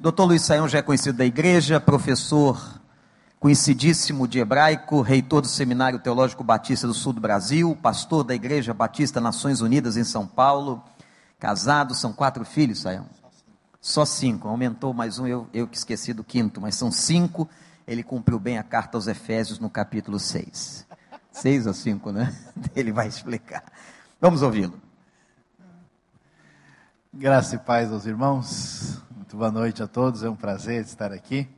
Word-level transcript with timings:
Doutor 0.00 0.24
Luiz 0.24 0.40
Saião 0.40 0.66
já 0.66 0.78
é 0.78 0.82
conhecido 0.82 1.18
da 1.18 1.26
igreja, 1.26 1.78
professor 1.78 2.80
conhecidíssimo 3.38 4.26
de 4.26 4.38
hebraico, 4.38 5.02
reitor 5.02 5.42
do 5.42 5.46
Seminário 5.46 5.98
Teológico 5.98 6.42
Batista 6.42 6.86
do 6.86 6.94
Sul 6.94 7.12
do 7.12 7.20
Brasil, 7.20 7.76
pastor 7.82 8.24
da 8.24 8.34
Igreja 8.34 8.72
Batista 8.72 9.20
Nações 9.20 9.60
Unidas 9.60 9.98
em 9.98 10.04
São 10.04 10.26
Paulo, 10.26 10.82
casado, 11.38 11.94
são 11.94 12.14
quatro 12.14 12.46
filhos, 12.46 12.80
Saião? 12.80 13.04
Só 13.78 14.06
cinco, 14.06 14.48
aumentou 14.48 14.94
mais 14.94 15.18
um, 15.18 15.26
eu, 15.26 15.46
eu 15.52 15.68
que 15.68 15.76
esqueci 15.76 16.14
do 16.14 16.24
quinto, 16.24 16.62
mas 16.62 16.76
são 16.76 16.90
cinco, 16.90 17.46
ele 17.86 18.02
cumpriu 18.02 18.38
bem 18.40 18.56
a 18.56 18.62
carta 18.62 18.96
aos 18.96 19.06
Efésios 19.06 19.58
no 19.58 19.68
capítulo 19.68 20.18
6. 20.18 20.86
Seis 21.30 21.66
ou 21.66 21.74
cinco, 21.74 22.10
né? 22.10 22.34
Ele 22.74 22.90
vai 22.90 23.06
explicar. 23.06 23.62
Vamos 24.18 24.40
ouvi-lo. 24.40 24.80
Graça 27.12 27.56
e 27.56 27.58
paz 27.58 27.92
aos 27.92 28.06
irmãos. 28.06 29.09
Muito 29.30 29.38
boa 29.38 29.52
noite 29.52 29.80
a 29.80 29.86
todos. 29.86 30.24
É 30.24 30.28
um 30.28 30.34
prazer 30.34 30.82
estar 30.82 31.12
aqui. 31.12 31.48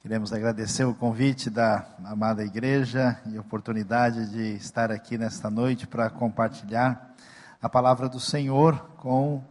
Queremos 0.00 0.32
agradecer 0.32 0.84
o 0.84 0.94
convite 0.94 1.50
da 1.50 1.84
amada 2.04 2.44
igreja 2.44 3.20
e 3.26 3.36
a 3.36 3.40
oportunidade 3.40 4.30
de 4.30 4.54
estar 4.54 4.92
aqui 4.92 5.18
nesta 5.18 5.50
noite 5.50 5.88
para 5.88 6.08
compartilhar 6.08 7.12
a 7.60 7.68
palavra 7.68 8.08
do 8.08 8.20
Senhor 8.20 8.78
com 8.98 9.42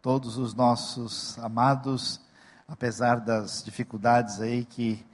todos 0.00 0.38
os 0.38 0.54
nossos 0.54 1.38
amados, 1.40 2.18
apesar 2.66 3.20
das 3.20 3.62
dificuldades 3.62 4.40
aí 4.40 4.64
que 4.64 5.04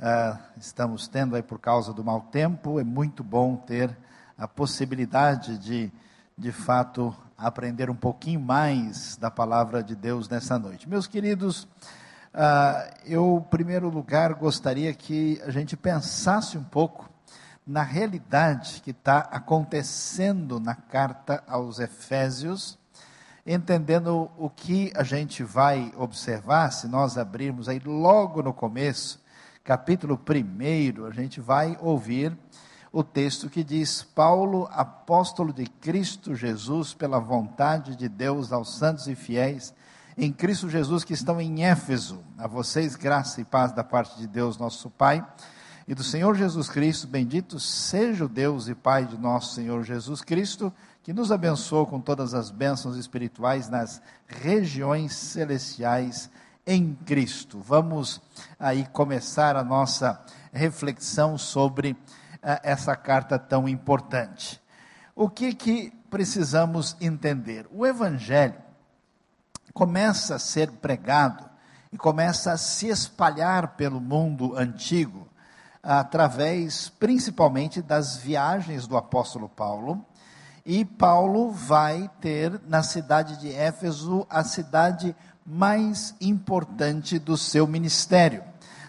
uh, 0.00 0.38
estamos 0.56 1.06
tendo 1.06 1.36
aí 1.36 1.42
por 1.42 1.58
causa 1.58 1.92
do 1.92 2.02
mau 2.02 2.22
tempo, 2.22 2.80
é 2.80 2.84
muito 2.84 3.22
bom 3.22 3.56
ter 3.56 3.94
a 4.38 4.48
possibilidade 4.48 5.58
de, 5.58 5.92
de 6.38 6.50
fato, 6.50 7.14
aprender 7.36 7.90
um 7.90 7.94
pouquinho 7.94 8.40
mais 8.40 9.16
da 9.16 9.30
palavra 9.30 9.82
de 9.82 9.94
Deus 9.94 10.28
nessa 10.28 10.58
noite. 10.58 10.88
Meus 10.88 11.06
queridos, 11.06 11.64
uh, 12.34 12.94
eu, 13.04 13.44
em 13.44 13.50
primeiro 13.50 13.88
lugar, 13.90 14.34
gostaria 14.34 14.92
que 14.94 15.40
a 15.44 15.50
gente 15.50 15.76
pensasse 15.76 16.56
um 16.56 16.64
pouco 16.64 17.10
na 17.66 17.82
realidade 17.82 18.80
que 18.82 18.92
está 18.92 19.18
acontecendo 19.18 20.60
na 20.60 20.74
carta 20.74 21.42
aos 21.46 21.78
Efésios, 21.78 22.78
entendendo 23.44 24.30
o 24.38 24.48
que 24.48 24.92
a 24.94 25.02
gente 25.02 25.42
vai 25.42 25.92
observar, 25.96 26.70
se 26.70 26.86
nós 26.86 27.18
abrirmos 27.18 27.68
aí 27.68 27.80
logo 27.84 28.42
no 28.42 28.54
começo, 28.54 29.20
capítulo 29.62 30.18
1, 30.18 31.04
a 31.06 31.10
gente 31.10 31.40
vai 31.40 31.76
ouvir 31.80 32.36
o 32.92 33.02
texto 33.02 33.48
que 33.50 33.62
diz: 33.64 34.02
Paulo, 34.02 34.68
apóstolo 34.70 35.52
de 35.52 35.66
Cristo 35.66 36.34
Jesus, 36.34 36.94
pela 36.94 37.18
vontade 37.18 37.96
de 37.96 38.08
Deus 38.08 38.52
aos 38.52 38.76
santos 38.76 39.06
e 39.06 39.14
fiéis 39.14 39.74
em 40.16 40.32
Cristo 40.32 40.68
Jesus 40.68 41.04
que 41.04 41.12
estão 41.12 41.40
em 41.40 41.64
Éfeso. 41.64 42.20
A 42.38 42.46
vocês, 42.46 42.96
graça 42.96 43.40
e 43.40 43.44
paz 43.44 43.72
da 43.72 43.84
parte 43.84 44.16
de 44.16 44.26
Deus, 44.26 44.56
nosso 44.56 44.88
Pai, 44.88 45.26
e 45.86 45.94
do 45.94 46.02
Senhor 46.02 46.34
Jesus 46.34 46.68
Cristo. 46.68 47.06
Bendito 47.06 47.60
seja 47.60 48.24
o 48.24 48.28
Deus 48.28 48.66
e 48.66 48.74
Pai 48.74 49.04
de 49.04 49.18
nosso 49.18 49.54
Senhor 49.54 49.84
Jesus 49.84 50.22
Cristo, 50.22 50.72
que 51.02 51.12
nos 51.12 51.30
abençoou 51.30 51.86
com 51.86 52.00
todas 52.00 52.32
as 52.32 52.50
bênçãos 52.50 52.96
espirituais 52.96 53.68
nas 53.68 54.00
regiões 54.26 55.14
celestiais 55.14 56.30
em 56.66 56.94
Cristo. 57.04 57.60
Vamos 57.60 58.20
aí 58.58 58.86
começar 58.86 59.54
a 59.54 59.62
nossa 59.62 60.20
reflexão 60.50 61.36
sobre 61.36 61.94
essa 62.62 62.94
carta 62.94 63.38
tão 63.38 63.68
importante. 63.68 64.60
O 65.14 65.28
que 65.28 65.52
que 65.52 65.90
precisamos 66.08 66.96
entender? 67.00 67.66
O 67.72 67.84
evangelho 67.84 68.54
começa 69.74 70.36
a 70.36 70.38
ser 70.38 70.70
pregado 70.70 71.44
e 71.92 71.98
começa 71.98 72.52
a 72.52 72.56
se 72.56 72.88
espalhar 72.88 73.76
pelo 73.76 74.00
mundo 74.00 74.56
antigo 74.56 75.26
através 75.82 76.88
principalmente 76.88 77.80
das 77.80 78.16
viagens 78.16 78.86
do 78.86 78.96
apóstolo 78.96 79.48
Paulo. 79.48 80.04
E 80.64 80.84
Paulo 80.84 81.52
vai 81.52 82.10
ter 82.20 82.60
na 82.66 82.82
cidade 82.82 83.38
de 83.38 83.52
Éfeso 83.52 84.26
a 84.28 84.42
cidade 84.42 85.14
mais 85.44 86.14
importante 86.20 87.18
do 87.18 87.36
seu 87.36 87.66
ministério. 87.66 88.42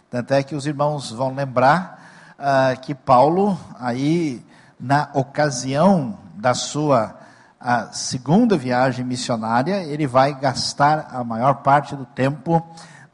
Tanto 0.09 0.33
é 0.33 0.41
que 0.41 0.55
os 0.55 0.65
irmãos 0.65 1.11
vão 1.11 1.33
lembrar 1.33 1.96
uh, 2.37 2.79
que 2.81 2.93
Paulo, 2.93 3.57
aí, 3.79 4.45
na 4.79 5.09
ocasião 5.13 6.17
da 6.35 6.53
sua 6.53 7.15
uh, 7.61 7.87
segunda 7.91 8.57
viagem 8.57 9.03
missionária, 9.03 9.83
ele 9.83 10.07
vai 10.07 10.33
gastar 10.39 11.09
a 11.11 11.23
maior 11.23 11.55
parte 11.55 11.95
do 11.95 12.05
tempo 12.05 12.65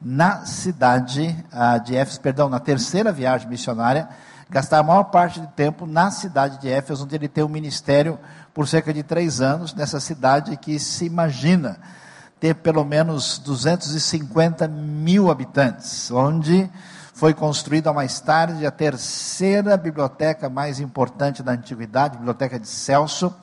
na 0.01 0.45
cidade 0.45 1.35
uh, 1.53 1.81
de 1.83 1.95
Éfeso, 1.95 2.19
perdão, 2.19 2.49
na 2.49 2.59
terceira 2.59 3.11
viagem 3.11 3.47
missionária, 3.47 4.09
gastar 4.49 4.79
a 4.79 4.83
maior 4.83 5.05
parte 5.05 5.39
do 5.39 5.47
tempo 5.47 5.85
na 5.85 6.11
cidade 6.11 6.59
de 6.59 6.69
Éfeso, 6.69 7.05
onde 7.05 7.15
ele 7.15 7.27
tem 7.27 7.43
um 7.43 7.49
ministério 7.49 8.19
por 8.53 8.67
cerca 8.67 8.93
de 8.93 9.01
três 9.01 9.41
anos, 9.41 9.73
nessa 9.73 9.99
cidade 9.99 10.57
que 10.57 10.77
se 10.77 11.05
imagina 11.05 11.79
ter 12.39 12.55
pelo 12.55 12.83
menos 12.83 13.39
250 13.39 14.67
mil 14.67 15.31
habitantes, 15.31 16.11
onde 16.11 16.69
foi 17.13 17.31
construída 17.33 17.93
mais 17.93 18.19
tarde 18.19 18.65
a 18.65 18.71
terceira 18.71 19.77
biblioteca 19.77 20.49
mais 20.49 20.79
importante 20.79 21.43
da 21.43 21.51
antiguidade, 21.51 22.15
a 22.15 22.17
Biblioteca 22.17 22.59
de 22.59 22.67
Celso. 22.67 23.33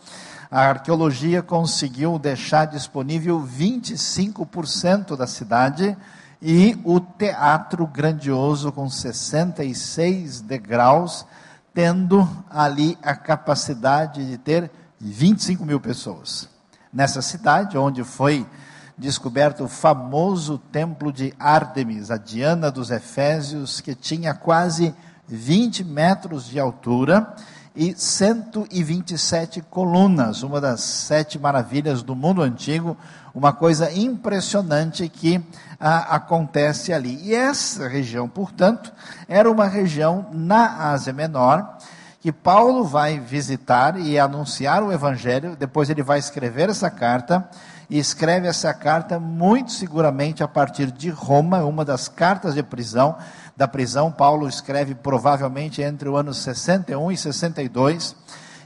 A 0.50 0.62
arqueologia 0.62 1.40
conseguiu 1.40 2.18
deixar 2.18 2.64
disponível 2.64 3.40
25% 3.40 5.16
da 5.16 5.26
cidade 5.26 5.96
e 6.42 6.76
o 6.82 6.98
teatro 6.98 7.86
grandioso 7.86 8.72
com 8.72 8.90
66 8.90 10.40
degraus, 10.40 11.24
tendo 11.72 12.28
ali 12.50 12.98
a 13.00 13.14
capacidade 13.14 14.28
de 14.28 14.36
ter 14.36 14.68
25 14.98 15.64
mil 15.64 15.78
pessoas. 15.78 16.48
Nessa 16.92 17.22
cidade, 17.22 17.78
onde 17.78 18.02
foi 18.02 18.44
descoberto 19.00 19.64
o 19.64 19.68
famoso 19.68 20.58
templo 20.70 21.10
de 21.10 21.32
Ártemis, 21.38 22.10
a 22.10 22.18
Diana 22.18 22.70
dos 22.70 22.90
Efésios, 22.90 23.80
que 23.80 23.94
tinha 23.94 24.34
quase 24.34 24.94
20 25.26 25.82
metros 25.84 26.46
de 26.46 26.60
altura 26.60 27.34
e 27.74 27.94
127 27.96 29.62
colunas, 29.62 30.42
uma 30.42 30.60
das 30.60 30.82
sete 30.82 31.38
maravilhas 31.38 32.02
do 32.02 32.14
mundo 32.14 32.42
antigo, 32.42 32.94
uma 33.34 33.54
coisa 33.54 33.90
impressionante 33.90 35.08
que 35.08 35.42
ah, 35.80 36.14
acontece 36.16 36.92
ali. 36.92 37.18
E 37.22 37.34
essa 37.34 37.88
região, 37.88 38.28
portanto, 38.28 38.92
era 39.26 39.50
uma 39.50 39.66
região 39.66 40.26
na 40.30 40.90
Ásia 40.90 41.12
Menor, 41.12 41.78
que 42.20 42.30
Paulo 42.30 42.84
vai 42.84 43.18
visitar 43.18 43.98
e 43.98 44.18
anunciar 44.18 44.82
o 44.82 44.92
Evangelho, 44.92 45.56
depois 45.56 45.88
ele 45.88 46.02
vai 46.02 46.18
escrever 46.18 46.68
essa 46.68 46.90
carta, 46.90 47.48
e 47.90 47.98
escreve 47.98 48.46
essa 48.46 48.72
carta 48.72 49.18
muito 49.18 49.72
seguramente 49.72 50.44
a 50.44 50.48
partir 50.48 50.92
de 50.92 51.10
Roma, 51.10 51.64
uma 51.64 51.84
das 51.84 52.06
cartas 52.06 52.54
de 52.54 52.62
prisão. 52.62 53.16
Da 53.56 53.66
prisão, 53.66 54.12
Paulo 54.12 54.48
escreve 54.48 54.94
provavelmente 54.94 55.82
entre 55.82 56.08
o 56.08 56.16
ano 56.16 56.32
61 56.32 57.10
e 57.10 57.16
62. 57.16 58.14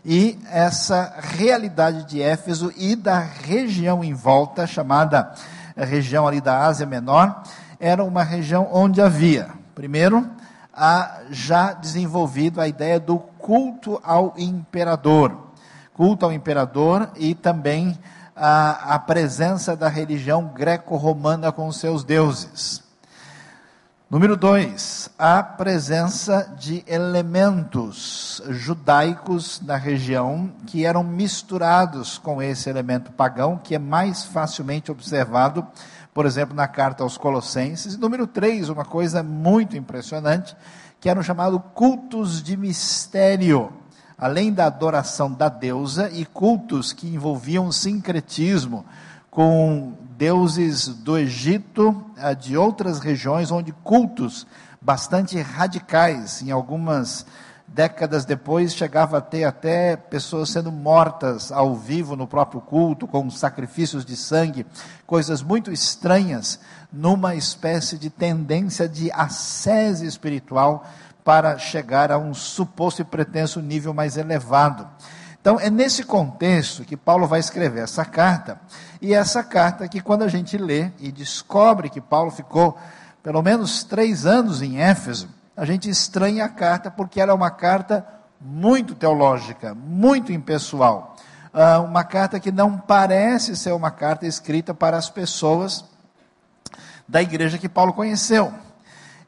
E 0.05 0.39
essa 0.53 1.15
realidade 1.19 2.05
de 2.05 2.21
Éfeso 2.21 2.71
e 2.77 2.95
da 2.95 3.19
região 3.19 4.05
em 4.05 4.13
volta, 4.13 4.67
chamada 4.67 5.33
região 5.75 6.29
ali 6.29 6.43
da 6.43 6.67
Ásia 6.67 6.85
Menor, 6.85 7.43
era 7.81 8.05
uma 8.05 8.23
região 8.23 8.69
onde 8.71 9.01
havia, 9.01 9.49
primeiro, 9.75 10.29
a 10.71 11.21
já 11.31 11.73
desenvolvido 11.73 12.61
a 12.61 12.69
ideia 12.69 13.01
do 13.01 13.19
culto 13.19 13.99
ao 14.05 14.35
imperador. 14.37 15.49
Culto 15.95 16.27
ao 16.27 16.33
imperador 16.33 17.09
e 17.17 17.35
também 17.35 17.99
a, 18.35 18.95
a 18.95 18.99
presença 18.99 19.77
da 19.77 19.89
religião 19.89 20.47
greco-romana 20.55 21.53
com 21.53 21.71
seus 21.71 22.03
deuses. 22.03 22.83
Número 24.11 24.37
dois, 24.37 25.11
a 25.19 25.43
presença 25.43 26.55
de 26.59 26.85
elementos 26.87 28.41
judaicos 28.51 29.61
na 29.61 29.77
região 29.77 30.53
que 30.67 30.85
eram 30.85 31.03
misturados 31.03 32.19
com 32.19 32.41
esse 32.41 32.71
elemento 32.71 33.11
pagão, 33.11 33.59
que 33.59 33.75
é 33.75 33.79
mais 33.79 34.25
facilmente 34.25 34.93
observado, 34.93 35.67
por 36.13 36.27
exemplo, 36.27 36.55
na 36.55 36.69
carta 36.69 37.03
aos 37.03 37.19
Colossenses. 37.19 37.97
Número 37.97 38.27
três, 38.27 38.69
uma 38.69 38.85
coisa 38.85 39.23
muito 39.23 39.77
impressionante, 39.77 40.55
que 41.01 41.09
eram 41.09 41.23
chamados 41.23 41.61
cultos 41.75 42.41
de 42.41 42.57
mistério 42.57 43.73
além 44.19 44.53
da 44.53 44.67
adoração 44.67 45.33
da 45.33 45.49
deusa 45.49 46.11
e 46.13 46.25
cultos 46.25 46.93
que 46.93 47.07
envolviam 47.07 47.71
sincretismo 47.73 48.85
com 49.31 49.95
deuses 50.17 50.89
do 50.89 51.19
Egito, 51.19 52.05
eh, 52.17 52.35
de 52.35 52.57
outras 52.57 53.01
regiões, 53.01 53.51
onde 53.51 53.73
cultos 53.73 54.47
bastante 54.81 55.41
radicais, 55.41 56.43
em 56.43 56.51
algumas 56.51 57.27
Décadas 57.67 58.25
depois, 58.25 58.73
chegava 58.73 59.19
a 59.19 59.21
ter 59.21 59.43
até 59.43 59.97
pessoas 59.97 60.51
sendo 60.51 60.71
mortas 60.71 61.51
ao 61.51 61.75
vivo 61.75 62.15
no 62.15 62.25
próprio 62.25 62.61
culto, 62.61 63.05
com 63.05 63.29
sacrifícios 63.31 64.05
de 64.05 64.17
sangue, 64.17 64.65
coisas 65.05 65.43
muito 65.43 65.73
estranhas, 65.73 66.61
numa 66.93 67.35
espécie 67.35 67.99
de 67.99 68.11
tendência 68.11 68.89
de 68.89 69.11
ascese 69.11 70.07
espiritual 70.07 70.87
para 71.25 71.59
chegar 71.59 72.13
a 72.13 72.19
um 72.19 72.35
suposto 72.35 73.01
e 73.01 73.05
pretenso 73.05 73.61
nível 73.61 73.95
mais 73.95 74.17
elevado. 74.19 74.87
Então, 75.41 75.59
é 75.59 75.69
nesse 75.69 76.05
contexto 76.05 76.85
que 76.85 76.97
Paulo 76.97 77.27
vai 77.27 77.41
escrever 77.41 77.83
essa 77.83 78.05
carta, 78.05 78.61
e 79.01 79.13
essa 79.13 79.43
carta 79.43 79.89
que, 79.89 80.01
quando 80.01 80.23
a 80.23 80.29
gente 80.29 80.57
lê 80.57 80.91
e 81.01 81.11
descobre 81.11 81.91
que 81.91 82.01
Paulo 82.01 82.31
ficou 82.31 82.79
pelo 83.23 83.43
menos 83.43 83.85
três 83.85 84.27
anos 84.27 84.63
em 84.63 84.79
Éfeso, 84.79 85.29
a 85.57 85.65
gente 85.65 85.89
estranha 85.89 86.45
a 86.45 86.49
carta 86.49 86.91
porque 86.91 87.21
ela 87.21 87.33
é 87.33 87.35
uma 87.35 87.51
carta 87.51 88.07
muito 88.41 88.95
teológica, 88.95 89.75
muito 89.75 90.33
impessoal. 90.33 91.17
Uh, 91.53 91.85
uma 91.85 92.05
carta 92.05 92.41
que 92.41 92.51
não 92.51 92.77
parece 92.77 93.57
ser 93.57 93.73
uma 93.73 93.91
carta 93.91 94.27
escrita 94.27 94.75
para 94.75 94.97
as 94.97 95.09
pessoas 95.09 95.85
da 97.07 97.23
igreja 97.23 97.59
que 97.59 97.69
Paulo 97.69 97.93
conheceu. 97.93 98.53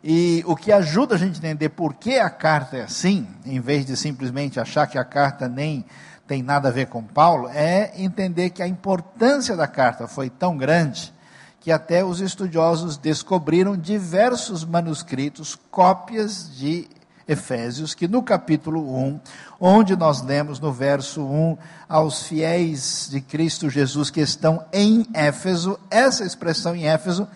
E 0.02 0.42
o 0.46 0.54
que 0.54 0.70
ajuda 0.70 1.14
a 1.14 1.18
gente 1.18 1.36
a 1.36 1.38
entender 1.38 1.70
por 1.70 1.94
que 1.94 2.18
a 2.18 2.30
carta 2.30 2.76
é 2.76 2.82
assim, 2.82 3.26
em 3.44 3.60
vez 3.60 3.84
de 3.84 3.96
simplesmente 3.96 4.60
achar 4.60 4.86
que 4.86 4.98
a 4.98 5.04
carta 5.04 5.48
nem 5.48 5.84
tem 6.26 6.42
nada 6.42 6.68
a 6.68 6.72
ver 6.72 6.86
com 6.86 7.02
Paulo, 7.02 7.48
é 7.48 7.92
entender 7.96 8.50
que 8.50 8.62
a 8.62 8.68
importância 8.68 9.56
da 9.56 9.66
carta 9.66 10.08
foi 10.08 10.28
tão 10.28 10.56
grande 10.56 11.14
que 11.60 11.72
até 11.72 12.04
os 12.04 12.20
estudiosos 12.20 12.96
descobriram 12.96 13.76
diversos 13.76 14.64
manuscritos, 14.64 15.58
cópias 15.70 16.56
de 16.56 16.88
Efésios, 17.28 17.92
que 17.92 18.06
no 18.06 18.22
capítulo 18.22 18.96
1, 18.96 19.20
onde 19.58 19.96
nós 19.96 20.22
lemos 20.22 20.60
no 20.60 20.72
verso 20.72 21.24
1, 21.24 21.58
aos 21.88 22.22
fiéis 22.22 23.08
de 23.10 23.20
Cristo 23.20 23.68
Jesus 23.68 24.10
que 24.10 24.20
estão 24.20 24.64
em 24.72 25.08
Éfeso, 25.12 25.78
essa 25.90 26.24
expressão 26.24 26.76
em 26.76 26.86
Éfeso 26.86 27.26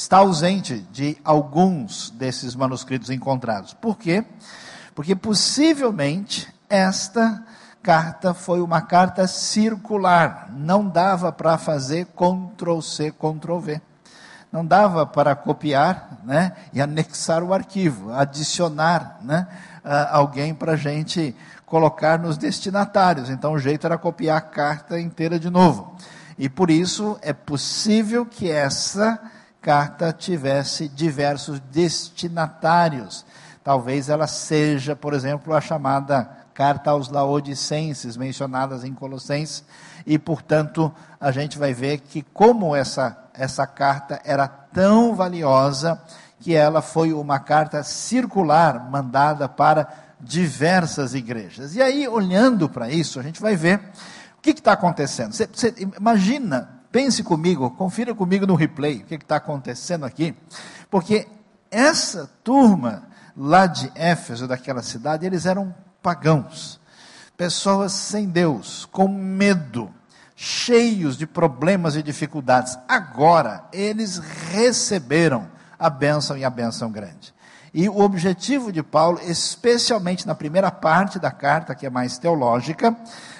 está 0.00 0.16
ausente 0.16 0.78
de 0.90 1.18
alguns 1.22 2.08
desses 2.08 2.54
manuscritos 2.56 3.10
encontrados. 3.10 3.74
Por 3.74 3.98
quê? 3.98 4.24
Porque 4.94 5.14
possivelmente 5.14 6.48
esta 6.70 7.44
carta 7.82 8.32
foi 8.32 8.62
uma 8.62 8.80
carta 8.80 9.26
circular, 9.26 10.48
não 10.52 10.88
dava 10.88 11.30
para 11.30 11.58
fazer 11.58 12.06
Ctrl 12.06 12.80
C, 12.80 13.12
Ctrl 13.12 13.58
V. 13.58 13.82
Não 14.50 14.64
dava 14.64 15.04
para 15.06 15.36
copiar 15.36 16.18
né, 16.24 16.54
e 16.72 16.80
anexar 16.80 17.42
o 17.42 17.52
arquivo, 17.52 18.10
adicionar 18.10 19.18
né, 19.22 19.46
alguém 20.10 20.54
para 20.54 20.72
a 20.72 20.76
gente 20.76 21.36
colocar 21.66 22.18
nos 22.18 22.38
destinatários. 22.38 23.28
Então 23.28 23.52
o 23.52 23.58
jeito 23.58 23.86
era 23.86 23.98
copiar 23.98 24.38
a 24.38 24.40
carta 24.40 24.98
inteira 24.98 25.38
de 25.38 25.50
novo. 25.50 25.94
E 26.38 26.48
por 26.48 26.70
isso 26.70 27.18
é 27.20 27.34
possível 27.34 28.24
que 28.24 28.50
essa 28.50 29.20
carta 29.60 30.12
tivesse 30.12 30.88
diversos 30.88 31.60
destinatários. 31.60 33.24
Talvez 33.62 34.08
ela 34.08 34.26
seja, 34.26 34.96
por 34.96 35.12
exemplo, 35.12 35.54
a 35.54 35.60
chamada 35.60 36.38
carta 36.54 36.90
aos 36.90 37.08
Laodicenses, 37.08 38.16
mencionadas 38.16 38.84
em 38.84 38.92
Colossenses, 38.92 39.64
e 40.06 40.18
portanto 40.18 40.92
a 41.18 41.30
gente 41.30 41.58
vai 41.58 41.72
ver 41.72 41.98
que 41.98 42.22
como 42.22 42.74
essa, 42.74 43.16
essa 43.34 43.66
carta 43.66 44.20
era 44.24 44.48
tão 44.48 45.14
valiosa, 45.14 46.00
que 46.40 46.54
ela 46.54 46.80
foi 46.80 47.12
uma 47.12 47.38
carta 47.38 47.82
circular 47.82 48.90
mandada 48.90 49.46
para 49.48 49.88
diversas 50.18 51.14
igrejas. 51.14 51.74
E 51.74 51.82
aí, 51.82 52.08
olhando 52.08 52.68
para 52.68 52.90
isso, 52.90 53.20
a 53.20 53.22
gente 53.22 53.40
vai 53.40 53.56
ver 53.56 53.78
o 54.38 54.40
que 54.40 54.50
está 54.50 54.72
acontecendo. 54.72 55.32
Você, 55.32 55.46
você 55.46 55.74
imagina 55.98 56.79
Pense 56.90 57.22
comigo, 57.22 57.70
confira 57.70 58.14
comigo 58.14 58.46
no 58.46 58.54
replay 58.54 58.96
o 58.96 59.04
que 59.04 59.14
está 59.14 59.36
acontecendo 59.36 60.04
aqui, 60.04 60.34
porque 60.90 61.28
essa 61.70 62.28
turma 62.42 63.08
lá 63.36 63.66
de 63.66 63.90
Éfeso, 63.94 64.48
daquela 64.48 64.82
cidade, 64.82 65.24
eles 65.24 65.46
eram 65.46 65.74
pagãos, 66.02 66.80
pessoas 67.36 67.92
sem 67.92 68.28
Deus, 68.28 68.86
com 68.86 69.08
medo, 69.08 69.90
cheios 70.34 71.16
de 71.16 71.26
problemas 71.26 71.96
e 71.96 72.02
dificuldades. 72.02 72.76
Agora, 72.88 73.64
eles 73.72 74.18
receberam 74.18 75.48
a 75.78 75.88
bênção 75.88 76.36
e 76.36 76.44
a 76.44 76.50
bênção 76.50 76.90
grande. 76.90 77.32
E 77.72 77.88
o 77.88 78.00
objetivo 78.00 78.72
de 78.72 78.82
Paulo, 78.82 79.20
especialmente 79.22 80.26
na 80.26 80.34
primeira 80.34 80.70
parte 80.70 81.18
da 81.18 81.30
carta, 81.30 81.74
que 81.74 81.86
é 81.86 81.90
mais 81.90 82.18
teológica, 82.18 82.96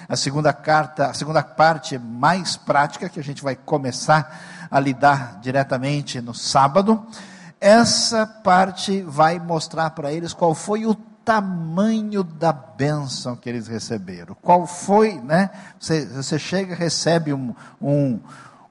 a 0.07 0.15
segunda 0.15 0.53
carta, 0.53 1.07
a 1.07 1.13
segunda 1.13 1.43
parte 1.43 1.97
mais 1.97 2.55
prática, 2.55 3.09
que 3.09 3.19
a 3.19 3.23
gente 3.23 3.43
vai 3.43 3.55
começar 3.55 4.67
a 4.71 4.79
lidar 4.79 5.39
diretamente 5.41 6.21
no 6.21 6.33
sábado. 6.33 7.05
Essa 7.59 8.25
parte 8.25 9.01
vai 9.01 9.37
mostrar 9.37 9.89
para 9.91 10.11
eles 10.13 10.33
qual 10.33 10.55
foi 10.55 10.85
o 10.85 10.95
tamanho 10.95 12.23
da 12.23 12.51
bênção 12.51 13.35
que 13.35 13.49
eles 13.49 13.67
receberam. 13.67 14.35
Qual 14.41 14.65
foi, 14.65 15.13
né? 15.15 15.49
Você, 15.79 16.05
você 16.05 16.39
chega, 16.39 16.73
recebe 16.73 17.33
um, 17.33 17.53
um, 17.81 18.19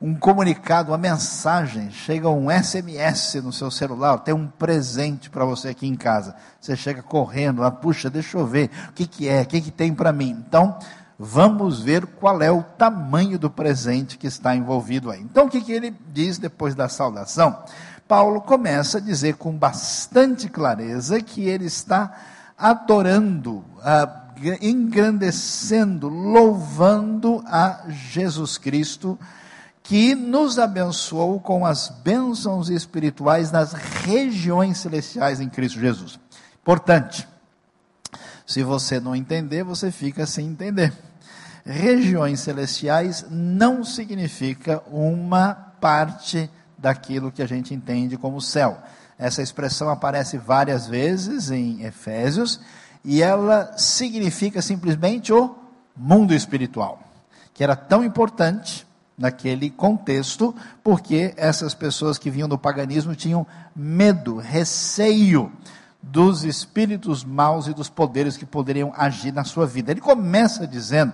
um 0.01 0.15
comunicado, 0.15 0.93
uma 0.93 0.99
mensagem, 0.99 1.91
chega 1.91 2.29
um 2.31 2.51
SMS 2.51 3.35
no 3.43 3.53
seu 3.53 3.71
celular, 3.71 4.19
tem 4.21 4.33
um 4.33 4.47
presente 4.47 5.29
para 5.29 5.45
você 5.45 5.69
aqui 5.69 5.87
em 5.87 5.95
casa. 5.95 6.35
Você 6.59 6.75
chega 6.75 7.03
correndo, 7.03 7.61
lá, 7.61 7.71
puxa, 7.71 8.09
deixa 8.09 8.39
eu 8.39 8.47
ver, 8.47 8.71
o 8.89 8.93
que, 8.93 9.07
que 9.07 9.29
é, 9.29 9.43
o 9.43 9.47
que, 9.47 9.61
que 9.61 9.71
tem 9.71 9.93
para 9.93 10.11
mim. 10.11 10.31
Então, 10.31 10.79
vamos 11.19 11.83
ver 11.83 12.07
qual 12.07 12.41
é 12.41 12.51
o 12.51 12.63
tamanho 12.63 13.39
do 13.39 13.51
presente 13.51 14.17
que 14.17 14.27
está 14.27 14.57
envolvido 14.57 15.11
aí. 15.11 15.21
Então, 15.21 15.45
o 15.45 15.51
que, 15.51 15.61
que 15.61 15.73
ele 15.73 15.95
diz 16.13 16.39
depois 16.39 16.75
da 16.75 16.89
saudação? 16.89 17.63
Paulo 18.09 18.41
começa 18.41 18.97
a 18.97 19.03
dizer 19.03 19.35
com 19.35 19.53
bastante 19.53 20.49
clareza 20.49 21.21
que 21.21 21.47
ele 21.47 21.67
está 21.67 22.11
adorando, 22.57 23.63
engrandecendo, 24.63 26.09
louvando 26.09 27.45
a 27.47 27.83
Jesus 27.89 28.57
Cristo, 28.57 29.19
que 29.91 30.15
nos 30.15 30.57
abençoou 30.57 31.41
com 31.41 31.67
as 31.67 31.89
bênçãos 32.05 32.71
espirituais 32.71 33.51
nas 33.51 33.73
regiões 33.73 34.79
celestiais 34.79 35.41
em 35.41 35.49
Cristo 35.49 35.81
Jesus. 35.81 36.17
Importante. 36.63 37.27
Se 38.47 38.63
você 38.63 39.01
não 39.01 39.17
entender, 39.17 39.65
você 39.65 39.91
fica 39.91 40.25
sem 40.27 40.47
entender 40.47 40.93
regiões 41.65 42.41
celestiais 42.41 43.25
não 43.31 43.85
significa 43.85 44.83
uma 44.91 45.55
parte 45.81 46.51
daquilo 46.77 47.33
que 47.33 47.43
a 47.43 47.47
gente 47.47 47.75
entende 47.75 48.17
como 48.17 48.41
céu. 48.41 48.79
Essa 49.19 49.43
expressão 49.43 49.91
aparece 49.91 50.39
várias 50.39 50.87
vezes 50.87 51.51
em 51.51 51.83
Efésios 51.85 52.61
e 53.05 53.23
ela 53.23 53.77
significa 53.77 54.63
simplesmente 54.63 55.33
o 55.33 55.57
mundo 55.97 56.35
espiritual, 56.35 57.03
que 57.53 57.63
era 57.63 57.77
tão 57.77 58.03
importante 58.03 58.87
naquele 59.21 59.69
contexto, 59.69 60.55
porque 60.83 61.35
essas 61.37 61.75
pessoas 61.75 62.17
que 62.17 62.31
vinham 62.31 62.49
do 62.49 62.57
paganismo 62.57 63.15
tinham 63.15 63.47
medo, 63.77 64.39
receio 64.39 65.53
dos 66.03 66.43
espíritos 66.43 67.23
maus 67.23 67.67
e 67.67 67.75
dos 67.75 67.91
poderes 67.91 68.39
que 68.39 68.47
poderiam 68.47 68.91
agir 68.97 69.31
na 69.31 69.45
sua 69.45 69.67
vida. 69.67 69.93
Ele 69.93 70.01
começa 70.01 70.67
dizendo 70.67 71.13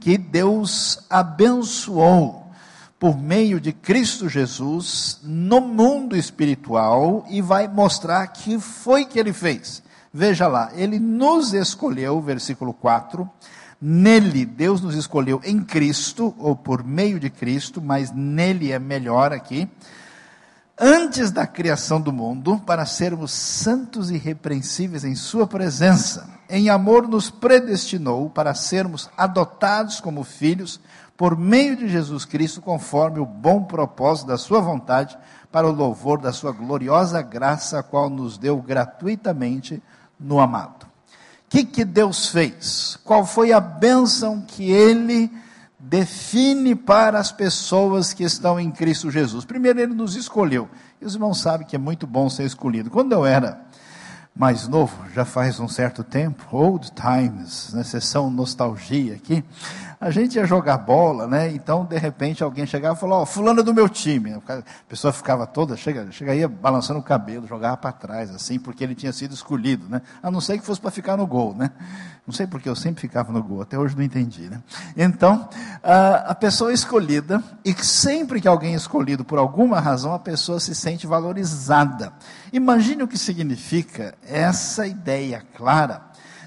que 0.00 0.18
Deus 0.18 1.06
abençoou 1.08 2.50
por 2.98 3.16
meio 3.16 3.60
de 3.60 3.72
Cristo 3.72 4.28
Jesus 4.28 5.20
no 5.22 5.60
mundo 5.60 6.16
espiritual 6.16 7.24
e 7.30 7.40
vai 7.40 7.68
mostrar 7.68 8.26
que 8.26 8.58
foi 8.58 9.04
que 9.04 9.20
ele 9.20 9.32
fez. 9.32 9.84
Veja 10.12 10.48
lá, 10.48 10.72
ele 10.74 10.98
nos 10.98 11.52
escolheu, 11.52 12.20
versículo 12.20 12.74
4. 12.74 13.30
Nele, 13.80 14.46
Deus 14.46 14.80
nos 14.80 14.94
escolheu 14.94 15.40
em 15.44 15.62
Cristo, 15.62 16.34
ou 16.38 16.56
por 16.56 16.82
meio 16.82 17.20
de 17.20 17.30
Cristo, 17.30 17.80
mas 17.80 18.10
nele 18.10 18.72
é 18.72 18.78
melhor 18.78 19.32
aqui 19.32 19.68
antes 20.78 21.30
da 21.30 21.46
criação 21.46 22.00
do 22.00 22.12
mundo, 22.12 22.60
para 22.66 22.84
sermos 22.84 23.32
santos 23.32 24.10
e 24.10 24.14
irrepreensíveis 24.14 25.04
em 25.04 25.14
Sua 25.14 25.46
presença. 25.46 26.28
Em 26.48 26.68
amor, 26.68 27.08
nos 27.08 27.30
predestinou 27.30 28.28
para 28.28 28.54
sermos 28.54 29.08
adotados 29.16 30.00
como 30.00 30.22
filhos 30.22 30.78
por 31.16 31.36
meio 31.36 31.76
de 31.76 31.88
Jesus 31.88 32.26
Cristo, 32.26 32.60
conforme 32.60 33.18
o 33.18 33.26
bom 33.26 33.64
propósito 33.64 34.28
da 34.28 34.36
Sua 34.36 34.60
vontade, 34.60 35.16
para 35.50 35.66
o 35.66 35.72
louvor 35.72 36.20
da 36.20 36.32
Sua 36.32 36.52
gloriosa 36.52 37.22
graça, 37.22 37.78
a 37.78 37.82
qual 37.82 38.10
nos 38.10 38.36
deu 38.36 38.60
gratuitamente 38.60 39.82
no 40.20 40.38
amado. 40.38 40.85
Que, 41.56 41.64
que 41.64 41.84
Deus 41.86 42.28
fez? 42.28 42.98
Qual 43.02 43.24
foi 43.24 43.50
a 43.50 43.60
bênção 43.60 44.42
que 44.46 44.70
Ele 44.70 45.30
define 45.78 46.74
para 46.74 47.18
as 47.18 47.32
pessoas 47.32 48.12
que 48.12 48.24
estão 48.24 48.60
em 48.60 48.70
Cristo 48.70 49.10
Jesus. 49.10 49.44
Primeiro, 49.44 49.80
ele 49.80 49.94
nos 49.94 50.16
escolheu. 50.16 50.68
E 51.00 51.06
os 51.06 51.14
irmãos 51.14 51.40
sabem 51.40 51.66
que 51.66 51.76
é 51.76 51.78
muito 51.78 52.06
bom 52.06 52.28
ser 52.28 52.42
escolhido. 52.44 52.90
Quando 52.90 53.12
eu 53.12 53.24
era 53.24 53.60
mais 54.34 54.68
novo, 54.68 54.94
já 55.14 55.24
faz 55.24 55.58
um 55.58 55.66
certo 55.66 56.04
tempo, 56.04 56.44
old 56.54 56.90
times, 56.92 57.72
né, 57.72 57.82
sessão 57.84 58.30
nostalgia 58.30 59.14
aqui, 59.14 59.42
a 60.00 60.10
gente 60.10 60.36
ia 60.36 60.44
jogar 60.44 60.78
bola, 60.78 61.26
né? 61.26 61.50
Então, 61.50 61.84
de 61.84 61.96
repente, 61.98 62.42
alguém 62.42 62.66
chegava 62.66 62.96
e 62.96 63.00
falou, 63.00 63.20
ó, 63.20 63.22
oh, 63.22 63.26
fulano 63.26 63.60
é 63.60 63.62
do 63.62 63.72
meu 63.72 63.88
time. 63.88 64.34
A 64.34 64.62
pessoa 64.88 65.12
ficava 65.12 65.46
toda, 65.46 65.76
chega, 65.76 66.10
chega 66.12 66.34
ia 66.34 66.48
balançando 66.48 67.00
o 67.00 67.02
cabelo, 67.02 67.46
jogava 67.46 67.76
para 67.76 67.92
trás, 67.92 68.30
assim, 68.30 68.58
porque 68.58 68.84
ele 68.84 68.94
tinha 68.94 69.12
sido 69.12 69.32
escolhido, 69.32 69.88
né? 69.88 70.02
A 70.22 70.30
não 70.30 70.40
ser 70.40 70.58
que 70.58 70.66
fosse 70.66 70.80
para 70.80 70.90
ficar 70.90 71.16
no 71.16 71.26
gol, 71.26 71.54
né? 71.54 71.70
Não 72.26 72.34
sei 72.34 72.46
porque 72.46 72.68
eu 72.68 72.76
sempre 72.76 73.00
ficava 73.00 73.32
no 73.32 73.42
gol, 73.42 73.62
até 73.62 73.78
hoje 73.78 73.96
não 73.96 74.02
entendi, 74.02 74.50
né? 74.50 74.60
Então, 74.96 75.48
a 75.82 76.34
pessoa 76.34 76.72
escolhida, 76.72 77.42
e 77.64 77.72
sempre 77.74 78.40
que 78.40 78.48
alguém 78.48 78.74
é 78.74 78.76
escolhido 78.76 79.24
por 79.24 79.38
alguma 79.38 79.80
razão, 79.80 80.12
a 80.12 80.18
pessoa 80.18 80.60
se 80.60 80.74
sente 80.74 81.06
valorizada. 81.06 82.12
Imagine 82.52 83.04
o 83.04 83.08
que 83.08 83.16
significa 83.16 84.14
essa 84.26 84.86
ideia 84.86 85.42
clara 85.56 86.02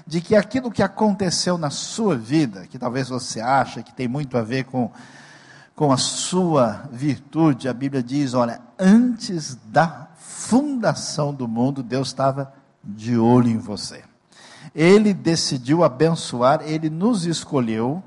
de 0.06 0.20
que 0.20 0.34
aquilo 0.34 0.70
que 0.70 0.82
aconteceu 0.82 1.56
na 1.56 1.70
sua 1.70 2.16
vida, 2.16 2.66
que 2.66 2.78
talvez 2.78 3.08
você 3.08 3.40
acha 3.40 3.82
que 3.82 3.94
tem 3.94 4.08
muito 4.08 4.36
a 4.36 4.42
ver 4.42 4.64
com, 4.64 4.90
com 5.74 5.92
a 5.92 5.96
sua 5.96 6.88
virtude, 6.92 7.68
a 7.68 7.72
Bíblia 7.72 8.02
diz: 8.02 8.34
olha, 8.34 8.60
antes 8.78 9.56
da 9.66 10.08
fundação 10.18 11.32
do 11.34 11.46
mundo, 11.46 11.82
Deus 11.82 12.08
estava 12.08 12.52
de 12.82 13.16
olho 13.16 13.48
em 13.48 13.58
você. 13.58 14.02
Ele 14.74 15.12
decidiu 15.12 15.82
abençoar, 15.82 16.62
ele 16.64 16.88
nos 16.88 17.26
escolheu 17.26 18.02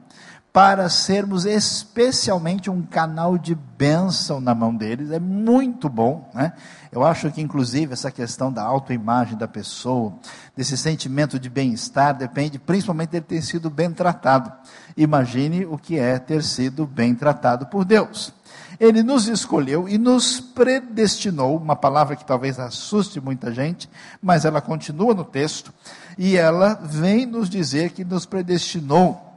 para 0.53 0.87
sermos 0.87 1.45
especialmente 1.45 2.69
um 2.69 2.83
canal 2.83 3.39
de 3.39 3.55
bênção 3.55 4.39
na 4.39 4.53
mão 4.53 4.73
deles. 4.73 5.09
É 5.09 5.19
muito 5.19 5.89
bom, 5.89 6.29
né? 6.31 6.53
Eu 6.91 7.03
acho 7.03 7.31
que, 7.31 7.41
inclusive, 7.41 7.91
essa 7.91 8.11
questão 8.11 8.53
da 8.53 8.61
autoimagem 8.61 9.35
da 9.35 9.47
pessoa, 9.47 10.13
desse 10.55 10.77
sentimento 10.77 11.39
de 11.39 11.49
bem-estar, 11.49 12.15
depende 12.15 12.59
principalmente 12.59 13.09
dele 13.09 13.25
ter 13.27 13.41
sido 13.41 13.67
bem 13.67 13.91
tratado. 13.91 14.51
Imagine 14.95 15.65
o 15.65 15.75
que 15.75 15.97
é 15.97 16.19
ter 16.19 16.43
sido 16.43 16.85
bem 16.85 17.15
tratado 17.15 17.65
por 17.65 17.83
Deus. 17.83 18.31
Ele 18.79 19.01
nos 19.01 19.27
escolheu 19.27 19.89
e 19.89 19.97
nos 19.97 20.39
predestinou, 20.39 21.57
uma 21.57 21.75
palavra 21.75 22.15
que 22.15 22.25
talvez 22.25 22.59
assuste 22.59 23.19
muita 23.19 23.51
gente, 23.51 23.89
mas 24.21 24.45
ela 24.45 24.61
continua 24.61 25.15
no 25.15 25.25
texto, 25.25 25.73
e 26.15 26.37
ela 26.37 26.75
vem 26.75 27.25
nos 27.25 27.49
dizer 27.49 27.89
que 27.89 28.05
nos 28.05 28.27
predestinou 28.27 29.32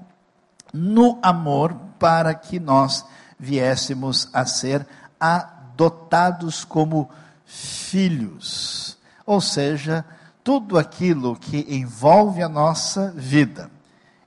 no 0.73 1.18
amor 1.23 1.75
para 1.99 2.35
que 2.35 2.58
nós 2.58 3.04
viéssemos 3.38 4.28
a 4.32 4.44
ser 4.46 4.87
adotados 5.18 6.64
como 6.64 7.11
filhos. 7.44 8.99
Ou 9.25 9.40
seja, 9.40 10.04
tudo 10.42 10.78
aquilo 10.78 11.37
que 11.37 11.66
envolve 11.68 12.42
a 12.42 12.49
nossa 12.49 13.12
vida, 13.16 13.70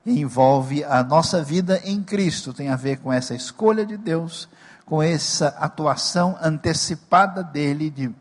envolve 0.04 0.84
a 0.84 1.02
nossa 1.02 1.42
vida 1.42 1.80
em 1.84 2.02
Cristo, 2.02 2.52
tem 2.52 2.68
a 2.68 2.76
ver 2.76 2.98
com 2.98 3.12
essa 3.12 3.34
escolha 3.34 3.86
de 3.86 3.96
Deus, 3.96 4.48
com 4.84 5.02
essa 5.02 5.48
atuação 5.58 6.36
antecipada 6.42 7.42
dele 7.42 7.90
de 7.90 8.12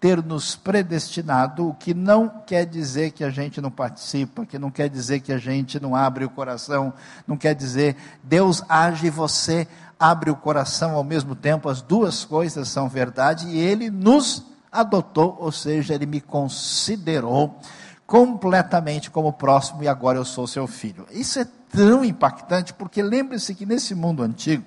ter 0.00 0.22
nos 0.22 0.54
predestinado, 0.54 1.68
o 1.68 1.74
que 1.74 1.92
não 1.92 2.28
quer 2.28 2.64
dizer 2.64 3.10
que 3.10 3.24
a 3.24 3.30
gente 3.30 3.60
não 3.60 3.70
participa, 3.70 4.46
que 4.46 4.58
não 4.58 4.70
quer 4.70 4.88
dizer 4.88 5.20
que 5.20 5.32
a 5.32 5.38
gente 5.38 5.80
não 5.80 5.96
abre 5.96 6.24
o 6.24 6.30
coração, 6.30 6.92
não 7.26 7.36
quer 7.36 7.54
dizer 7.54 7.96
Deus 8.22 8.62
age 8.68 9.08
e 9.08 9.10
você 9.10 9.66
abre 9.98 10.30
o 10.30 10.36
coração 10.36 10.94
ao 10.94 11.02
mesmo 11.02 11.34
tempo, 11.34 11.68
as 11.68 11.82
duas 11.82 12.24
coisas 12.24 12.68
são 12.68 12.88
verdade 12.88 13.48
e 13.48 13.58
ele 13.58 13.90
nos 13.90 14.44
adotou, 14.70 15.36
ou 15.40 15.50
seja, 15.50 15.94
ele 15.94 16.06
me 16.06 16.20
considerou 16.20 17.58
completamente 18.06 19.10
como 19.10 19.32
próximo 19.32 19.82
e 19.82 19.88
agora 19.88 20.18
eu 20.18 20.24
sou 20.24 20.46
seu 20.46 20.66
filho. 20.66 21.06
Isso 21.10 21.40
é 21.40 21.46
tão 21.70 22.04
impactante 22.04 22.72
porque 22.72 23.02
lembre-se 23.02 23.54
que 23.54 23.66
nesse 23.66 23.94
mundo 23.94 24.22
antigo 24.22 24.64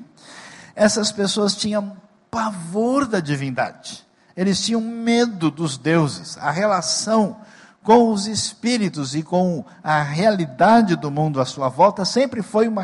essas 0.76 1.12
pessoas 1.12 1.56
tinham 1.56 1.96
pavor 2.30 3.06
da 3.08 3.20
divindade. 3.20 4.06
Eles 4.36 4.64
tinham 4.64 4.82
medo 4.82 5.52
dos 5.52 5.78
deuses. 5.78 6.38
A 6.38 6.52
relação 6.52 7.38
com 7.84 8.12
os 8.12 8.28
espíritos 8.28 9.16
e 9.16 9.24
com 9.24 9.66
a 9.84 10.02
realidade 10.02 10.96
do 10.96 11.10
mundo 11.10 11.42
à 11.42 11.46
sua 11.46 11.68
volta 11.68 12.06
sempre 12.06 12.42
foi 12.42 12.68
uma, 12.68 12.84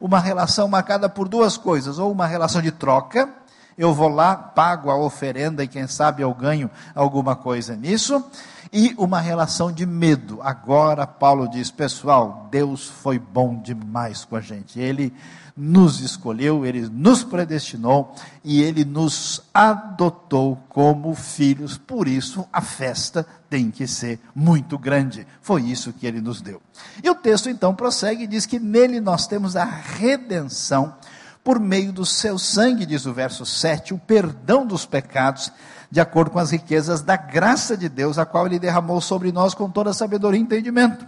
uma 0.00 0.18
relação 0.18 0.68
marcada 0.68 1.08
por 1.08 1.28
duas 1.28 1.56
coisas: 1.56 1.98
ou 1.98 2.10
uma 2.10 2.26
relação 2.26 2.60
de 2.60 2.70
troca, 2.70 3.28
eu 3.76 3.94
vou 3.94 4.08
lá, 4.08 4.34
pago 4.34 4.90
a 4.90 4.96
oferenda 4.96 5.62
e 5.62 5.68
quem 5.68 5.86
sabe 5.86 6.22
eu 6.22 6.34
ganho 6.34 6.68
alguma 6.94 7.36
coisa 7.36 7.76
nisso, 7.76 8.24
e 8.72 8.94
uma 8.98 9.20
relação 9.20 9.72
de 9.72 9.86
medo. 9.86 10.40
Agora, 10.42 11.06
Paulo 11.06 11.48
diz: 11.48 11.70
pessoal, 11.70 12.48
Deus 12.50 12.86
foi 12.86 13.18
bom 13.18 13.60
demais 13.60 14.24
com 14.24 14.36
a 14.36 14.40
gente. 14.40 14.78
Ele 14.78 15.12
nos 15.56 16.00
escolheu, 16.00 16.64
ele 16.64 16.88
nos 16.88 17.24
predestinou 17.24 18.14
e 18.44 18.62
ele 18.62 18.84
nos 18.84 19.42
adotou 19.52 20.56
como 20.68 21.14
filhos. 21.14 21.76
Por 21.76 22.06
isso, 22.06 22.46
a 22.52 22.60
festa 22.60 23.26
tem 23.50 23.70
que 23.70 23.86
ser 23.86 24.20
muito 24.34 24.78
grande. 24.78 25.26
Foi 25.42 25.62
isso 25.62 25.92
que 25.92 26.06
ele 26.06 26.20
nos 26.20 26.40
deu. 26.40 26.62
E 27.02 27.10
o 27.10 27.14
texto 27.14 27.50
então 27.50 27.74
prossegue 27.74 28.24
e 28.24 28.28
diz 28.28 28.46
que 28.46 28.60
nele 28.60 29.00
nós 29.00 29.26
temos 29.26 29.56
a 29.56 29.64
redenção 29.64 30.94
por 31.42 31.58
meio 31.58 31.92
do 31.92 32.04
seu 32.04 32.38
sangue, 32.38 32.84
diz 32.84 33.06
o 33.06 33.12
verso 33.12 33.46
7, 33.46 33.94
o 33.94 33.98
perdão 33.98 34.66
dos 34.66 34.84
pecados, 34.84 35.50
de 35.90 36.00
acordo 36.00 36.30
com 36.30 36.38
as 36.38 36.50
riquezas 36.50 37.02
da 37.02 37.16
graça 37.16 37.76
de 37.76 37.88
Deus, 37.88 38.18
a 38.18 38.26
qual 38.26 38.46
ele 38.46 38.58
derramou 38.58 39.00
sobre 39.00 39.32
nós 39.32 39.54
com 39.54 39.70
toda 39.70 39.92
sabedoria 39.92 40.38
e 40.38 40.42
entendimento 40.42 41.06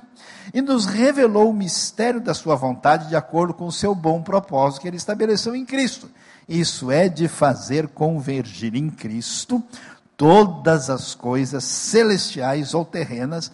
e 0.53 0.61
nos 0.61 0.87
revelou 0.87 1.51
o 1.51 1.55
mistério 1.55 2.21
da 2.21 2.35
sua 2.35 2.57
vontade 2.57 3.09
de 3.09 3.17
acordo 3.17 3.55
com 3.55 3.67
o 3.67 3.73
seu 3.73 3.95
bom 3.95 4.23
propósito 4.23 4.83
que 4.83 4.89
ele 4.89 4.97
estabeleceu 4.97 5.55
em 5.55 5.65
Cristo. 5.65 6.11
Isso 6.49 6.91
é 6.91 7.09
de 7.09 7.29
fazer 7.29 7.89
convergir 7.89 8.75
em 8.75 8.91
Cristo 8.91 9.63
todas 10.17 10.91
as 10.91 11.15
coisas 11.15 11.65
celestiais 11.65 12.75
ou 12.75 12.85
terrenas 12.85 13.51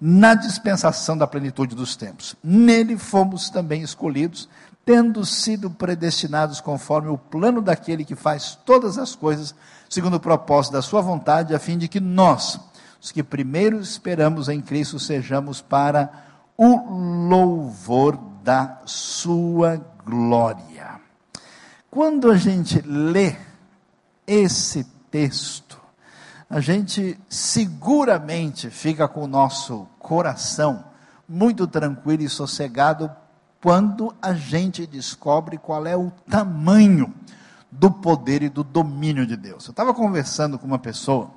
na 0.00 0.34
dispensação 0.34 1.16
da 1.16 1.26
plenitude 1.26 1.74
dos 1.74 1.94
tempos. 1.94 2.34
Nele 2.42 2.96
fomos 2.96 3.50
também 3.50 3.82
escolhidos, 3.82 4.48
tendo 4.84 5.24
sido 5.24 5.70
predestinados 5.70 6.60
conforme 6.60 7.08
o 7.08 7.18
plano 7.18 7.62
daquele 7.62 8.04
que 8.04 8.16
faz 8.16 8.58
todas 8.64 8.98
as 8.98 9.14
coisas 9.14 9.54
segundo 9.90 10.14
o 10.14 10.20
propósito 10.20 10.74
da 10.74 10.82
sua 10.82 11.00
vontade, 11.00 11.52
a 11.52 11.58
fim 11.58 11.76
de 11.76 11.88
que 11.88 11.98
nós, 11.98 12.60
os 13.02 13.10
que 13.10 13.24
primeiro 13.24 13.80
esperamos 13.80 14.48
em 14.48 14.60
Cristo, 14.60 15.00
sejamos 15.00 15.60
para 15.60 16.10
o 16.56 17.28
louvor 17.28 18.16
da 18.44 18.80
sua 18.86 19.84
glória. 20.06 21.00
Quando 21.90 22.30
a 22.30 22.36
gente 22.36 22.80
lê 22.82 23.34
esse 24.24 24.84
texto, 25.10 25.80
a 26.48 26.60
gente 26.60 27.18
seguramente 27.28 28.70
fica 28.70 29.08
com 29.08 29.24
o 29.24 29.28
nosso 29.28 29.88
coração 29.98 30.84
muito 31.28 31.66
tranquilo 31.66 32.22
e 32.22 32.28
sossegado 32.28 33.10
quando 33.60 34.14
a 34.22 34.34
gente 34.34 34.86
descobre 34.86 35.58
qual 35.58 35.84
é 35.84 35.96
o 35.96 36.12
tamanho 36.28 37.12
do 37.70 37.90
poder 37.90 38.42
e 38.42 38.48
do 38.48 38.64
domínio 38.64 39.26
de 39.26 39.36
Deus. 39.36 39.66
Eu 39.66 39.70
estava 39.70 39.94
conversando 39.94 40.58
com 40.58 40.66
uma 40.66 40.78
pessoa 40.78 41.30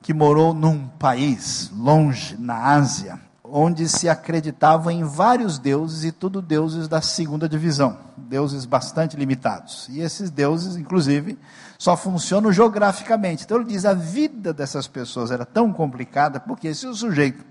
que 0.00 0.14
morou 0.14 0.54
num 0.54 0.86
país 0.86 1.70
longe, 1.76 2.36
na 2.38 2.56
Ásia, 2.74 3.20
onde 3.42 3.88
se 3.88 4.08
acreditava 4.08 4.92
em 4.92 5.04
vários 5.04 5.58
deuses 5.58 6.04
e 6.04 6.12
tudo 6.12 6.42
deuses 6.42 6.88
da 6.88 7.00
segunda 7.00 7.48
divisão, 7.48 7.98
deuses 8.16 8.64
bastante 8.64 9.16
limitados. 9.16 9.88
E 9.88 10.00
esses 10.00 10.30
deuses, 10.30 10.76
inclusive, 10.76 11.38
só 11.78 11.96
funcionam 11.96 12.52
geograficamente. 12.52 13.44
Então 13.44 13.58
ele 13.58 13.66
diz: 13.66 13.84
a 13.84 13.94
vida 13.94 14.52
dessas 14.52 14.86
pessoas 14.86 15.30
era 15.30 15.44
tão 15.44 15.72
complicada, 15.72 16.40
porque 16.40 16.74
se 16.74 16.86
o 16.86 16.94
sujeito 16.94 17.44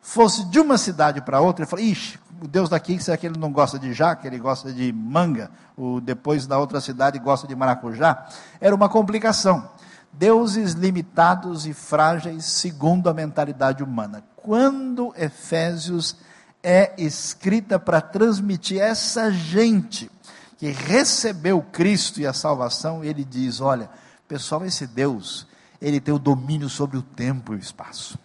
fosse 0.00 0.44
de 0.46 0.60
uma 0.60 0.78
cidade 0.78 1.20
para 1.20 1.40
outra, 1.40 1.64
ele 1.64 1.70
fala: 1.70 1.82
ixi, 1.82 2.18
o 2.40 2.48
Deus 2.48 2.68
daqui, 2.68 3.02
será 3.02 3.16
que 3.16 3.26
ele 3.26 3.38
não 3.38 3.52
gosta 3.52 3.78
de 3.78 3.92
jaca, 3.92 4.26
ele 4.26 4.38
gosta 4.38 4.72
de 4.72 4.92
manga, 4.92 5.50
o 5.76 6.00
depois 6.00 6.46
da 6.46 6.58
outra 6.58 6.80
cidade 6.80 7.18
gosta 7.18 7.46
de 7.46 7.54
maracujá? 7.54 8.26
Era 8.60 8.74
uma 8.74 8.88
complicação. 8.88 9.68
Deuses 10.12 10.72
limitados 10.72 11.66
e 11.66 11.74
frágeis 11.74 12.44
segundo 12.46 13.10
a 13.10 13.14
mentalidade 13.14 13.82
humana 13.82 14.24
quando 14.48 15.12
Efésios 15.14 16.16
é 16.62 16.94
escrita 16.96 17.78
para 17.78 18.00
transmitir 18.00 18.80
essa 18.80 19.30
gente 19.30 20.10
que 20.56 20.70
recebeu 20.70 21.60
Cristo 21.60 22.18
e 22.18 22.26
a 22.26 22.32
salvação, 22.32 23.04
ele 23.04 23.26
diz: 23.26 23.60
olha, 23.60 23.90
pessoal, 24.26 24.64
esse 24.64 24.86
Deus, 24.86 25.46
ele 25.82 26.00
tem 26.00 26.14
o 26.14 26.18
domínio 26.18 26.70
sobre 26.70 26.96
o 26.96 27.02
tempo 27.02 27.52
e 27.52 27.56
o 27.56 27.58
espaço. 27.58 28.18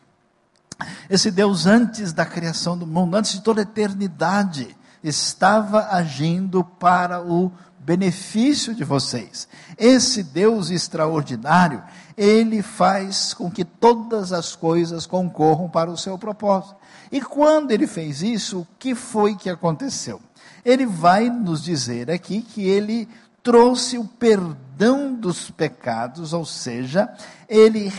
Esse 1.09 1.31
Deus, 1.31 1.65
antes 1.65 2.13
da 2.13 2.25
criação 2.25 2.77
do 2.77 2.87
mundo, 2.87 3.15
antes 3.15 3.33
de 3.33 3.41
toda 3.41 3.61
a 3.61 3.63
eternidade, 3.63 4.75
estava 5.03 5.89
agindo 5.89 6.63
para 6.63 7.21
o 7.21 7.51
benefício 7.79 8.73
de 8.73 8.83
vocês. 8.83 9.47
Esse 9.77 10.23
Deus 10.23 10.69
extraordinário, 10.69 11.83
ele 12.17 12.61
faz 12.61 13.33
com 13.33 13.51
que 13.51 13.65
todas 13.65 14.31
as 14.31 14.55
coisas 14.55 15.05
concorram 15.05 15.69
para 15.69 15.91
o 15.91 15.97
seu 15.97 16.17
propósito. 16.17 16.75
E 17.11 17.21
quando 17.21 17.71
ele 17.71 17.85
fez 17.85 18.21
isso, 18.21 18.61
o 18.61 18.67
que 18.79 18.95
foi 18.95 19.35
que 19.35 19.49
aconteceu? 19.49 20.21
Ele 20.63 20.85
vai 20.85 21.29
nos 21.29 21.61
dizer 21.61 22.09
aqui 22.09 22.41
que 22.41 22.65
ele 22.65 23.07
trouxe 23.41 23.97
o 23.97 24.05
perdão 24.05 25.13
dos 25.13 25.51
pecados, 25.51 26.31
ou 26.31 26.45
seja, 26.45 27.09
ele 27.49 27.91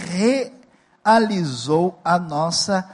realizou 1.05 2.01
a 2.05 2.19
nossa 2.19 2.89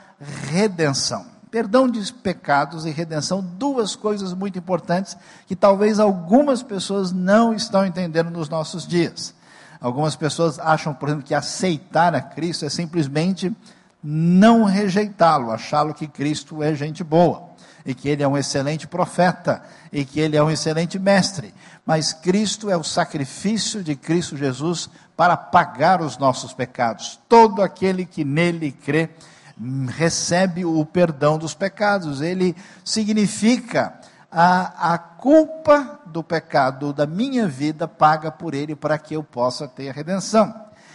redenção. 0.51 1.27
Perdão 1.51 1.89
de 1.89 2.13
pecados 2.13 2.87
e 2.87 2.91
redenção, 2.91 3.41
duas 3.41 3.97
coisas 3.97 4.33
muito 4.33 4.59
importantes 4.59 5.17
que 5.47 5.57
talvez 5.57 5.99
algumas 5.99 6.63
pessoas 6.63 7.13
não 7.13 7.53
estão 7.53 7.85
entendendo 7.85 8.31
nos 8.31 8.49
nossos 8.49 8.87
dias. 8.87 9.35
Algumas 9.81 10.15
pessoas 10.15 10.59
acham, 10.59 10.93
por 10.93 11.09
exemplo, 11.09 11.27
que 11.27 11.35
aceitar 11.35 12.15
a 12.15 12.21
Cristo 12.21 12.65
é 12.65 12.69
simplesmente 12.69 13.55
não 14.03 14.65
rejeitá-lo, 14.65 15.51
achá-lo 15.51 15.95
que 15.95 16.07
Cristo 16.07 16.63
é 16.63 16.75
gente 16.75 17.03
boa 17.03 17.51
e 17.85 17.95
que 17.95 18.09
ele 18.09 18.23
é 18.23 18.29
um 18.29 18.37
excelente 18.37 18.87
profeta 18.87 19.63
e 19.93 20.05
que 20.05 20.21
ele 20.21 20.37
é 20.37 20.43
um 20.43 20.51
excelente 20.51 20.99
mestre. 20.99 21.53
Mas 21.91 22.13
Cristo 22.13 22.71
é 22.71 22.77
o 22.77 22.85
sacrifício 22.85 23.83
de 23.83 23.97
Cristo 23.97 24.37
Jesus 24.37 24.89
para 25.17 25.37
pagar 25.37 26.01
os 26.01 26.17
nossos 26.17 26.53
pecados. 26.53 27.19
Todo 27.29 27.63
aquele 27.63 28.07
que 28.07 28.25
nele 28.25 28.71
crê 28.71 29.11
recebe 29.89 30.65
o 30.65 30.87
perdão 30.87 31.37
dos 31.37 31.53
pecados. 31.53 32.21
Ele 32.21 32.55
significa 32.85 33.93
a, 34.31 34.93
a 34.95 34.99
culpa 34.99 35.99
do 36.07 36.23
pecado 36.23 36.93
da 36.93 37.09
minha 37.09 37.49
vida 37.49 37.89
paga 37.89 38.31
por 38.31 38.55
ele 38.55 38.77
para 38.77 38.97
que 38.97 39.15
eu 39.15 39.25
possa 39.25 39.67
ter 39.67 39.89
a 39.89 39.93
redenção. 39.93 40.55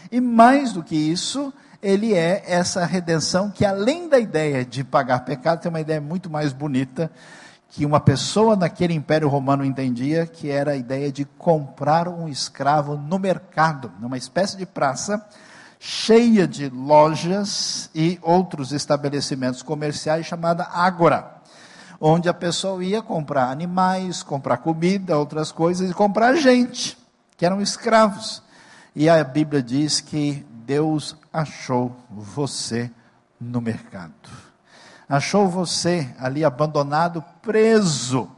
E 0.10 0.22
mais 0.22 0.72
do 0.72 0.82
que 0.82 0.96
isso, 0.96 1.54
ele 1.84 2.14
é 2.14 2.42
essa 2.48 2.86
redenção 2.86 3.52
que, 3.52 3.66
além 3.66 4.08
da 4.08 4.18
ideia 4.18 4.64
de 4.64 4.82
pagar 4.82 5.26
pecado, 5.26 5.60
tem 5.60 5.70
uma 5.70 5.82
ideia 5.82 6.00
muito 6.00 6.30
mais 6.30 6.54
bonita 6.54 7.12
que 7.70 7.86
uma 7.86 8.00
pessoa 8.00 8.56
naquele 8.56 8.94
império 8.94 9.28
romano 9.28 9.66
entendia, 9.66 10.26
que 10.26 10.50
era 10.50 10.72
a 10.72 10.76
ideia 10.76 11.12
de 11.12 11.26
comprar 11.26 12.08
um 12.08 12.28
escravo 12.28 12.96
no 12.96 13.20
mercado, 13.20 13.92
numa 14.00 14.18
espécie 14.18 14.58
de 14.58 14.66
praça 14.66 15.26
cheia 15.80 16.48
de 16.48 16.70
lojas 16.70 17.90
e 17.94 18.18
outros 18.22 18.72
estabelecimentos 18.72 19.62
comerciais 19.62 20.26
chamada 20.26 20.64
Ágora 20.64 21.36
onde 22.00 22.30
a 22.30 22.34
pessoa 22.34 22.84
ia 22.84 23.02
comprar 23.02 23.50
animais, 23.50 24.24
comprar 24.24 24.58
comida, 24.58 25.18
outras 25.18 25.52
coisas, 25.52 25.90
e 25.90 25.94
comprar 25.94 26.36
gente, 26.36 26.98
que 27.38 27.46
eram 27.46 27.62
escravos. 27.62 28.44
E 28.96 29.10
a 29.10 29.24
Bíblia 29.24 29.62
diz 29.62 30.02
que 30.02 30.46
Deus 30.66 31.16
achou 31.32 31.96
você 32.10 32.90
no 33.40 33.62
mercado. 33.62 34.14
Achou 35.08 35.48
você 35.48 36.10
ali 36.20 36.44
abandonado, 36.44 37.24
preso, 37.42 38.30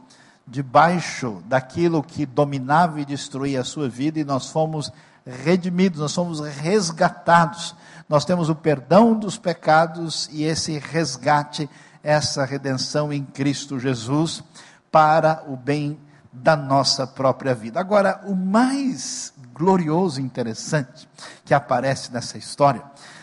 debaixo 0.46 1.42
daquilo 1.46 2.02
que 2.02 2.26
dominava 2.26 3.00
e 3.00 3.04
destruía 3.04 3.60
a 3.60 3.64
sua 3.64 3.88
vida, 3.88 4.18
e 4.18 4.24
nós 4.24 4.50
fomos 4.50 4.92
redimidos, 5.26 6.00
nós 6.00 6.14
fomos 6.14 6.40
resgatados. 6.40 7.74
Nós 8.08 8.24
temos 8.24 8.48
o 8.48 8.54
perdão 8.54 9.18
dos 9.18 9.36
pecados 9.36 10.28
e 10.32 10.44
esse 10.44 10.78
resgate 10.78 11.68
essa 12.02 12.44
redenção 12.44 13.12
em 13.12 13.24
Cristo 13.24 13.78
Jesus 13.78 14.42
para 14.90 15.44
o 15.46 15.56
bem 15.56 15.98
da 16.32 16.56
nossa 16.56 17.06
própria 17.06 17.54
vida. 17.54 17.80
Agora, 17.80 18.22
o 18.24 18.34
mais 18.34 19.32
glorioso 19.52 20.20
e 20.20 20.24
interessante 20.24 21.08
que 21.44 21.52
aparece 21.52 22.12
nessa 22.12 22.38
história, 22.38 22.82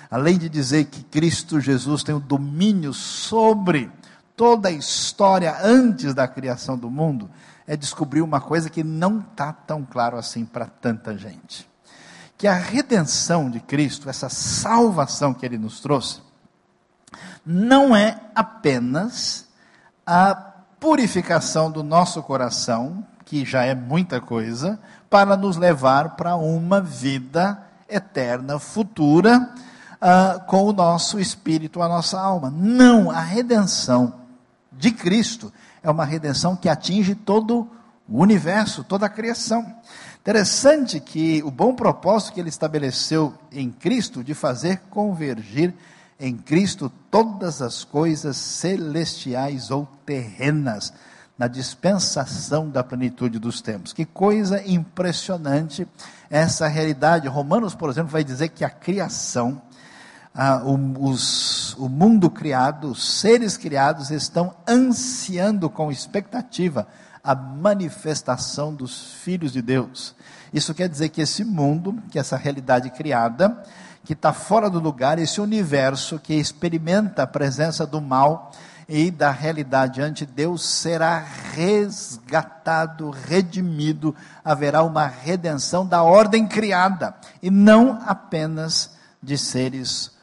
além 0.09 0.37
de 0.37 0.49
dizer 0.49 0.85
que 0.85 1.03
Cristo 1.03 1.59
Jesus 1.59 2.03
tem 2.03 2.15
o 2.15 2.19
domínio 2.19 2.93
sobre 2.93 3.91
toda 4.35 4.69
a 4.69 4.71
história 4.71 5.55
antes 5.63 6.13
da 6.13 6.27
criação 6.27 6.77
do 6.77 6.89
mundo, 6.89 7.29
é 7.67 7.75
descobrir 7.75 8.21
uma 8.21 8.39
coisa 8.39 8.69
que 8.69 8.83
não 8.83 9.19
está 9.19 9.51
tão 9.51 9.83
claro 9.83 10.17
assim 10.17 10.45
para 10.45 10.65
tanta 10.65 11.17
gente. 11.17 11.67
Que 12.37 12.47
a 12.47 12.53
redenção 12.53 13.49
de 13.49 13.59
Cristo, 13.59 14.09
essa 14.09 14.29
salvação 14.29 15.33
que 15.33 15.45
ele 15.45 15.57
nos 15.57 15.79
trouxe, 15.79 16.21
não 17.45 17.95
é 17.95 18.19
apenas 18.35 19.47
a 20.05 20.35
purificação 20.79 21.71
do 21.71 21.81
nosso 21.81 22.21
coração, 22.21 23.05
que 23.23 23.45
já 23.45 23.63
é 23.63 23.73
muita 23.73 24.19
coisa, 24.19 24.79
para 25.09 25.37
nos 25.37 25.57
levar 25.57 26.15
para 26.15 26.35
uma 26.35 26.81
vida 26.81 27.57
eterna, 27.89 28.59
futura, 28.59 29.49
uh, 30.05 30.39
com 30.45 30.65
o 30.65 30.73
nosso 30.73 31.19
espírito, 31.19 31.81
a 31.81 31.87
nossa 31.87 32.19
alma. 32.19 32.51
Não, 32.51 33.09
a 33.09 33.19
redenção 33.19 34.13
de 34.71 34.91
Cristo 34.91 35.51
é 35.81 35.89
uma 35.89 36.05
redenção 36.05 36.55
que 36.55 36.69
atinge 36.69 37.15
todo 37.15 37.67
o 38.07 38.21
universo, 38.21 38.83
toda 38.83 39.07
a 39.07 39.09
criação. 39.09 39.65
Interessante 40.21 40.99
que 40.99 41.41
o 41.43 41.51
bom 41.51 41.73
propósito 41.73 42.33
que 42.33 42.39
ele 42.39 42.49
estabeleceu 42.49 43.33
em 43.51 43.71
Cristo 43.71 44.23
de 44.23 44.33
fazer 44.33 44.81
convergir 44.89 45.73
em 46.19 46.37
Cristo 46.37 46.91
todas 47.11 47.61
as 47.61 47.83
coisas 47.83 48.37
celestiais 48.37 49.69
ou 49.69 49.87
terrenas, 50.05 50.93
na 51.37 51.47
dispensação 51.47 52.69
da 52.69 52.83
plenitude 52.83 53.39
dos 53.39 53.61
tempos. 53.61 53.91
Que 53.91 54.05
coisa 54.05 54.65
impressionante 54.65 55.87
essa 56.29 56.67
realidade. 56.67 57.27
Romanos, 57.27 57.75
por 57.75 57.89
exemplo, 57.89 58.11
vai 58.11 58.23
dizer 58.23 58.49
que 58.49 58.63
a 58.63 58.69
criação, 58.69 59.61
ah, 60.35 60.61
o, 60.65 61.09
os, 61.09 61.73
o 61.75 61.87
mundo 61.87 62.29
criado, 62.29 62.91
os 62.91 63.19
seres 63.21 63.55
criados 63.55 64.11
estão 64.11 64.53
ansiando 64.67 65.69
com 65.69 65.89
expectativa 65.89 66.85
a 67.23 67.33
manifestação 67.33 68.73
dos 68.73 69.13
filhos 69.23 69.53
de 69.53 69.61
Deus. 69.61 70.13
Isso 70.53 70.73
quer 70.73 70.89
dizer 70.89 71.09
que 71.09 71.21
esse 71.21 71.45
mundo, 71.45 71.97
que 72.11 72.19
essa 72.19 72.35
realidade 72.35 72.89
criada, 72.89 73.63
que 74.03 74.11
está 74.11 74.33
fora 74.33 74.69
do 74.69 74.79
lugar, 74.79 75.17
esse 75.17 75.39
universo 75.39 76.19
que 76.19 76.33
experimenta 76.33 77.23
a 77.23 77.27
presença 77.27 77.87
do 77.87 78.01
mal 78.01 78.51
e 78.89 79.09
da 79.09 79.31
realidade 79.31 80.01
ante 80.01 80.25
Deus 80.25 80.63
será 80.63 81.25
resgatado, 81.53 83.09
redimido, 83.09 84.13
haverá 84.43 84.83
uma 84.83 85.07
redenção 85.07 85.87
da 85.87 86.03
ordem 86.03 86.45
criada 86.45 87.15
e 87.41 87.49
não 87.49 87.99
apenas 88.05 88.91
de 89.23 89.37
seres 89.37 90.07
humanos 90.07 90.14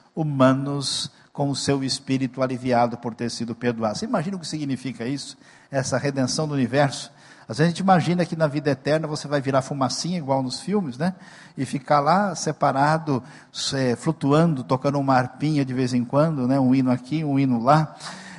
com 1.32 1.48
o 1.48 1.56
seu 1.56 1.82
espírito 1.82 2.42
aliviado 2.42 2.98
por 2.98 3.14
ter 3.14 3.30
sido 3.30 3.54
perdoado. 3.54 3.98
Você 3.98 4.04
imagina 4.04 4.36
o 4.36 4.40
que 4.40 4.46
significa 4.46 5.06
isso? 5.06 5.36
Essa 5.70 5.96
redenção 5.96 6.46
do 6.46 6.54
universo? 6.54 7.10
Às 7.48 7.58
vezes 7.58 7.68
a 7.68 7.70
gente 7.70 7.80
imagina 7.80 8.24
que 8.24 8.36
na 8.36 8.46
vida 8.46 8.70
eterna 8.70 9.06
você 9.06 9.26
vai 9.26 9.40
virar 9.40 9.62
fumacinha, 9.62 10.18
igual 10.18 10.42
nos 10.42 10.60
filmes, 10.60 10.96
né? 10.96 11.14
E 11.56 11.64
ficar 11.64 12.00
lá 12.00 12.34
separado, 12.34 13.22
é, 13.74 13.96
flutuando, 13.96 14.62
tocando 14.62 14.98
uma 14.98 15.14
arpinha 15.14 15.64
de 15.64 15.74
vez 15.74 15.92
em 15.92 16.04
quando, 16.04 16.46
né? 16.46 16.60
Um 16.60 16.74
hino 16.74 16.90
aqui, 16.90 17.24
um 17.24 17.38
hino 17.38 17.62
lá. 17.62 17.96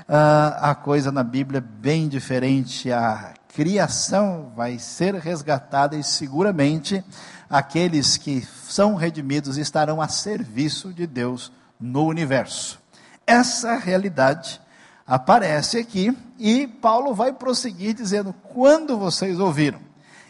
Ah, 0.07 0.71
a 0.71 0.75
coisa 0.75 1.11
na 1.11 1.23
Bíblia 1.23 1.57
é 1.57 1.61
bem 1.61 2.07
diferente. 2.07 2.91
A 2.91 3.33
criação 3.53 4.51
vai 4.55 4.79
ser 4.79 5.15
resgatada 5.15 5.95
e 5.95 6.03
seguramente 6.03 7.03
aqueles 7.49 8.17
que 8.17 8.41
são 8.41 8.95
redimidos 8.95 9.57
estarão 9.57 10.01
a 10.01 10.07
serviço 10.07 10.93
de 10.93 11.05
Deus 11.05 11.51
no 11.83 12.05
universo. 12.05 12.79
Essa 13.27 13.75
realidade 13.75 14.61
aparece 15.05 15.77
aqui 15.77 16.17
e 16.39 16.65
Paulo 16.65 17.13
vai 17.13 17.33
prosseguir 17.33 17.93
dizendo: 17.93 18.33
quando 18.53 18.97
vocês 18.97 19.37
ouviram 19.37 19.79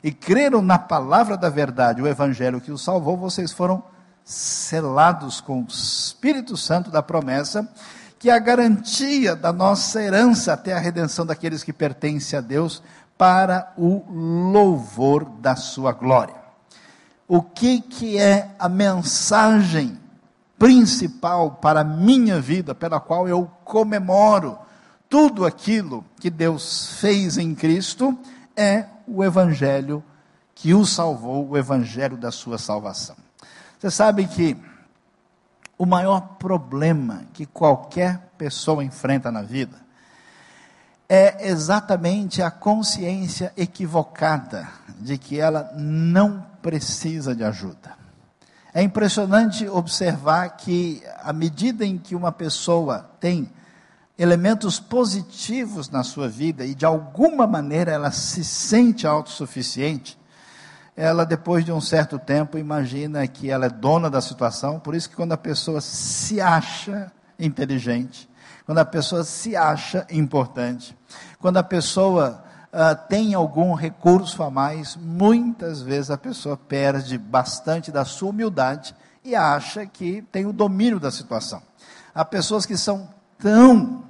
e 0.03 0.11
creram 0.11 0.63
na 0.63 0.79
palavra 0.79 1.37
da 1.37 1.49
verdade, 1.49 2.01
o 2.01 2.07
evangelho 2.07 2.59
que 2.59 2.71
os 2.71 2.83
salvou, 2.83 3.15
vocês 3.15 3.51
foram 3.51 3.83
selados 4.25 5.39
com 5.39 5.61
o 5.61 5.67
Espírito 5.67 6.57
Santo 6.57 6.89
da 6.89 7.03
promessa, 7.03 7.69
que 8.17 8.31
é 8.31 8.33
a 8.33 8.39
garantia 8.39 9.35
da 9.35 9.53
nossa 9.53 10.01
herança 10.01 10.53
até 10.53 10.73
a 10.73 10.79
redenção 10.79 11.23
daqueles 11.23 11.63
que 11.63 11.71
pertencem 11.71 12.39
a 12.39 12.41
Deus, 12.41 12.81
para 13.15 13.71
o 13.77 14.03
louvor 14.51 15.23
da 15.23 15.55
sua 15.55 15.91
glória. 15.91 16.35
O 17.27 17.41
que, 17.43 17.79
que 17.79 18.17
é 18.17 18.49
a 18.57 18.67
mensagem 18.67 20.02
principal 20.63 21.51
para 21.51 21.81
a 21.81 21.83
minha 21.83 22.39
vida, 22.39 22.73
pela 22.73 22.97
qual 22.97 23.27
eu 23.27 23.51
comemoro 23.65 24.57
tudo 25.09 25.45
aquilo 25.45 26.05
que 26.21 26.29
Deus 26.29 27.01
fez 27.01 27.37
em 27.37 27.53
Cristo, 27.53 28.17
é 28.55 28.85
o 29.05 29.25
Evangelho 29.25 30.01
que 30.55 30.73
o 30.73 30.85
salvou, 30.85 31.49
o 31.49 31.57
Evangelho 31.57 32.15
da 32.15 32.31
sua 32.31 32.57
salvação. 32.57 33.17
Você 33.77 33.91
sabe 33.91 34.25
que 34.25 34.55
o 35.77 35.85
maior 35.85 36.21
problema 36.39 37.23
que 37.33 37.45
qualquer 37.45 38.31
pessoa 38.37 38.85
enfrenta 38.85 39.29
na 39.29 39.41
vida 39.41 39.75
é 41.09 41.49
exatamente 41.49 42.41
a 42.41 42.49
consciência 42.49 43.51
equivocada 43.57 44.65
de 44.97 45.17
que 45.17 45.37
ela 45.37 45.73
não 45.75 46.45
precisa 46.61 47.35
de 47.35 47.43
ajuda 47.43 48.02
É 48.73 48.81
impressionante 48.81 49.67
observar 49.69 50.57
que, 50.57 51.03
à 51.21 51.31
medida 51.31 51.85
em 51.85 51.95
que 51.95 52.15
uma 52.15 52.31
pessoa 52.31 53.07
tem 53.19 53.47
elementos 54.17 54.79
positivos 54.79 55.91
na 55.91 56.03
sua 56.03 56.27
vida 56.27 56.65
e 56.65 56.73
de 56.73 56.83
alguma 56.83 57.45
maneira 57.45 57.91
ela 57.91 58.09
se 58.09 58.43
sente 58.43 59.05
autossuficiente, 59.05 60.17
ela 60.95 61.23
depois 61.23 61.63
de 61.63 61.71
um 61.71 61.79
certo 61.79 62.17
tempo 62.17 62.57
imagina 62.57 63.27
que 63.27 63.49
ela 63.49 63.67
é 63.67 63.69
dona 63.69 64.09
da 64.09 64.21
situação, 64.21 64.79
por 64.79 64.95
isso 64.95 65.07
que 65.07 65.15
quando 65.15 65.33
a 65.33 65.37
pessoa 65.37 65.79
se 65.79 66.41
acha 66.41 67.11
inteligente, 67.37 68.27
quando 68.65 68.79
a 68.79 68.85
pessoa 68.85 69.23
se 69.23 69.55
acha 69.55 70.07
importante, 70.09 70.97
quando 71.39 71.57
a 71.57 71.63
pessoa 71.63 72.42
uh, 72.73 73.07
tem 73.07 73.35
algum 73.35 73.73
recurso 73.73 74.41
a 74.41 74.49
mais, 74.49 74.95
muitas 74.95 75.81
vezes 75.81 76.09
a 76.09 76.17
pessoa 76.17 76.57
perde 76.57 77.17
bastante 77.17 77.91
da 77.91 78.03
sua 78.03 78.31
humildade 78.31 78.95
e 79.23 79.35
acha 79.35 79.85
que 79.85 80.23
tem 80.31 80.45
o 80.45 80.51
domínio 80.51 80.99
da 80.99 81.11
situação. 81.11 81.61
Há 82.13 82.25
pessoas 82.25 82.65
que 82.65 82.75
são 82.75 83.07
tão 83.37 84.03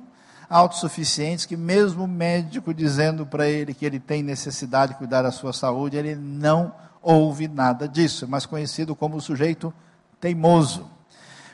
autossuficientes 0.49 1.45
que 1.45 1.57
mesmo 1.57 2.05
o 2.05 2.07
médico 2.07 2.73
dizendo 2.73 3.25
para 3.25 3.47
ele 3.47 3.73
que 3.73 3.85
ele 3.85 3.99
tem 3.99 4.23
necessidade 4.23 4.93
de 4.93 4.97
cuidar 4.97 5.21
da 5.21 5.31
sua 5.31 5.51
saúde, 5.51 5.97
ele 5.97 6.15
não 6.15 6.73
ouve 7.01 7.47
nada 7.47 7.87
disso, 7.87 8.25
é 8.25 8.27
mais 8.27 8.45
conhecido 8.45 8.95
como 8.95 9.19
sujeito 9.19 9.73
teimoso. 10.19 10.89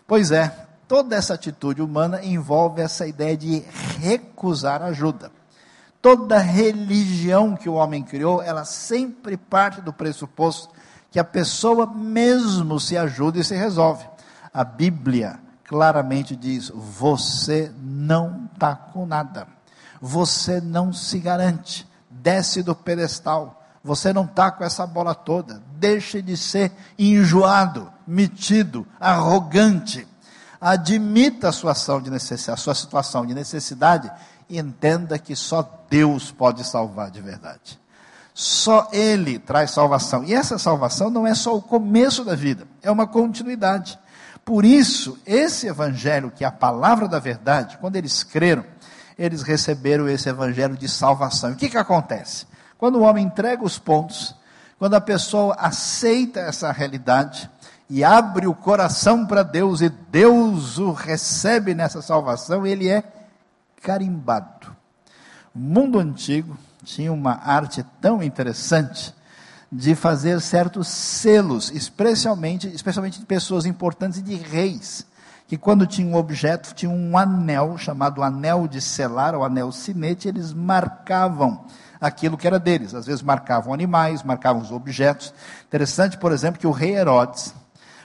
Pois 0.06 0.32
é, 0.32 0.68
toda 0.88 1.16
essa 1.16 1.34
atitude 1.34 1.82
humana 1.82 2.24
envolve 2.24 2.82
essa 2.82 3.08
ideia 3.08 3.36
de 3.36 3.64
recusar 4.00 4.82
ajuda. 4.84 5.32
Toda 6.02 6.38
religião 6.38 7.56
que 7.56 7.68
o 7.68 7.74
homem 7.74 8.02
criou, 8.04 8.42
ela 8.42 8.64
sempre 8.64 9.36
parte 9.36 9.82
do 9.82 9.92
pressuposto 9.92 10.70
que 11.12 11.20
a 11.20 11.24
pessoa 11.24 11.86
mesmo 11.86 12.80
se 12.80 12.98
ajuda 12.98 13.40
e 13.40 13.44
se 13.44 13.56
resolve. 13.56 14.06
A 14.54 14.64
Bíblia 14.64 15.40
claramente 15.66 16.36
diz: 16.36 16.72
você 16.74 17.72
não 17.82 18.50
está 18.54 18.76
com 18.76 19.06
nada, 19.06 19.48
você 20.02 20.62
não 20.62 20.94
se 20.94 21.20
garante, 21.20 21.88
desce 22.10 22.64
do 22.64 22.76
pedestal, 22.76 23.62
você 23.84 24.14
não 24.14 24.24
está 24.24 24.52
com 24.52 24.64
essa 24.64 24.88
bola 24.88 25.14
toda, 25.14 25.62
deixe 25.78 26.22
de 26.22 26.38
ser 26.38 26.72
enjoado, 26.98 27.92
metido, 28.08 28.88
arrogante. 29.00 30.08
Admita 30.62 31.50
a 31.50 31.52
sua, 31.54 31.72
ação 31.72 32.02
de 32.02 32.10
necessidade, 32.10 32.60
a 32.60 32.62
sua 32.62 32.76
situação 32.76 33.26
de 33.26 33.34
necessidade 33.34 34.12
e 34.50 34.58
entenda 34.58 35.20
que 35.20 35.36
só 35.36 35.86
Deus 35.90 36.32
pode 36.32 36.64
salvar 36.66 37.12
de 37.12 37.22
verdade. 37.22 37.80
Só 38.34 38.88
Ele 38.92 39.38
traz 39.38 39.72
salvação. 39.72 40.24
E 40.24 40.34
essa 40.34 40.58
salvação 40.58 41.10
não 41.10 41.28
é 41.28 41.36
só 41.36 41.56
o 41.56 41.62
começo 41.62 42.24
da 42.24 42.36
vida, 42.36 42.66
é 42.82 42.90
uma 42.90 43.06
continuidade. 43.06 44.00
Por 44.44 44.66
isso, 44.66 45.18
esse 45.26 45.68
evangelho, 45.68 46.32
que 46.32 46.44
é 46.44 46.48
a 46.48 46.52
palavra 46.52 47.08
da 47.08 47.20
verdade, 47.20 47.78
quando 47.80 47.98
eles 47.98 48.24
creram, 48.24 48.66
eles 49.18 49.44
receberam 49.44 50.08
esse 50.08 50.30
evangelho 50.30 50.76
de 50.76 50.88
salvação. 50.88 51.52
E 51.52 51.54
o 51.54 51.56
que, 51.58 51.70
que 51.70 51.78
acontece? 51.78 52.48
Quando 52.78 52.96
o 52.98 53.02
homem 53.02 53.26
entrega 53.26 53.64
os 53.64 53.78
pontos, 53.78 54.34
quando 54.80 54.96
a 54.96 55.02
pessoa 55.02 55.56
aceita 55.60 56.40
essa 56.40 56.72
realidade 56.72 57.50
e 57.90 58.04
abre 58.04 58.48
o 58.48 58.56
coração 58.56 59.26
para 59.26 59.44
Deus 59.44 59.82
e 59.82 59.90
Deus 59.90 60.78
o 60.78 60.94
recebe 60.94 61.76
nessa 61.76 62.02
salvação, 62.02 62.66
ele 62.66 62.88
é 62.88 63.04
carimbado. 63.82 64.76
O 65.54 65.60
mundo 65.60 66.00
antigo 66.00 66.58
tinha 66.84 67.12
uma 67.12 67.34
arte 67.34 67.84
tão 68.00 68.22
interessante 68.22 69.14
de 69.72 69.94
fazer 69.96 70.42
certos 70.42 70.88
selos, 70.88 71.72
especialmente, 71.72 72.68
especialmente 72.68 73.20
de 73.20 73.26
pessoas 73.26 73.66
importantes 73.66 74.20
e 74.20 74.24
de 74.24 74.36
reis, 74.36 75.06
que 75.48 75.58
quando 75.58 75.86
tinham 75.86 76.12
um 76.12 76.16
objeto, 76.16 76.74
tinham 76.74 76.96
um 76.96 77.18
anel 77.18 77.78
chamado 77.78 78.24
anel 78.24 78.68
de 78.68 78.82
selar, 78.82 79.36
ou 79.36 79.44
anel 79.44 79.72
sinete, 79.72 80.28
eles 80.28 80.54
marcavam 80.54 81.66
aquilo 82.00 82.38
que 82.38 82.48
era 82.48 82.60
deles. 82.60 82.94
Às 82.94 83.06
vezes 83.06 83.22
marcavam 83.22 83.74
animais, 83.74 84.24
marcavam 84.24 84.62
os 84.62 84.72
objetos. 84.72 85.34
Interessante, 85.68 86.18
por 86.18 86.32
exemplo, 86.32 86.60
que 86.60 86.68
o 86.68 86.72
rei 86.72 86.96
Herodes, 86.96 87.54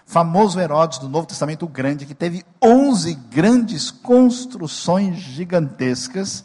famoso 0.07 0.61
Herodes 0.61 0.99
do 0.99 1.09
Novo 1.09 1.27
Testamento 1.27 1.67
grande, 1.67 2.07
que 2.07 2.14
teve 2.14 2.45
11 2.62 3.14
grandes 3.14 3.90
construções 3.90 5.17
gigantescas, 5.17 6.45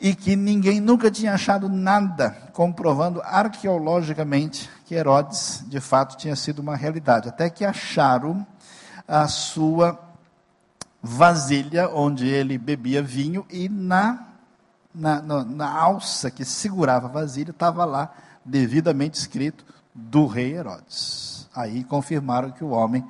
e 0.00 0.14
que 0.14 0.36
ninguém 0.36 0.80
nunca 0.80 1.10
tinha 1.10 1.34
achado 1.34 1.68
nada 1.68 2.30
comprovando 2.52 3.20
arqueologicamente 3.22 4.70
que 4.86 4.94
Herodes 4.94 5.64
de 5.66 5.80
fato 5.80 6.16
tinha 6.16 6.36
sido 6.36 6.60
uma 6.60 6.76
realidade. 6.76 7.28
Até 7.28 7.50
que 7.50 7.64
acharam 7.64 8.46
a 9.06 9.26
sua 9.26 9.98
vasilha 11.02 11.88
onde 11.88 12.28
ele 12.28 12.58
bebia 12.58 13.02
vinho 13.02 13.44
e 13.50 13.68
na, 13.68 14.26
na, 14.94 15.20
na, 15.20 15.44
na 15.44 15.80
alça 15.80 16.30
que 16.30 16.44
segurava 16.44 17.06
a 17.06 17.10
vasilha 17.10 17.50
estava 17.50 17.84
lá 17.84 18.12
devidamente 18.44 19.18
escrito 19.18 19.64
do 19.94 20.26
rei 20.26 20.54
Herodes. 20.54 21.27
Aí 21.58 21.82
confirmaram 21.82 22.52
que 22.52 22.62
o 22.62 22.70
homem 22.70 23.04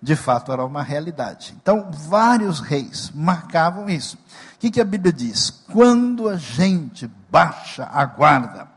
de 0.00 0.14
fato 0.14 0.52
era 0.52 0.64
uma 0.64 0.84
realidade. 0.84 1.52
Então, 1.60 1.90
vários 1.90 2.60
reis 2.60 3.10
marcavam 3.12 3.90
isso. 3.90 4.16
O 4.16 4.58
que, 4.60 4.70
que 4.70 4.80
a 4.80 4.84
Bíblia 4.84 5.12
diz? 5.12 5.50
Quando 5.50 6.28
a 6.28 6.36
gente 6.36 7.10
baixa 7.28 7.88
a 7.92 8.04
guarda 8.04 8.68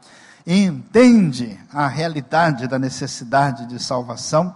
e 0.45 0.63
entende 0.63 1.60
a 1.71 1.88
realidade 1.88 2.67
da 2.67 2.79
necessidade 2.79 3.67
de 3.67 3.77
salvação, 3.81 4.55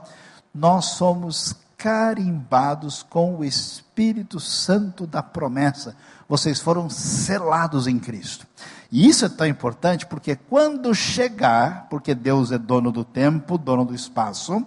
nós 0.51 0.85
somos 0.85 1.55
carimbados 1.77 3.03
com 3.03 3.35
o 3.35 3.45
Espírito 3.45 4.39
Santo 4.39 5.05
da 5.05 5.21
promessa. 5.21 5.95
Vocês 6.27 6.59
foram 6.59 6.89
selados 6.89 7.85
em 7.85 7.99
Cristo. 7.99 8.47
E 8.95 9.09
isso 9.09 9.25
é 9.25 9.29
tão 9.29 9.45
importante 9.45 10.05
porque 10.05 10.37
quando 10.37 10.95
chegar, 10.95 11.87
porque 11.89 12.15
Deus 12.15 12.53
é 12.53 12.57
dono 12.57 12.93
do 12.93 13.03
tempo, 13.03 13.57
dono 13.57 13.83
do 13.83 13.93
espaço, 13.93 14.65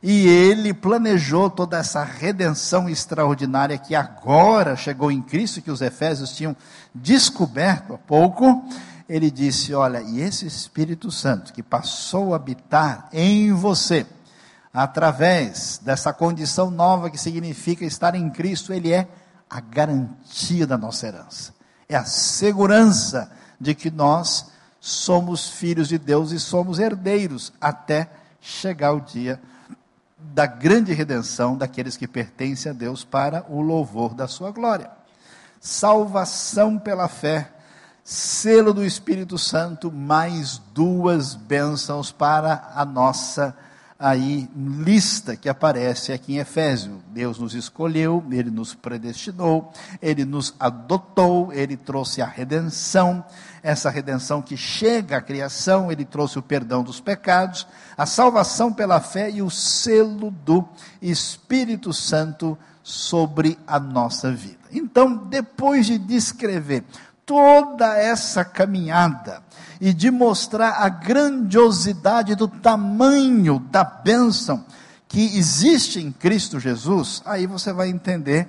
e 0.00 0.28
ele 0.28 0.72
planejou 0.72 1.50
toda 1.50 1.76
essa 1.76 2.04
redenção 2.04 2.88
extraordinária 2.88 3.76
que 3.76 3.96
agora 3.96 4.76
chegou 4.76 5.10
em 5.10 5.20
Cristo, 5.20 5.60
que 5.60 5.72
os 5.72 5.82
Efésios 5.82 6.36
tinham 6.36 6.54
descoberto 6.94 7.94
há 7.94 7.98
pouco. 7.98 8.64
Ele 9.08 9.28
disse: 9.28 9.74
Olha, 9.74 10.02
e 10.02 10.20
esse 10.20 10.46
Espírito 10.46 11.10
Santo 11.10 11.52
que 11.52 11.60
passou 11.60 12.34
a 12.34 12.36
habitar 12.36 13.08
em 13.12 13.52
você, 13.52 14.06
através 14.72 15.80
dessa 15.82 16.12
condição 16.12 16.70
nova 16.70 17.10
que 17.10 17.18
significa 17.18 17.84
estar 17.84 18.14
em 18.14 18.30
Cristo, 18.30 18.72
ele 18.72 18.92
é 18.92 19.08
a 19.50 19.60
garantia 19.60 20.64
da 20.64 20.78
nossa 20.78 21.08
herança, 21.08 21.52
é 21.88 21.96
a 21.96 22.04
segurança 22.04 23.36
de 23.60 23.74
que 23.74 23.90
nós 23.90 24.50
somos 24.80 25.48
filhos 25.48 25.88
de 25.88 25.98
Deus 25.98 26.30
e 26.30 26.38
somos 26.38 26.78
herdeiros 26.78 27.52
até 27.60 28.10
chegar 28.40 28.92
o 28.92 29.00
dia 29.00 29.40
da 30.18 30.46
grande 30.46 30.92
redenção 30.92 31.56
daqueles 31.56 31.96
que 31.96 32.06
pertencem 32.06 32.70
a 32.70 32.74
Deus 32.74 33.04
para 33.04 33.44
o 33.48 33.60
louvor 33.60 34.14
da 34.14 34.26
sua 34.26 34.50
glória. 34.50 34.90
Salvação 35.60 36.78
pela 36.78 37.08
fé, 37.08 37.52
selo 38.04 38.72
do 38.72 38.84
Espírito 38.84 39.36
Santo, 39.36 39.90
mais 39.92 40.58
duas 40.72 41.34
bênçãos 41.34 42.12
para 42.12 42.70
a 42.74 42.84
nossa 42.84 43.56
aí 43.98 44.48
lista 44.54 45.34
que 45.34 45.48
aparece 45.48 46.12
aqui 46.12 46.34
em 46.34 46.38
Efésio. 46.38 47.02
Deus 47.08 47.38
nos 47.38 47.54
escolheu, 47.54 48.24
ele 48.30 48.50
nos 48.50 48.72
predestinou, 48.74 49.72
ele 50.00 50.24
nos 50.24 50.54
adotou, 50.60 51.52
ele 51.52 51.76
trouxe 51.76 52.22
a 52.22 52.26
redenção, 52.26 53.24
essa 53.68 53.90
redenção 53.90 54.40
que 54.40 54.56
chega 54.56 55.18
à 55.18 55.20
criação, 55.20 55.92
ele 55.92 56.04
trouxe 56.04 56.38
o 56.38 56.42
perdão 56.42 56.82
dos 56.82 57.00
pecados, 57.00 57.66
a 57.96 58.06
salvação 58.06 58.72
pela 58.72 58.98
fé 58.98 59.30
e 59.30 59.42
o 59.42 59.50
selo 59.50 60.30
do 60.30 60.66
Espírito 61.02 61.92
Santo 61.92 62.56
sobre 62.82 63.58
a 63.66 63.78
nossa 63.78 64.32
vida. 64.32 64.58
Então, 64.72 65.14
depois 65.14 65.84
de 65.84 65.98
descrever 65.98 66.82
toda 67.26 67.94
essa 67.94 68.42
caminhada, 68.42 69.42
e 69.80 69.92
de 69.92 70.10
mostrar 70.10 70.82
a 70.82 70.88
grandiosidade 70.88 72.34
do 72.34 72.48
tamanho 72.48 73.60
da 73.70 73.84
bênção 73.84 74.64
que 75.06 75.36
existe 75.38 76.00
em 76.00 76.10
Cristo 76.10 76.58
Jesus, 76.58 77.22
aí 77.24 77.46
você 77.46 77.72
vai 77.72 77.88
entender 77.88 78.48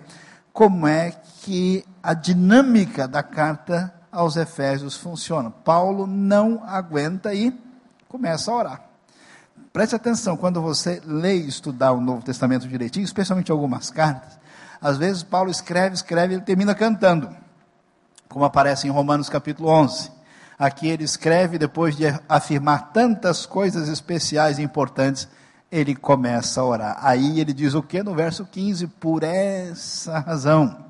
como 0.52 0.88
é 0.88 1.12
que 1.42 1.86
a 2.02 2.14
dinâmica 2.14 3.08
da 3.08 3.22
carta 3.22 3.94
aos 4.12 4.36
Efésios 4.36 4.98
funciona. 4.98 5.50
Paulo 5.50 6.08
não 6.08 6.64
aguenta 6.66 7.34
e 7.34 7.54
começa 8.08 8.52
a 8.52 8.56
orar. 8.56 8.82
Preste 9.72 9.96
atenção, 9.96 10.36
quando 10.36 10.62
você 10.62 11.02
lê 11.06 11.38
e 11.38 11.48
estudar 11.48 11.92
o 11.92 12.02
Novo 12.02 12.24
Testamento 12.24 12.68
direitinho, 12.68 13.04
especialmente 13.04 13.52
algumas 13.52 13.92
cartas, 13.92 14.40
às 14.82 14.98
vezes 14.98 15.22
Paulo 15.22 15.52
escreve, 15.52 15.94
escreve 15.94 16.36
e 16.36 16.42
termina 16.42 16.74
cantando, 16.74 17.30
como 18.28 18.46
aparece 18.46 18.88
em 18.88 18.92
Romanos 18.92 19.30
capítulo 19.30 19.70
11. 19.70 20.12
Aqui 20.58 20.88
ele 20.88 21.04
escreve, 21.04 21.58
depois 21.58 21.96
de 21.96 22.06
afirmar 22.28 22.92
tantas 22.92 23.46
coisas 23.46 23.88
especiais 23.88 24.58
e 24.58 24.64
importantes, 24.64 25.28
ele 25.72 25.96
começa 25.96 26.60
a 26.60 26.66
orar. 26.66 26.98
Aí 27.02 27.40
ele 27.40 27.54
diz 27.54 27.74
o 27.76 27.84
que 27.84 28.02
no 28.02 28.16
verso 28.16 28.46
15? 28.46 28.88
Por 28.88 29.24
essa 29.24 30.20
razão, 30.20 30.89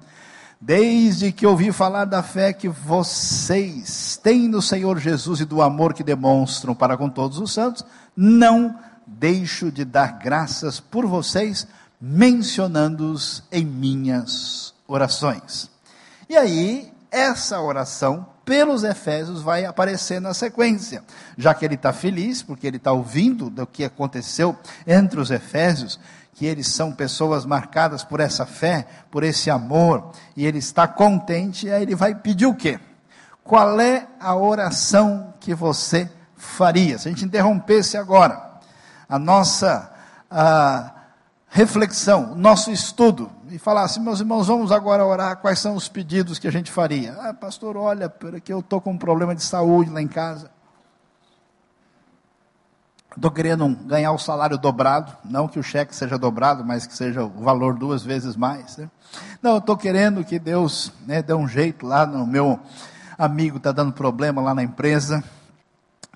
desde 0.60 1.32
que 1.32 1.46
ouvi 1.46 1.72
falar 1.72 2.06
da 2.06 2.22
fé 2.22 2.52
que 2.52 2.68
vocês 2.68 4.20
têm 4.22 4.48
no 4.48 4.62
Senhor 4.62 5.00
Jesus 5.00 5.40
e 5.40 5.46
do 5.46 5.62
amor 5.62 5.94
que 5.94 6.04
demonstram 6.04 6.76
para 6.76 6.98
com 6.98 7.10
todos 7.10 7.40
os 7.40 7.54
santos, 7.54 7.86
não 8.16 8.78
deixo 9.08 9.72
de 9.72 9.86
dar 9.86 10.20
graças 10.20 10.80
por 10.80 11.06
vocês, 11.06 11.66
mencionando-os 12.00 13.44
em 13.52 13.66
minhas 13.66 14.74
orações. 14.88 15.70
E 16.30 16.36
aí, 16.36 16.92
essa 17.10 17.60
oração 17.60 18.28
pelos 18.46 18.84
Efésios 18.84 19.42
vai 19.42 19.66
aparecer 19.66 20.20
na 20.20 20.34
sequência, 20.34 21.04
já 21.38 21.54
que 21.54 21.64
ele 21.64 21.76
está 21.76 21.94
feliz, 21.94 22.42
porque 22.42 22.68
ele 22.68 22.78
está 22.78 22.92
ouvindo 22.92 23.50
do 23.50 23.66
que 23.66 23.84
aconteceu 23.84 24.58
entre 24.86 25.20
os 25.20 25.32
Efésios, 25.32 26.00
que 26.40 26.46
eles 26.46 26.70
são 26.70 26.94
pessoas 26.94 27.46
marcadas 27.46 28.02
por 28.02 28.22
essa 28.22 28.46
fé, 28.46 28.88
por 29.12 29.26
esse 29.26 29.50
amor, 29.50 30.12
e 30.38 30.46
ele 30.46 30.60
está 30.60 30.88
contente, 30.88 31.70
aí 31.70 31.82
ele 31.84 31.96
vai 31.96 32.16
pedir 32.16 32.46
o 32.46 32.56
quê? 32.56 32.80
Qual 33.44 33.78
é 33.82 34.08
a 34.18 34.34
oração 34.38 35.34
que 35.38 35.54
você 35.54 36.10
faria? 36.38 36.98
Se 36.98 37.10
a 37.10 37.12
gente 37.12 37.26
interrompesse 37.26 37.98
agora 37.98 38.42
a 39.10 39.20
nossa 39.20 39.92
a 40.32 40.94
reflexão, 41.50 42.34
nosso 42.36 42.72
estudo, 42.72 43.30
e 43.50 43.60
falasse, 43.60 44.00
meus 44.00 44.22
irmãos, 44.22 44.48
vamos 44.48 44.72
agora 44.72 45.06
orar, 45.06 45.40
quais 45.40 45.60
são 45.60 45.76
os 45.76 45.90
pedidos 45.90 46.40
que 46.40 46.48
a 46.48 46.52
gente 46.52 46.72
faria? 46.72 47.18
Ah, 47.20 47.34
pastor, 47.34 47.76
olha, 47.76 48.08
porque 48.08 48.54
eu 48.54 48.60
estou 48.60 48.80
com 48.80 48.92
um 48.92 48.98
problema 48.98 49.36
de 49.36 49.44
saúde 49.44 49.90
lá 49.92 50.02
em 50.02 50.08
casa. 50.08 50.50
Estou 53.16 53.32
querendo 53.32 53.68
ganhar 53.86 54.12
o 54.12 54.20
salário 54.20 54.58
dobrado, 54.58 55.12
não 55.26 55.48
que 55.48 55.60
o 55.60 55.64
cheque 55.64 55.96
seja 55.96 56.18
dobrado, 56.18 56.64
mas 56.64 56.86
que 56.86 56.96
seja 56.96 57.24
o 57.24 57.44
valor 57.44 57.74
duas 57.74 58.04
vezes 58.04 58.36
mais. 58.36 58.78
Né? 58.78 58.90
Não, 59.42 59.58
estou 59.58 59.76
querendo 59.76 60.24
que 60.24 60.38
Deus 60.38 60.94
né, 61.06 61.22
dê 61.22 61.34
um 61.34 61.48
jeito 61.48 61.86
lá 61.86 62.06
no 62.06 62.26
meu 62.26 62.60
amigo, 63.18 63.58
está 63.58 63.72
dando 63.72 63.92
problema 63.92 64.42
lá 64.42 64.54
na 64.54 64.64
empresa. 64.64 65.24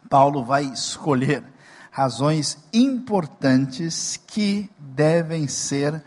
Paulo 0.07 0.43
vai 0.43 0.65
escolher 0.65 1.43
razões 1.91 2.57
importantes 2.71 4.17
que 4.27 4.69
devem 4.77 5.47
ser 5.47 6.03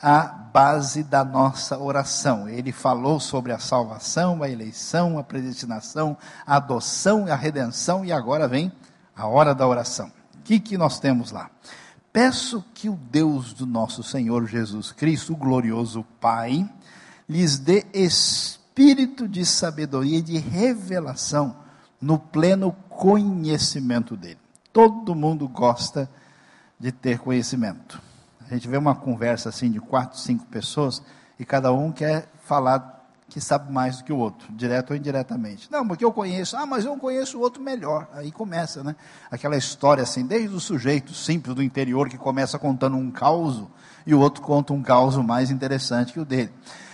a 0.00 0.22
base 0.22 1.02
da 1.02 1.24
nossa 1.24 1.78
oração. 1.78 2.48
Ele 2.48 2.72
falou 2.72 3.18
sobre 3.18 3.52
a 3.52 3.58
salvação, 3.58 4.42
a 4.42 4.48
eleição, 4.50 5.18
a 5.18 5.22
predestinação, 5.22 6.16
a 6.46 6.56
adoção 6.56 7.26
e 7.26 7.30
a 7.30 7.36
redenção, 7.36 8.04
e 8.04 8.12
agora 8.12 8.46
vem 8.46 8.70
a 9.16 9.26
hora 9.26 9.54
da 9.54 9.66
oração. 9.66 10.10
Que, 10.44 10.60
que 10.60 10.78
nós 10.78 11.00
temos 11.00 11.32
lá? 11.32 11.50
Peço 12.12 12.64
que 12.74 12.88
o 12.88 12.94
Deus 12.94 13.52
do 13.52 13.66
nosso 13.66 14.02
Senhor 14.02 14.46
Jesus 14.46 14.92
Cristo, 14.92 15.32
o 15.32 15.36
glorioso 15.36 16.04
Pai, 16.20 16.70
lhes 17.28 17.58
dê 17.58 17.86
espírito 17.92 19.26
de 19.26 19.44
sabedoria 19.44 20.18
e 20.18 20.22
de 20.22 20.38
revelação 20.38 21.56
no 22.00 22.18
pleno 22.18 22.72
conhecimento 22.88 24.16
dele. 24.16 24.38
Todo 24.72 25.14
mundo 25.14 25.48
gosta 25.48 26.08
de 26.78 26.92
ter 26.92 27.18
conhecimento. 27.18 28.00
A 28.46 28.52
gente 28.54 28.68
vê 28.68 28.76
uma 28.76 28.94
conversa 28.94 29.48
assim 29.48 29.70
de 29.70 29.80
quatro, 29.80 30.18
cinco 30.18 30.44
pessoas 30.46 31.02
e 31.38 31.44
cada 31.44 31.72
um 31.72 31.90
quer 31.90 32.28
falar 32.44 33.03
que 33.28 33.40
sabe 33.40 33.72
mais 33.72 33.98
do 33.98 34.04
que 34.04 34.12
o 34.12 34.16
outro, 34.16 34.52
direto 34.52 34.90
ou 34.90 34.96
indiretamente. 34.96 35.68
Não, 35.70 35.86
porque 35.86 36.04
eu 36.04 36.12
conheço, 36.12 36.56
ah, 36.56 36.66
mas 36.66 36.84
eu 36.84 36.96
conheço 36.96 37.38
o 37.38 37.40
outro 37.40 37.62
melhor. 37.62 38.08
Aí 38.12 38.30
começa, 38.30 38.84
né? 38.84 38.94
Aquela 39.30 39.56
história 39.56 40.02
assim, 40.02 40.26
desde 40.26 40.54
o 40.54 40.60
sujeito 40.60 41.12
simples 41.14 41.54
do 41.54 41.62
interior 41.62 42.08
que 42.08 42.18
começa 42.18 42.58
contando 42.58 42.96
um 42.96 43.10
caos 43.10 43.64
e 44.06 44.14
o 44.14 44.20
outro 44.20 44.42
conta 44.42 44.72
um 44.72 44.82
caos 44.82 45.16
mais 45.16 45.50
interessante 45.50 46.12
que 46.12 46.20
o 46.20 46.24
dele. 46.24 46.52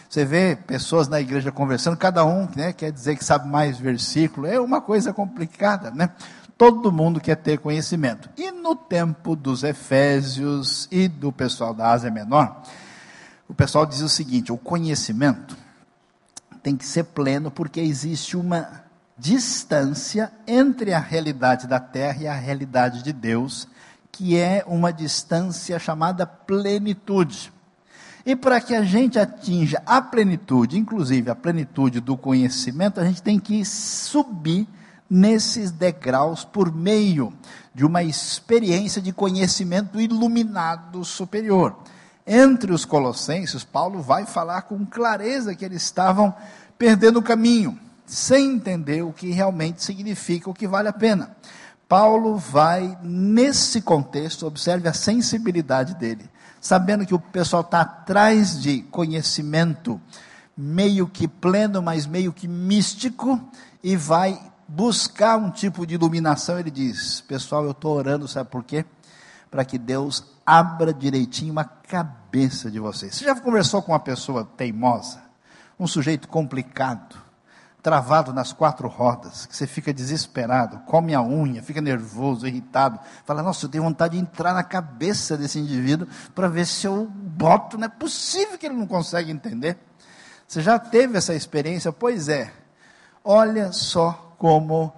Você 0.08 0.24
vê 0.24 0.56
pessoas 0.56 1.08
na 1.08 1.20
igreja 1.20 1.52
conversando, 1.52 1.96
cada 1.96 2.24
um 2.24 2.48
né, 2.56 2.72
quer 2.72 2.90
dizer 2.90 3.16
que 3.16 3.24
sabe 3.24 3.48
mais 3.48 3.78
versículo, 3.78 4.46
é 4.46 4.58
uma 4.58 4.80
coisa 4.80 5.12
complicada, 5.12 5.90
né? 5.90 6.10
todo 6.60 6.92
mundo 6.92 7.22
quer 7.22 7.36
ter 7.36 7.58
conhecimento. 7.58 8.28
E 8.36 8.50
no 8.50 8.76
tempo 8.76 9.34
dos 9.34 9.64
Efésios 9.64 10.86
e 10.90 11.08
do 11.08 11.32
pessoal 11.32 11.72
da 11.72 11.90
Ásia 11.90 12.10
Menor, 12.10 12.62
o 13.48 13.54
pessoal 13.54 13.86
diz 13.86 14.02
o 14.02 14.10
seguinte: 14.10 14.52
o 14.52 14.58
conhecimento 14.58 15.56
tem 16.62 16.76
que 16.76 16.84
ser 16.84 17.04
pleno 17.04 17.50
porque 17.50 17.80
existe 17.80 18.36
uma 18.36 18.84
distância 19.16 20.32
entre 20.46 20.94
a 20.94 20.98
realidade 20.98 21.66
da 21.66 21.78
terra 21.78 22.22
e 22.22 22.26
a 22.26 22.34
realidade 22.34 23.02
de 23.02 23.12
Deus, 23.12 23.68
que 24.10 24.36
é 24.36 24.64
uma 24.66 24.92
distância 24.92 25.78
chamada 25.78 26.26
plenitude. 26.26 27.52
E 28.24 28.36
para 28.36 28.60
que 28.60 28.74
a 28.74 28.82
gente 28.82 29.18
atinja 29.18 29.82
a 29.86 30.00
plenitude, 30.00 30.78
inclusive 30.78 31.30
a 31.30 31.34
plenitude 31.34 32.00
do 32.00 32.16
conhecimento, 32.16 33.00
a 33.00 33.04
gente 33.04 33.22
tem 33.22 33.38
que 33.38 33.64
subir 33.64 34.68
nesses 35.08 35.70
degraus 35.70 36.44
por 36.44 36.72
meio 36.72 37.32
de 37.74 37.84
uma 37.84 38.02
experiência 38.02 39.02
de 39.02 39.12
conhecimento 39.12 40.00
iluminado 40.00 41.04
superior. 41.04 41.76
Entre 42.26 42.72
os 42.72 42.84
colossenses, 42.84 43.64
Paulo 43.64 44.02
vai 44.02 44.26
falar 44.26 44.62
com 44.62 44.84
clareza 44.84 45.54
que 45.54 45.64
eles 45.64 45.82
estavam 45.82 46.34
perdendo 46.78 47.18
o 47.18 47.22
caminho, 47.22 47.78
sem 48.06 48.52
entender 48.52 49.02
o 49.02 49.12
que 49.12 49.30
realmente 49.30 49.82
significa, 49.82 50.50
o 50.50 50.54
que 50.54 50.66
vale 50.66 50.88
a 50.88 50.92
pena. 50.92 51.36
Paulo 51.88 52.36
vai, 52.36 52.96
nesse 53.02 53.80
contexto, 53.80 54.46
observe 54.46 54.88
a 54.88 54.92
sensibilidade 54.92 55.94
dele, 55.96 56.30
sabendo 56.60 57.04
que 57.04 57.14
o 57.14 57.18
pessoal 57.18 57.62
está 57.62 57.80
atrás 57.80 58.62
de 58.62 58.82
conhecimento 58.82 60.00
meio 60.56 61.08
que 61.08 61.26
pleno, 61.26 61.82
mas 61.82 62.06
meio 62.06 62.32
que 62.32 62.46
místico, 62.46 63.40
e 63.82 63.96
vai 63.96 64.40
buscar 64.68 65.36
um 65.36 65.50
tipo 65.50 65.86
de 65.86 65.94
iluminação, 65.94 66.58
ele 66.58 66.70
diz: 66.70 67.22
Pessoal, 67.22 67.64
eu 67.64 67.72
estou 67.72 67.96
orando, 67.96 68.28
sabe 68.28 68.50
por 68.50 68.62
quê? 68.62 68.84
Para 69.50 69.64
que 69.64 69.78
Deus 69.78 70.24
abra 70.50 70.92
direitinho 70.92 71.56
a 71.60 71.64
cabeça 71.64 72.68
de 72.68 72.80
vocês. 72.80 73.14
Você 73.14 73.24
já 73.24 73.36
conversou 73.36 73.80
com 73.80 73.92
uma 73.92 74.00
pessoa 74.00 74.44
teimosa? 74.44 75.22
Um 75.78 75.86
sujeito 75.86 76.26
complicado, 76.26 77.16
travado 77.80 78.32
nas 78.32 78.52
quatro 78.52 78.88
rodas, 78.88 79.46
que 79.46 79.56
você 79.56 79.64
fica 79.64 79.94
desesperado, 79.94 80.80
come 80.80 81.14
a 81.14 81.22
unha, 81.22 81.62
fica 81.62 81.80
nervoso, 81.80 82.48
irritado, 82.48 82.98
fala: 83.24 83.44
Nossa, 83.44 83.64
eu 83.64 83.70
tenho 83.70 83.84
vontade 83.84 84.16
de 84.16 84.22
entrar 84.22 84.52
na 84.52 84.64
cabeça 84.64 85.36
desse 85.36 85.60
indivíduo 85.60 86.08
para 86.34 86.48
ver 86.48 86.66
se 86.66 86.84
eu 86.84 87.06
boto. 87.06 87.78
Não 87.78 87.84
é 87.84 87.88
possível 87.88 88.58
que 88.58 88.66
ele 88.66 88.74
não 88.74 88.88
consegue 88.88 89.30
entender. 89.30 89.78
Você 90.48 90.60
já 90.60 90.80
teve 90.80 91.16
essa 91.16 91.32
experiência? 91.32 91.92
Pois 91.92 92.28
é. 92.28 92.52
Olha 93.22 93.70
só 93.70 94.34
como 94.36 94.92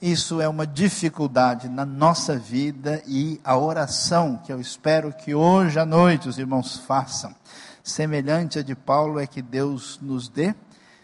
isso 0.00 0.40
é 0.40 0.48
uma 0.48 0.66
dificuldade 0.66 1.68
na 1.68 1.86
nossa 1.86 2.38
vida 2.38 3.02
e 3.06 3.40
a 3.42 3.56
oração 3.56 4.36
que 4.44 4.52
eu 4.52 4.60
espero 4.60 5.12
que 5.12 5.34
hoje 5.34 5.78
à 5.78 5.86
noite 5.86 6.28
os 6.28 6.38
irmãos 6.38 6.76
façam, 6.78 7.34
semelhante 7.82 8.58
a 8.58 8.62
de 8.62 8.74
Paulo, 8.74 9.18
é 9.18 9.26
que 9.26 9.40
Deus 9.40 9.98
nos 10.02 10.28
dê 10.28 10.54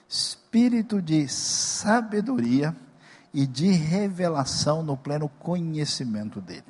espírito 0.07 1.01
de 1.01 1.27
sabedoria 1.27 2.77
e 3.33 3.47
de 3.47 3.71
revelação 3.71 4.83
no 4.83 4.95
pleno 4.95 5.29
conhecimento 5.39 6.39
dele. 6.39 6.65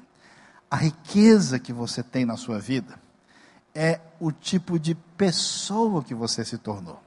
A 0.71 0.77
riqueza 0.77 1.59
que 1.59 1.73
você 1.73 2.05
tem 2.05 2.25
na 2.25 2.37
sua 2.37 2.61
vida 2.61 2.95
é 3.75 3.99
o 4.21 4.31
tipo 4.31 4.79
de 4.79 4.95
pessoa 4.95 6.05
que 6.05 6.15
você 6.15 6.45
se 6.45 6.57
tornou. 6.57 7.01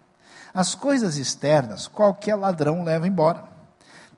As 0.53 0.75
coisas 0.75 1.15
externas, 1.15 1.87
qualquer 1.87 2.35
ladrão 2.35 2.83
leva 2.83 3.07
embora. 3.07 3.54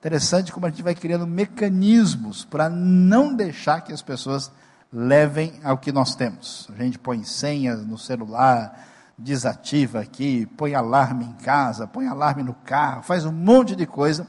Interessante 0.08 0.54
como 0.54 0.66
a 0.66 0.70
gente 0.70 0.82
vai 0.82 0.96
criando 0.96 1.28
mecanismos 1.28 2.46
para 2.46 2.70
não 2.70 3.36
deixar 3.36 3.82
que 3.82 3.92
as 3.92 4.02
pessoas 4.02 4.50
levem 4.92 5.60
ao 5.62 5.78
que 5.78 5.92
nós 5.92 6.16
temos. 6.16 6.66
A 6.74 6.82
gente 6.82 6.98
põe 6.98 7.26
senhas 7.26 7.86
no 7.86 7.98
celular, 7.98 8.88
desativa 9.18 10.00
aqui, 10.00 10.46
põe 10.56 10.74
alarme 10.74 11.26
em 11.26 11.34
casa, 11.34 11.86
põe 11.86 12.08
alarme 12.08 12.42
no 12.42 12.54
carro, 12.54 13.04
faz 13.04 13.26
um 13.26 13.34
monte 13.34 13.76
de 13.76 13.86
coisa 13.86 14.26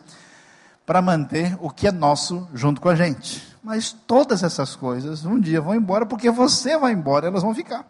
para 0.84 1.00
manter 1.00 1.56
o 1.60 1.70
que 1.70 1.86
é 1.86 1.92
nosso 1.92 2.48
junto 2.52 2.80
com 2.80 2.88
a 2.88 2.96
gente. 2.96 3.40
Mas 3.62 3.92
todas 3.92 4.42
essas 4.42 4.74
coisas 4.74 5.24
um 5.24 5.38
dia 5.38 5.60
vão 5.60 5.76
embora 5.76 6.04
porque 6.04 6.28
você 6.28 6.76
vai 6.76 6.90
embora, 6.90 7.28
elas 7.28 7.44
vão 7.44 7.54
ficar. 7.54 7.86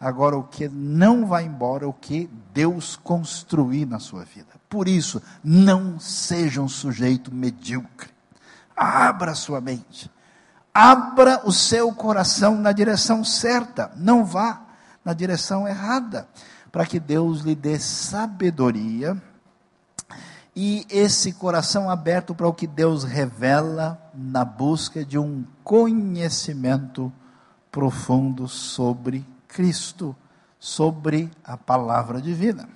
Agora, 0.00 0.36
o 0.36 0.44
que 0.44 0.68
não 0.68 1.26
vai 1.26 1.44
embora 1.44 1.84
é 1.84 1.88
o 1.88 1.92
que 1.92 2.30
Deus 2.54 2.94
construir 2.96 3.84
na 3.84 3.98
sua 3.98 4.24
vida. 4.24 4.48
Por 4.68 4.86
isso, 4.86 5.20
não 5.42 5.98
seja 5.98 6.62
um 6.62 6.68
sujeito 6.68 7.34
medíocre. 7.34 8.10
Abra 8.76 9.34
sua 9.34 9.60
mente. 9.60 10.08
Abra 10.72 11.40
o 11.44 11.52
seu 11.52 11.92
coração 11.92 12.54
na 12.56 12.70
direção 12.70 13.24
certa. 13.24 13.90
Não 13.96 14.24
vá 14.24 14.62
na 15.04 15.12
direção 15.12 15.66
errada. 15.66 16.28
Para 16.70 16.86
que 16.86 17.00
Deus 17.00 17.40
lhe 17.40 17.56
dê 17.56 17.78
sabedoria 17.78 19.20
e 20.60 20.84
esse 20.90 21.32
coração 21.32 21.88
aberto 21.88 22.34
para 22.34 22.48
o 22.48 22.52
que 22.52 22.66
Deus 22.66 23.04
revela 23.04 23.96
na 24.12 24.44
busca 24.44 25.04
de 25.04 25.16
um 25.16 25.44
conhecimento 25.62 27.12
profundo 27.70 28.48
sobre 28.48 29.24
Cristo, 29.58 30.14
sobre 30.56 31.28
a 31.42 31.56
palavra 31.56 32.22
divina. 32.22 32.68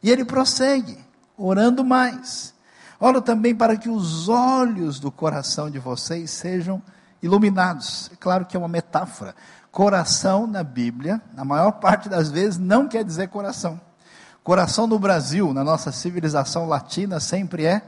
E 0.00 0.08
ele 0.08 0.24
prossegue, 0.24 0.96
orando 1.36 1.84
mais. 1.84 2.54
Oro 3.00 3.20
também 3.20 3.52
para 3.52 3.76
que 3.76 3.88
os 3.88 4.28
olhos 4.28 5.00
do 5.00 5.10
coração 5.10 5.68
de 5.68 5.80
vocês 5.80 6.30
sejam 6.30 6.80
iluminados. 7.20 8.12
É 8.12 8.16
claro 8.16 8.46
que 8.46 8.56
é 8.56 8.60
uma 8.60 8.68
metáfora. 8.68 9.34
Coração 9.72 10.46
na 10.46 10.62
Bíblia, 10.62 11.20
na 11.34 11.44
maior 11.44 11.72
parte 11.72 12.08
das 12.08 12.30
vezes, 12.30 12.58
não 12.58 12.86
quer 12.86 13.02
dizer 13.02 13.26
coração. 13.26 13.80
Coração 14.44 14.86
no 14.86 15.00
Brasil, 15.00 15.52
na 15.52 15.64
nossa 15.64 15.90
civilização 15.90 16.68
latina, 16.68 17.18
sempre 17.18 17.66
é 17.66 17.82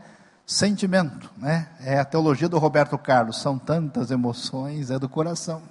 sentimento, 0.44 1.30
né? 1.36 1.68
É 1.78 2.00
a 2.00 2.04
teologia 2.04 2.48
do 2.48 2.58
Roberto 2.58 2.98
Carlos, 2.98 3.40
são 3.40 3.56
tantas 3.56 4.10
emoções, 4.10 4.90
é 4.90 4.98
do 4.98 5.08
coração. 5.08 5.62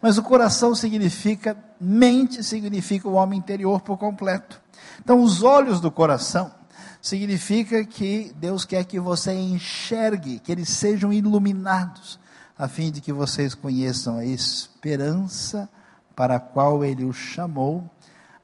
Mas 0.00 0.18
o 0.18 0.22
coração 0.22 0.74
significa, 0.74 1.56
mente 1.80 2.42
significa 2.42 3.08
o 3.08 3.14
homem 3.14 3.38
interior 3.38 3.80
por 3.80 3.96
completo. 3.96 4.60
Então, 5.00 5.22
os 5.22 5.42
olhos 5.42 5.80
do 5.80 5.90
coração 5.90 6.52
significa 7.00 7.84
que 7.84 8.32
Deus 8.36 8.64
quer 8.64 8.84
que 8.84 8.98
você 8.98 9.32
enxergue, 9.32 10.38
que 10.38 10.50
eles 10.50 10.68
sejam 10.70 11.12
iluminados, 11.12 12.18
a 12.56 12.68
fim 12.68 12.90
de 12.90 13.00
que 13.00 13.12
vocês 13.12 13.54
conheçam 13.54 14.18
a 14.18 14.24
esperança 14.24 15.68
para 16.14 16.36
a 16.36 16.40
qual 16.40 16.84
Ele 16.84 17.04
os 17.04 17.16
chamou, 17.16 17.90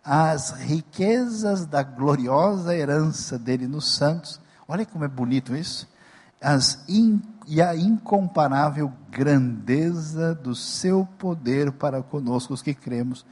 as 0.04 0.50
riquezas 0.50 1.66
da 1.66 1.82
gloriosa 1.82 2.74
herança 2.74 3.38
dele 3.38 3.66
nos 3.66 3.94
santos. 3.94 4.40
Olha 4.66 4.84
como 4.84 5.04
é 5.04 5.08
bonito 5.08 5.54
isso. 5.54 5.88
As 6.40 6.82
in, 6.88 7.20
e 7.46 7.60
a 7.60 7.76
incomparável 7.76 8.92
grandeza 9.10 10.34
do 10.34 10.54
seu 10.54 11.06
poder 11.18 11.72
para 11.72 12.02
conosco, 12.02 12.54
os 12.54 12.62
que 12.62 12.74
cremos, 12.74 13.26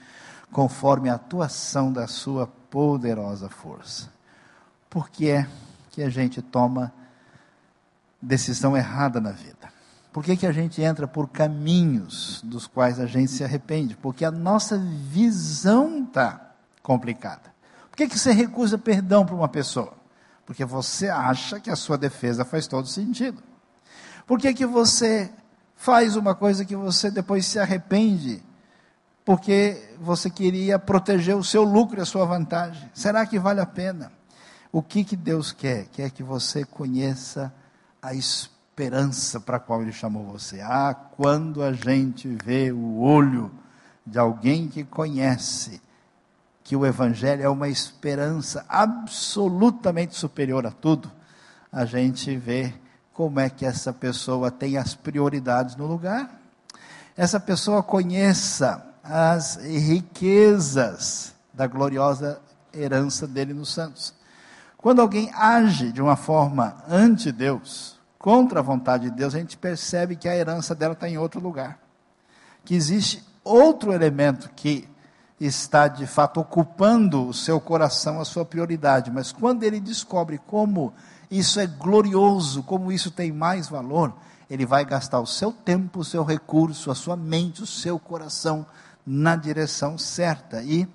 conforme 0.53 1.09
a 1.09 1.15
atuação 1.15 1.93
da 1.93 2.07
sua 2.07 2.47
poderosa 2.47 3.49
força. 3.49 4.11
Por 4.91 5.09
que 5.09 5.31
é 5.31 5.47
que 5.91 6.03
a 6.03 6.11
gente 6.11 6.43
toma 6.43 6.93
decisão 8.21 8.77
errada 8.77 9.21
na 9.21 9.31
vida? 9.31 9.69
Por 10.13 10.25
que, 10.25 10.37
que 10.37 10.47
a 10.47 10.53
gente 10.53 10.83
entra 10.83 11.07
por 11.07 11.29
caminhos 11.29 12.41
dos 12.43 12.67
quais 12.67 12.99
a 12.99 13.07
gente 13.07 13.31
se 13.31 13.45
arrepende? 13.45 13.97
Porque 13.97 14.25
a 14.25 14.31
nossa 14.31 14.79
visão 14.79 16.05
está 16.05 16.53
complicada. 16.83 17.53
Por 17.91 17.97
que, 17.97 18.09
que 18.09 18.19
você 18.19 18.33
recusa 18.33 18.79
perdão 18.79 19.25
para 19.25 19.35
uma 19.35 19.49
pessoa? 19.49 19.98
Porque 20.49 20.65
você 20.65 21.11
acha 21.11 21.61
que 21.61 21.69
a 21.69 21.77
sua 21.77 21.99
defesa 21.99 22.43
faz 22.43 22.67
todo 22.67 22.89
sentido. 22.89 23.43
Por 24.27 24.41
que, 24.41 24.55
que 24.55 24.65
você 24.65 25.31
faz 25.77 26.17
uma 26.17 26.35
coisa 26.35 26.65
que 26.65 26.75
você 26.75 27.11
depois 27.11 27.45
se 27.45 27.59
arrepende? 27.59 28.43
Porque 29.27 29.95
você 30.01 30.31
queria 30.31 30.79
proteger 30.79 31.37
o 31.37 31.45
seu 31.45 31.63
lucro 31.63 31.99
e 31.99 32.01
a 32.01 32.07
sua 32.07 32.25
vantagem. 32.25 32.91
Será 32.95 33.27
que 33.27 33.39
vale 33.39 33.61
a 33.61 33.67
pena? 33.67 34.11
O 34.73 34.83
que, 34.83 35.05
que 35.05 35.17
Deus 35.17 35.53
quer? 35.53 35.85
Quer 35.89 36.11
que 36.11 36.23
você 36.23 36.65
conheça 36.65 37.53
a 38.01 38.15
esperança 38.15 39.39
para 39.39 39.59
a 39.59 39.61
qual 39.61 39.83
Ele 39.83 39.93
chamou 39.93 40.25
você. 40.25 40.63
Ah, 40.63 40.95
quando 40.95 41.63
a 41.63 41.75
gente 41.75 42.27
vê 42.43 42.73
o 42.73 43.01
olho 43.01 43.51
de 44.07 44.19
alguém 44.19 44.67
que 44.67 44.83
conhece 44.83 45.79
que 46.69 46.77
o 46.77 46.85
Evangelho 46.85 47.43
é 47.43 47.49
uma 47.49 47.67
esperança 47.67 48.63
absolutamente 48.69 50.15
superior 50.15 50.67
a 50.67 50.71
tudo, 50.71 51.11
a 51.73 51.87
gente 51.87 52.37
vê 52.37 52.75
como 53.11 53.41
é 53.41 53.49
que 53.49 53.65
essa 53.65 53.91
pessoa 53.91 54.51
tem 54.51 54.77
as 54.77 54.93
prioridades 54.93 55.77
no 55.77 55.87
lugar. 55.87 56.31
Essa 57.17 57.41
pessoa 57.41 57.83
conheça 57.83 58.85
as 59.03 59.57
riquezas 59.57 61.35
da 61.55 61.67
gloriosa 61.67 62.39
herança 62.71 63.27
dele 63.27 63.55
nos 63.55 63.73
santos. 63.73 64.13
Quando 64.77 65.01
alguém 65.01 65.31
age 65.33 65.91
de 65.91 66.03
uma 66.03 66.17
forma 66.17 66.77
ante-Deus, 66.87 67.99
contra 68.19 68.61
a 68.61 68.63
vontade 68.63 69.05
de 69.05 69.17
Deus, 69.17 69.35
a 69.35 69.39
gente 69.39 69.57
percebe 69.57 70.17
que 70.17 70.29
a 70.29 70.37
herança 70.37 70.75
dela 70.75 70.93
está 70.93 71.09
em 71.09 71.17
outro 71.17 71.41
lugar. 71.41 71.79
Que 72.63 72.75
existe 72.75 73.25
outro 73.43 73.91
elemento 73.91 74.51
que 74.55 74.87
está 75.41 75.89
de 75.89 76.07
fato 76.07 76.41
ocupando 76.41 77.29
o 77.29 77.35
seu 77.35 77.61
coração, 77.61 78.21
a 78.21 78.25
sua 78.25 78.45
prioridade. 78.45 79.11
Mas 79.11 79.33
quando 79.33 79.63
ele 79.63 79.81
descobre 79.81 80.39
como 80.39 80.93
isso 81.31 81.61
é 81.61 81.67
glorioso, 81.67 82.63
como 82.63 82.91
isso 82.91 83.11
tem 83.11 83.31
mais 83.33 83.69
valor, 83.69 84.15
ele 84.51 84.67
vai 84.67 84.85
gastar 84.85 85.21
o 85.21 85.27
seu 85.27 85.53
tempo, 85.53 86.01
o 86.01 86.05
seu 86.05 86.25
recurso, 86.25 86.91
a 86.91 86.95
sua 86.95 87.17
mente, 87.17 87.63
o 87.63 87.67
seu 87.67 87.99
coração 87.99 88.67
na 89.07 89.37
direção 89.37 89.97
certa 89.97 90.63
e 90.63 90.89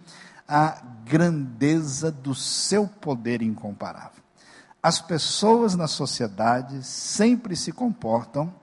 a 0.48 0.82
grandeza 1.06 2.12
do 2.12 2.36
seu 2.36 2.88
poder 2.88 3.42
incomparável 3.42 4.24
as 4.84 5.00
pessoas 5.00 5.76
na 5.76 5.88
sociedade 5.88 6.84
sempre 6.84 7.56
se 7.56 7.72
comportam 7.72 8.54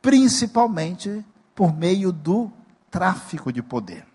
principalmente 0.00 1.24
por 1.52 1.76
meio 1.76 2.12
do 2.12 2.52
tráfico 2.88 3.52
de 3.52 3.60
poder. 3.60 4.06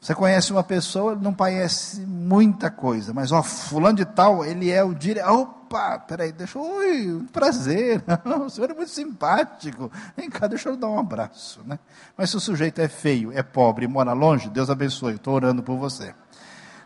Você 0.00 0.14
conhece 0.14 0.50
uma 0.50 0.64
pessoa, 0.64 1.14
não 1.14 1.34
parece 1.34 2.00
muita 2.00 2.70
coisa, 2.70 3.12
mas 3.12 3.32
ó, 3.32 3.42
fulano 3.42 3.98
de 3.98 4.06
tal, 4.06 4.42
ele 4.42 4.70
é 4.70 4.82
o 4.82 4.94
diretor. 4.94 5.30
Opa, 5.30 5.98
peraí, 5.98 6.32
deixa 6.32 6.58
eu. 6.58 6.62
Oi, 6.62 7.26
prazer. 7.30 8.02
o 8.24 8.48
senhor 8.48 8.70
é 8.70 8.74
muito 8.74 8.90
simpático. 8.90 9.92
Vem 10.16 10.30
cá, 10.30 10.46
deixa 10.46 10.70
eu 10.70 10.76
dar 10.76 10.88
um 10.88 10.98
abraço. 10.98 11.60
Né? 11.66 11.78
Mas 12.16 12.30
se 12.30 12.36
o 12.36 12.40
sujeito 12.40 12.80
é 12.80 12.88
feio, 12.88 13.30
é 13.32 13.42
pobre, 13.42 13.86
mora 13.86 14.14
longe, 14.14 14.48
Deus 14.48 14.70
abençoe, 14.70 15.16
estou 15.16 15.34
orando 15.34 15.62
por 15.62 15.76
você. 15.76 16.14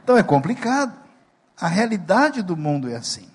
Então 0.03 0.17
é 0.17 0.23
complicado. 0.23 0.93
A 1.61 1.69
realidade 1.69 2.43
do 2.43 2.57
mundo 2.57 2.91
é 2.91 2.97
assim. 2.97 3.29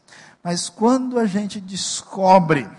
Mas 0.44 0.68
quando 0.68 1.18
a 1.18 1.26
gente 1.26 1.62
descobre 1.62 2.70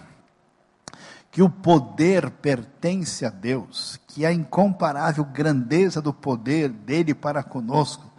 que 1.31 1.43
o 1.43 1.49
poder 1.49 2.31
pertence 2.31 3.25
a 3.25 3.31
Deus, 3.31 3.99
que 4.09 4.27
a 4.27 4.33
incomparável 4.33 5.25
grandeza 5.25 6.03
do 6.03 6.13
poder 6.13 6.69
dele 6.69 7.15
para 7.15 7.43
conosco, 7.43 8.11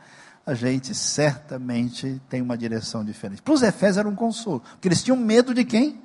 a 0.45 0.53
gente 0.53 0.95
certamente 0.95 2.21
tem 2.29 2.41
uma 2.41 2.57
direção 2.57 3.03
diferente. 3.03 3.41
Para 3.41 3.53
os 3.53 3.61
Efésios 3.61 3.97
era 3.97 4.09
um 4.09 4.15
consolo, 4.15 4.61
porque 4.61 4.87
eles 4.87 5.03
tinham 5.03 5.17
medo 5.17 5.53
de 5.53 5.65
quem? 5.65 6.01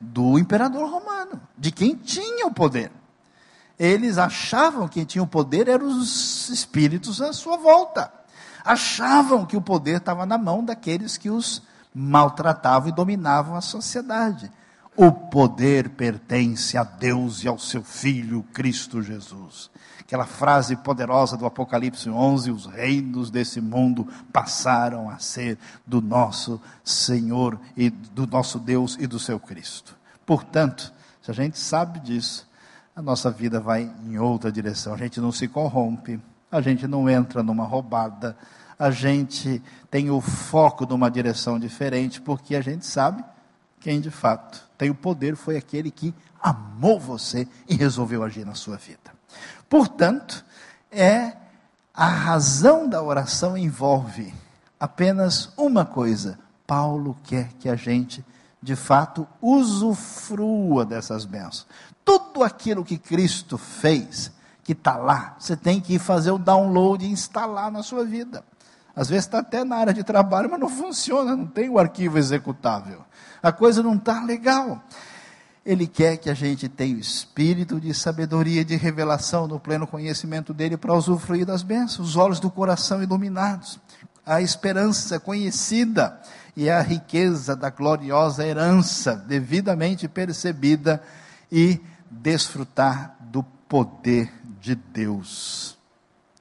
Do 0.00 0.38
imperador 0.38 0.90
romano, 0.90 1.40
de 1.56 1.70
quem 1.70 1.94
tinha 1.94 2.46
o 2.46 2.52
poder. 2.52 2.90
Eles 3.78 4.18
achavam 4.18 4.88
que 4.88 4.94
quem 4.94 5.04
tinha 5.04 5.22
o 5.22 5.26
poder 5.26 5.68
eram 5.68 5.86
os 5.86 6.48
espíritos 6.48 7.20
à 7.20 7.32
sua 7.32 7.56
volta. 7.56 8.12
Achavam 8.64 9.44
que 9.44 9.56
o 9.56 9.62
poder 9.62 9.96
estava 9.98 10.24
na 10.24 10.38
mão 10.38 10.64
daqueles 10.64 11.16
que 11.16 11.30
os 11.30 11.62
maltratavam 11.94 12.88
e 12.88 12.92
dominavam 12.92 13.54
a 13.54 13.60
sociedade. 13.60 14.50
O 14.94 15.10
poder 15.10 15.88
pertence 15.90 16.76
a 16.76 16.84
Deus 16.84 17.42
e 17.42 17.48
ao 17.48 17.58
seu 17.58 17.82
Filho, 17.82 18.42
Cristo 18.52 19.00
Jesus. 19.00 19.70
Aquela 20.00 20.26
frase 20.26 20.76
poderosa 20.76 21.34
do 21.34 21.46
Apocalipse 21.46 22.10
11: 22.10 22.50
os 22.50 22.66
reinos 22.66 23.30
desse 23.30 23.58
mundo 23.58 24.06
passaram 24.30 25.08
a 25.08 25.18
ser 25.18 25.58
do 25.86 26.02
nosso 26.02 26.60
Senhor 26.84 27.58
e 27.74 27.88
do 27.88 28.26
nosso 28.26 28.58
Deus 28.58 28.98
e 29.00 29.06
do 29.06 29.18
seu 29.18 29.40
Cristo. 29.40 29.96
Portanto, 30.26 30.92
se 31.22 31.30
a 31.30 31.34
gente 31.34 31.58
sabe 31.58 31.98
disso, 32.00 32.46
a 32.94 33.00
nossa 33.00 33.30
vida 33.30 33.58
vai 33.58 33.90
em 34.04 34.18
outra 34.18 34.52
direção. 34.52 34.92
A 34.92 34.98
gente 34.98 35.18
não 35.22 35.32
se 35.32 35.48
corrompe, 35.48 36.20
a 36.50 36.60
gente 36.60 36.86
não 36.86 37.08
entra 37.08 37.42
numa 37.42 37.64
roubada, 37.64 38.36
a 38.78 38.90
gente 38.90 39.62
tem 39.90 40.10
o 40.10 40.20
foco 40.20 40.84
numa 40.84 41.10
direção 41.10 41.58
diferente, 41.58 42.20
porque 42.20 42.54
a 42.54 42.60
gente 42.60 42.84
sabe 42.84 43.24
quem 43.82 44.00
de 44.00 44.10
fato 44.10 44.62
tem 44.78 44.90
o 44.90 44.94
poder 44.94 45.36
foi 45.36 45.56
aquele 45.56 45.90
que 45.90 46.14
amou 46.40 46.98
você 46.98 47.46
e 47.68 47.74
resolveu 47.74 48.22
agir 48.22 48.46
na 48.46 48.54
sua 48.54 48.76
vida. 48.76 49.12
Portanto, 49.68 50.44
é 50.90 51.36
a 51.92 52.06
razão 52.06 52.88
da 52.88 53.02
oração 53.02 53.56
envolve 53.56 54.32
apenas 54.78 55.52
uma 55.56 55.84
coisa. 55.84 56.38
Paulo 56.66 57.16
quer 57.24 57.52
que 57.58 57.68
a 57.68 57.74
gente, 57.74 58.24
de 58.62 58.76
fato, 58.76 59.26
usufrua 59.40 60.84
dessas 60.84 61.24
bênçãos. 61.24 61.66
Tudo 62.04 62.42
aquilo 62.42 62.84
que 62.84 62.96
Cristo 62.96 63.58
fez, 63.58 64.32
que 64.62 64.72
está 64.72 64.96
lá, 64.96 65.36
você 65.38 65.56
tem 65.56 65.80
que 65.80 65.98
fazer 65.98 66.30
o 66.30 66.38
download 66.38 67.04
e 67.04 67.10
instalar 67.10 67.70
na 67.70 67.82
sua 67.82 68.04
vida. 68.04 68.44
Às 68.94 69.08
vezes 69.08 69.24
está 69.24 69.38
até 69.38 69.64
na 69.64 69.76
área 69.76 69.94
de 69.94 70.04
trabalho, 70.04 70.50
mas 70.50 70.60
não 70.60 70.68
funciona, 70.68 71.34
não 71.34 71.46
tem 71.46 71.68
o 71.68 71.78
arquivo 71.78 72.18
executável. 72.18 73.04
A 73.42 73.50
coisa 73.50 73.82
não 73.82 73.96
está 73.96 74.22
legal. 74.22 74.82
Ele 75.64 75.86
quer 75.86 76.16
que 76.16 76.28
a 76.28 76.34
gente 76.34 76.68
tenha 76.68 76.96
o 76.96 77.00
espírito 77.00 77.80
de 77.80 77.94
sabedoria, 77.94 78.64
de 78.64 78.76
revelação, 78.76 79.46
no 79.46 79.60
pleno 79.60 79.86
conhecimento 79.86 80.52
dele, 80.52 80.76
para 80.76 80.94
usufruir 80.94 81.46
das 81.46 81.62
bênçãos, 81.62 82.10
os 82.10 82.16
olhos 82.16 82.40
do 82.40 82.50
coração 82.50 83.02
iluminados, 83.02 83.78
a 84.26 84.40
esperança 84.40 85.20
conhecida 85.20 86.20
e 86.56 86.68
a 86.68 86.80
riqueza 86.80 87.54
da 87.54 87.70
gloriosa 87.70 88.46
herança, 88.46 89.14
devidamente 89.14 90.08
percebida 90.08 91.02
e 91.50 91.80
desfrutar 92.10 93.16
do 93.20 93.42
poder 93.42 94.32
de 94.60 94.74
Deus 94.74 95.78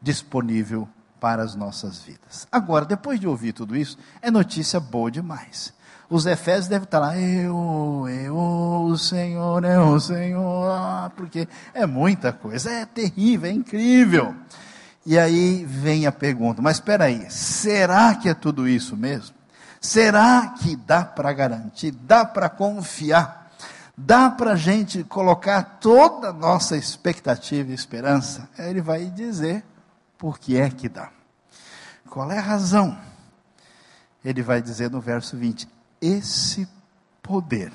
disponível 0.02 0.90
para 1.20 1.44
as 1.44 1.54
nossas 1.54 2.00
vidas. 2.00 2.48
Agora, 2.52 2.86
depois 2.86 3.20
de 3.20 3.28
ouvir 3.28 3.54
tudo 3.54 3.76
isso, 3.76 3.98
é 4.22 4.32
notícia 4.32 4.80
boa 4.80 5.12
demais. 5.12 5.72
Os 6.12 6.26
Efésios 6.26 6.68
devem 6.68 6.84
estar 6.84 7.00
lá, 7.00 7.18
eu, 7.18 8.06
eu, 8.10 8.36
o 8.36 8.98
Senhor, 8.98 9.64
é 9.64 9.80
o 9.80 9.98
Senhor, 9.98 11.10
porque 11.16 11.48
é 11.74 11.86
muita 11.86 12.34
coisa, 12.34 12.70
é 12.70 12.86
terrível, 12.86 13.50
é 13.50 13.54
incrível. 13.54 14.36
E 15.06 15.18
aí 15.18 15.64
vem 15.64 16.06
a 16.06 16.12
pergunta: 16.12 16.62
mas 16.62 16.76
espera 16.76 17.06
aí, 17.06 17.32
será 17.32 18.14
que 18.14 18.28
é 18.28 18.34
tudo 18.34 18.68
isso 18.68 18.98
mesmo? 18.98 19.34
Será 19.80 20.50
que 20.50 20.76
dá 20.76 21.06
para 21.06 21.32
garantir, 21.32 21.92
dá 21.92 22.26
para 22.26 22.50
confiar, 22.50 23.50
dá 23.98 24.30
para 24.30 24.52
a 24.52 24.58
gente 24.58 25.06
colocar 25.06 25.78
toda 25.80 26.32
a 26.32 26.34
nossa 26.34 26.76
expectativa 26.76 27.72
e 27.72 27.74
esperança? 27.74 28.50
Aí 28.58 28.70
ele 28.70 28.82
vai 28.82 29.06
dizer 29.06 29.64
por 30.18 30.38
que 30.38 30.60
é 30.60 30.70
que 30.70 30.90
dá. 30.90 31.10
Qual 32.10 32.30
é 32.30 32.38
a 32.38 32.42
razão? 32.42 32.98
Ele 34.26 34.44
vai 34.44 34.62
dizer 34.62 34.92
no 34.92 35.00
verso 35.00 35.38
20: 35.38 35.80
esse 36.02 36.68
poder 37.22 37.72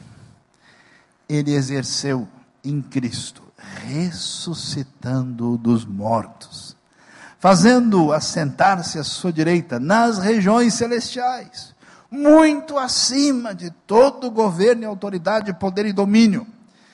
ele 1.29 1.55
exerceu 1.55 2.29
em 2.64 2.83
Cristo, 2.83 3.43
ressuscitando 3.85 5.57
dos 5.57 5.85
mortos 5.85 6.77
fazendo-o 7.39 8.12
assentar-se 8.12 8.99
à 8.99 9.05
sua 9.05 9.33
direita 9.33 9.79
nas 9.79 10.18
regiões 10.18 10.74
celestiais, 10.74 11.74
muito 12.11 12.79
acima 12.79 13.55
de 13.55 13.70
todo 13.87 14.31
governo 14.31 14.83
e 14.83 14.87
autoridade, 14.87 15.53
poder 15.55 15.87
e 15.87 15.93
domínio, 15.93 16.45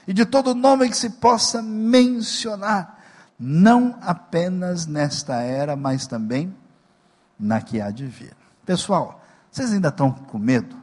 e 0.07 0.13
de 0.13 0.27
todo 0.27 0.55
nome 0.55 0.91
que 0.91 0.97
se 0.97 1.09
possa 1.09 1.63
mencionar, 1.63 3.03
não 3.39 3.97
apenas 4.03 4.87
nesta 4.87 5.37
era, 5.37 5.77
mas 5.77 6.07
também 6.07 6.55
na 7.39 7.61
que 7.61 7.81
há 7.81 7.91
de 7.91 8.07
vir. 8.07 8.37
Pessoal, 8.67 9.25
vocês 9.51 9.73
ainda 9.73 9.89
estão 9.89 10.11
com 10.11 10.39
medo? 10.39 10.82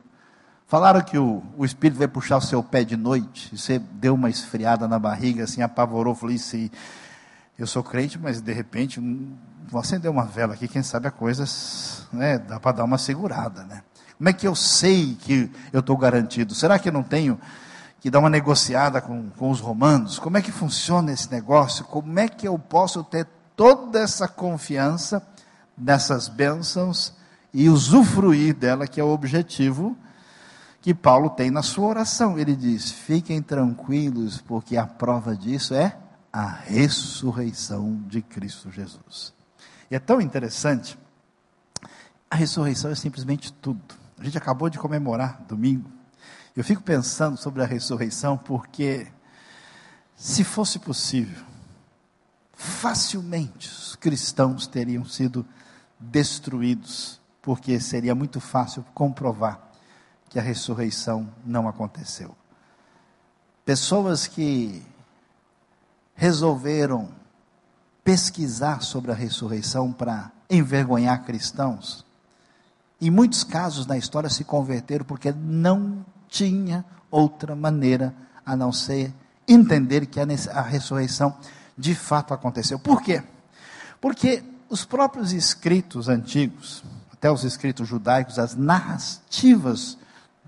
Falaram 0.69 1.01
que 1.01 1.17
o, 1.17 1.41
o 1.57 1.65
Espírito 1.65 1.97
vai 1.97 2.07
puxar 2.07 2.37
o 2.37 2.41
seu 2.41 2.61
pé 2.61 2.83
de 2.83 2.95
noite, 2.95 3.49
e 3.51 3.57
você 3.57 3.79
deu 3.79 4.13
uma 4.13 4.29
esfriada 4.29 4.87
na 4.87 4.99
barriga, 4.99 5.45
assim, 5.45 5.63
apavorou, 5.63 6.13
falou, 6.13 6.33
isso 6.33 6.55
eu 7.57 7.65
sou 7.65 7.81
crente, 7.81 8.19
mas 8.19 8.39
de 8.39 8.53
repente 8.53 9.01
vou 9.67 9.81
acender 9.81 10.11
uma 10.11 10.25
vela 10.25 10.53
aqui, 10.53 10.67
quem 10.67 10.83
sabe 10.83 11.07
a 11.07 11.11
coisa, 11.11 11.43
né, 12.13 12.37
dá 12.37 12.59
para 12.59 12.77
dar 12.77 12.83
uma 12.83 12.99
segurada, 12.99 13.63
né? 13.63 13.81
Como 14.15 14.29
é 14.29 14.33
que 14.33 14.47
eu 14.47 14.53
sei 14.53 15.17
que 15.19 15.51
eu 15.73 15.79
estou 15.79 15.97
garantido? 15.97 16.53
Será 16.53 16.77
que 16.77 16.89
eu 16.89 16.93
não 16.93 17.01
tenho 17.01 17.39
que 17.99 18.11
dar 18.11 18.19
uma 18.19 18.29
negociada 18.29 19.01
com, 19.01 19.27
com 19.31 19.49
os 19.49 19.59
romanos? 19.59 20.19
Como 20.19 20.37
é 20.37 20.41
que 20.41 20.51
funciona 20.51 21.11
esse 21.11 21.31
negócio? 21.31 21.83
Como 21.83 22.19
é 22.19 22.27
que 22.27 22.47
eu 22.47 22.59
posso 22.59 23.03
ter 23.03 23.25
toda 23.55 23.99
essa 23.99 24.27
confiança 24.27 25.19
nessas 25.75 26.27
bênçãos 26.27 27.11
e 27.51 27.69
usufruir 27.69 28.53
dela, 28.53 28.85
que 28.85 29.01
é 29.01 29.03
o 29.03 29.09
objetivo 29.09 29.97
que 30.89 30.93
Paulo 30.95 31.29
tem 31.29 31.51
na 31.51 31.61
sua 31.61 31.85
oração. 31.85 32.39
Ele 32.39 32.55
diz: 32.55 32.89
fiquem 32.89 33.43
tranquilos, 33.43 34.41
porque 34.41 34.75
a 34.75 34.87
prova 34.87 35.37
disso 35.37 35.75
é 35.75 35.95
a 36.33 36.47
ressurreição 36.47 38.03
de 38.07 38.23
Cristo 38.23 38.71
Jesus. 38.71 39.31
E 39.91 39.95
é 39.95 39.99
tão 39.99 40.19
interessante. 40.19 40.97
A 42.27 42.35
ressurreição 42.35 42.89
é 42.89 42.95
simplesmente 42.95 43.53
tudo. 43.53 43.79
A 44.17 44.23
gente 44.23 44.35
acabou 44.35 44.67
de 44.67 44.79
comemorar 44.79 45.39
domingo. 45.47 45.91
Eu 46.57 46.63
fico 46.63 46.81
pensando 46.81 47.37
sobre 47.37 47.61
a 47.61 47.67
ressurreição 47.67 48.35
porque, 48.35 49.05
se 50.15 50.43
fosse 50.43 50.79
possível, 50.79 51.45
facilmente 52.51 53.69
os 53.69 53.95
cristãos 53.95 54.65
teriam 54.65 55.05
sido 55.05 55.45
destruídos, 55.99 57.21
porque 57.43 57.79
seria 57.79 58.15
muito 58.15 58.39
fácil 58.39 58.83
comprovar 58.95 59.68
que 60.29 60.37
a 60.37 60.41
ressurreição 60.41 61.27
não 61.43 61.67
aconteceu. 61.67 62.35
Pessoas 63.65 64.27
que 64.27 64.83
resolveram 66.15 67.09
pesquisar 68.03 68.81
sobre 68.81 69.11
a 69.11 69.15
ressurreição 69.15 69.91
para 69.91 70.31
envergonhar 70.49 71.23
cristãos. 71.23 72.05
Em 73.01 73.09
muitos 73.09 73.43
casos 73.43 73.85
na 73.85 73.97
história 73.97 74.29
se 74.29 74.43
converteram 74.43 75.05
porque 75.05 75.31
não 75.31 76.05
tinha 76.27 76.83
outra 77.09 77.55
maneira 77.55 78.13
a 78.45 78.55
não 78.55 78.71
ser 78.71 79.13
entender 79.47 80.05
que 80.05 80.19
a 80.19 80.61
ressurreição 80.61 81.35
de 81.77 81.95
fato 81.95 82.33
aconteceu. 82.33 82.77
Por 82.77 83.01
quê? 83.01 83.23
Porque 84.01 84.43
os 84.69 84.85
próprios 84.85 85.31
escritos 85.31 86.09
antigos, 86.09 86.83
até 87.11 87.31
os 87.31 87.43
escritos 87.43 87.87
judaicos, 87.87 88.37
as 88.37 88.55
narrativas 88.55 89.97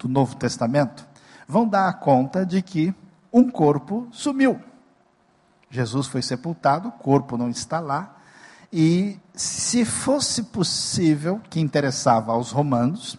do 0.01 0.09
Novo 0.09 0.35
Testamento, 0.35 1.05
vão 1.47 1.67
dar 1.67 1.91
conta 1.99 2.45
de 2.45 2.61
que 2.61 2.93
um 3.31 3.49
corpo 3.49 4.07
sumiu. 4.11 4.59
Jesus 5.69 6.07
foi 6.07 6.21
sepultado, 6.21 6.89
o 6.89 6.91
corpo 6.91 7.37
não 7.37 7.49
está 7.49 7.79
lá. 7.79 8.17
E 8.73 9.19
se 9.33 9.85
fosse 9.85 10.43
possível, 10.43 11.41
que 11.49 11.59
interessava 11.59 12.31
aos 12.31 12.51
romanos, 12.51 13.17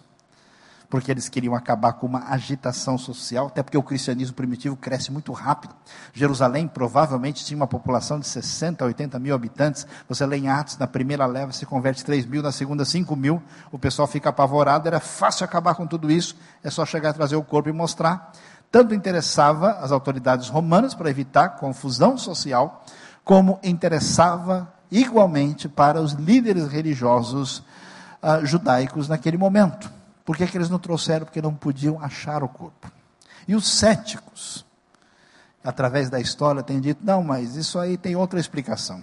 porque 0.93 1.11
eles 1.11 1.27
queriam 1.27 1.55
acabar 1.55 1.95
com 1.95 2.07
uma 2.07 2.29
agitação 2.29 2.99
social, 2.99 3.47
até 3.47 3.63
porque 3.63 3.79
o 3.79 3.83
cristianismo 3.83 4.37
primitivo 4.37 4.77
cresce 4.77 5.11
muito 5.11 5.33
rápido. 5.33 5.75
Jerusalém 6.13 6.69
provavelmente 6.69 7.47
tinha 7.47 7.57
uma 7.57 7.67
população 7.67 8.21
de 8.21 8.27
60 8.27 8.85
a 8.85 8.87
80 8.89 9.19
mil 9.19 9.35
habitantes. 9.35 9.87
Você 10.07 10.27
lê 10.27 10.37
em 10.37 10.51
Atos, 10.51 10.77
na 10.77 10.87
primeira 10.87 11.25
leva 11.25 11.51
se 11.51 11.65
converte 11.65 12.05
3 12.05 12.27
mil, 12.27 12.43
na 12.43 12.53
segunda 12.53 12.85
5 12.85 13.17
mil. 13.17 13.43
O 13.71 13.79
pessoal 13.79 14.07
fica 14.07 14.29
apavorado, 14.29 14.87
era 14.87 15.01
fácil 15.01 15.47
acabar 15.47 15.75
com 15.75 15.87
tudo 15.87 16.11
isso, 16.11 16.37
é 16.63 16.69
só 16.69 16.85
chegar 16.85 17.09
a 17.09 17.15
trazer 17.15 17.37
o 17.37 17.43
corpo 17.43 17.71
e 17.71 17.73
mostrar 17.73 18.31
tanto 18.71 18.95
interessava 18.95 19.79
as 19.81 19.93
autoridades 19.93 20.51
romanas 20.51 20.95
para 20.95 21.09
evitar 21.09 21.57
confusão 21.57 22.19
social, 22.19 22.85
como 23.25 23.59
interessava 23.63 24.71
igualmente 24.91 25.71
para 25.71 26.03
os 26.03 26.13
líderes 26.13 26.69
religiosos 26.69 27.61
uh, 28.23 28.45
judaicos 28.45 29.09
naquele 29.09 29.39
momento. 29.39 30.02
Por 30.25 30.37
que, 30.37 30.47
que 30.47 30.57
eles 30.57 30.71
não 30.71 30.79
trouxeram? 30.79 31.27
Porque 31.27 31.43
não 31.43 31.55
podiam 31.55 32.03
achar 32.03 32.43
o 32.43 32.49
corpo. 32.49 32.91
E 33.47 33.55
os 33.55 33.69
céticos, 33.69 34.65
através 35.65 36.09
da 36.09 36.21
história, 36.21 36.63
têm 36.63 36.81
dito: 36.81 37.05
não, 37.05 37.23
mas 37.23 37.57
isso 37.57 37.79
aí 37.79 37.97
tem 37.97 38.15
outra 38.15 38.39
explicação. 38.39 39.03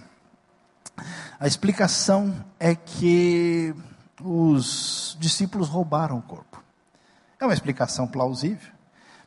A 1.38 1.46
explicação 1.46 2.34
é 2.58 2.74
que 2.74 3.74
os 4.22 5.16
discípulos 5.18 5.68
roubaram 5.68 6.18
o 6.18 6.22
corpo. 6.22 6.62
É 7.38 7.44
uma 7.44 7.54
explicação 7.54 8.06
plausível. 8.06 8.70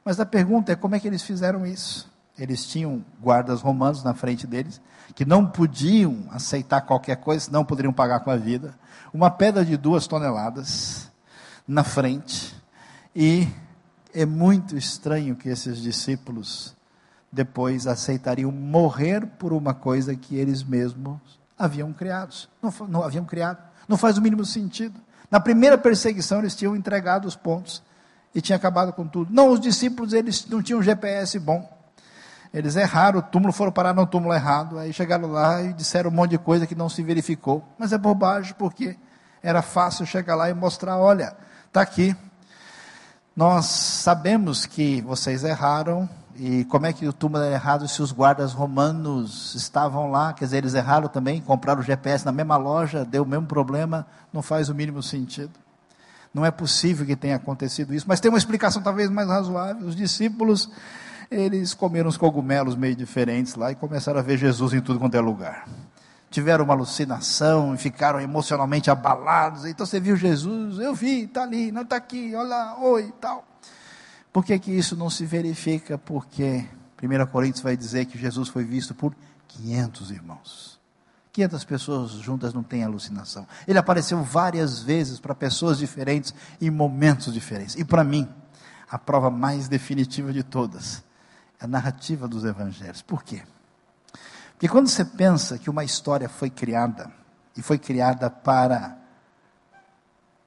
Mas 0.06 0.20
a 0.20 0.26
pergunta 0.26 0.72
é 0.72 0.76
como 0.76 0.96
é 0.96 1.00
que 1.00 1.08
eles 1.08 1.24
fizeram 1.24 1.66
isso? 1.66 2.12
Eles 2.38 2.66
tinham 2.66 3.04
guardas 3.22 3.62
romanos 3.62 4.04
na 4.04 4.14
frente 4.14 4.46
deles, 4.46 4.82
que 5.16 5.24
não 5.24 5.46
podiam 5.46 6.26
aceitar 6.32 6.82
qualquer 6.82 7.18
coisa, 7.18 7.46
senão 7.46 7.64
poderiam 7.64 7.94
pagar 7.94 8.20
com 8.20 8.32
a 8.32 8.36
vida. 8.36 8.76
Uma 9.14 9.32
pedra 9.32 9.64
de 9.64 9.78
duas 9.78 10.08
toneladas 10.08 11.03
na 11.68 11.84
frente. 11.84 12.56
E 13.16 13.48
é 14.14 14.26
muito 14.26 14.78
estranho 14.78 15.36
que 15.36 15.50
esses 15.50 15.82
discípulos 15.82 16.76
depois 17.32 17.88
aceitariam 17.88 18.52
morrer 18.52 19.26
por 19.26 19.54
uma 19.54 19.74
coisa 19.74 20.16
que 20.16 20.36
eles 20.36 20.64
mesmos 20.64 21.20
haviam 21.58 21.92
criado. 21.92 22.36
Não, 22.62 22.74
não 22.88 23.04
haviam 23.04 23.26
criado. 23.26 23.58
Não 23.88 23.98
faz 23.98 24.18
o 24.18 24.22
mínimo 24.22 24.46
sentido. 24.46 25.00
Na 25.32 25.40
primeira 25.40 25.78
perseguição, 25.78 26.40
eles 26.40 26.56
tinham 26.56 26.76
entregado 26.76 27.26
os 27.26 27.36
pontos 27.36 27.82
e 28.36 28.42
tinha 28.42 28.56
acabado 28.56 28.94
com 28.94 29.08
tudo. 29.08 29.34
Não, 29.34 29.50
os 29.50 29.60
discípulos 29.60 30.14
eles 30.14 30.48
não 30.48 30.62
tinham 30.62 30.82
GPS 30.82 31.40
bom. 31.40 31.68
Eles 32.54 32.76
erraram, 32.76 33.18
o 33.18 33.22
túmulo 33.24 33.52
foram 33.52 33.72
parar 33.72 33.96
no 33.96 34.06
túmulo 34.06 34.32
errado, 34.32 34.78
aí 34.78 34.94
chegaram 34.94 35.32
lá 35.32 35.60
e 35.64 35.74
disseram 35.74 36.12
um 36.12 36.14
monte 36.14 36.32
de 36.32 36.38
coisa 36.38 36.68
que 36.68 36.76
não 36.76 36.88
se 36.88 37.02
verificou. 37.02 37.64
Mas 37.80 37.92
é 37.92 37.98
bobagem, 37.98 38.54
porque 38.60 38.96
era 39.42 39.64
fácil 39.64 40.06
chegar 40.06 40.36
lá 40.36 40.52
e 40.52 40.54
mostrar, 40.54 40.98
olha, 40.98 41.36
está 41.74 41.82
aqui. 41.82 42.16
Nós 43.36 43.66
sabemos 43.66 44.68
que 44.68 45.02
vocês 45.02 45.44
erraram, 45.44 46.08
e 46.36 46.66
como 46.66 46.86
é 46.86 46.94
que 46.94 47.08
o 47.08 47.12
túmulo 47.12 47.44
era 47.44 47.56
errado 47.56 47.88
se 47.88 48.00
os 48.00 48.12
guardas 48.12 48.54
romanos 48.54 49.56
estavam 49.56 50.12
lá? 50.12 50.34
Quer 50.34 50.46
dizer, 50.46 50.58
eles 50.58 50.76
erraram 50.76 51.08
também, 51.08 51.42
compraram 51.42 51.82
o 51.82 51.84
GPS 51.84 52.24
na 52.24 52.32
mesma 52.32 52.58
loja, 52.58 53.04
deu 53.04 53.24
o 53.24 53.26
mesmo 53.26 53.48
problema, 53.48 54.06
não 54.32 54.44
faz 54.44 54.70
o 54.70 54.76
mínimo 54.76 55.02
sentido. 55.02 55.50
Não 56.32 56.46
é 56.46 56.52
possível 56.52 57.08
que 57.08 57.16
tenha 57.16 57.38
acontecido 57.38 57.92
isso, 57.96 58.06
mas 58.08 58.20
tem 58.20 58.30
uma 58.30 58.38
explicação 58.38 58.80
talvez 58.80 59.10
mais 59.10 59.28
razoável. 59.28 59.88
Os 59.88 59.96
discípulos, 59.96 60.70
eles 61.32 61.74
comeram 61.74 62.08
uns 62.08 62.18
cogumelos 62.18 62.76
meio 62.76 62.96
diferentes 62.96 63.56
lá 63.56 63.72
e 63.72 63.76
começaram 63.76 64.20
a 64.20 64.24
ver 64.24 64.38
Jesus 64.38 64.74
em 64.74 64.82
tudo 64.82 65.00
quanto 65.00 65.16
é 65.16 65.20
lugar. 65.20 65.66
Tiveram 66.34 66.66
uma 66.66 66.74
alucinação 66.74 67.76
e 67.76 67.78
ficaram 67.78 68.20
emocionalmente 68.20 68.90
abalados. 68.90 69.66
Então 69.66 69.86
você 69.86 70.00
viu 70.00 70.16
Jesus? 70.16 70.80
Eu 70.80 70.96
vi, 70.96 71.26
está 71.26 71.44
ali, 71.44 71.72
não 71.72 71.84
está 71.84 71.96
aqui, 71.96 72.34
olha 72.36 72.50
lá, 72.50 72.80
oi 72.80 73.10
e 73.10 73.12
tal. 73.12 73.46
Por 74.32 74.44
que, 74.44 74.58
que 74.58 74.72
isso 74.72 74.96
não 74.96 75.12
se 75.12 75.28
verifica? 75.28 75.96
Porque, 75.96 76.68
1 77.00 77.26
Coríntios 77.28 77.62
vai 77.62 77.78
dizer 77.78 78.06
que 78.06 78.18
Jesus 78.18 78.50
foi 78.50 78.64
visto 78.64 78.96
por 78.96 79.14
500 79.48 80.10
irmãos. 80.10 80.80
500 81.34 81.64
pessoas 81.66 82.12
juntas 82.14 82.52
não 82.52 82.64
têm 82.64 82.84
alucinação. 82.84 83.48
Ele 83.68 83.78
apareceu 83.78 84.24
várias 84.24 84.82
vezes 84.82 85.20
para 85.20 85.36
pessoas 85.36 85.78
diferentes 85.78 86.34
em 86.60 86.72
momentos 86.72 87.32
diferentes. 87.32 87.76
E 87.76 87.86
para 87.86 88.04
mim, 88.04 88.28
a 88.90 88.98
prova 88.98 89.30
mais 89.30 89.68
definitiva 89.68 90.34
de 90.34 90.42
todas 90.42 91.04
é 91.60 91.66
a 91.66 91.68
narrativa 91.68 92.28
dos 92.28 92.44
evangelhos. 92.44 93.04
Por 93.04 93.22
quê? 93.22 93.44
Porque 94.64 94.72
quando 94.72 94.88
você 94.88 95.04
pensa 95.04 95.58
que 95.58 95.70
uma 95.70 95.84
história 95.84 96.30
foi 96.30 96.50
criada, 96.50 97.12
e 97.58 97.62
foi 97.62 97.78
criada 97.78 98.30
para 98.30 98.98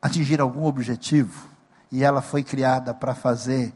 atingir 0.00 0.40
algum 0.40 0.64
objetivo, 0.64 1.50
e 1.92 2.02
ela 2.02 2.22
foi 2.22 2.42
criada 2.42 2.94
para 2.94 3.14
fazer 3.14 3.74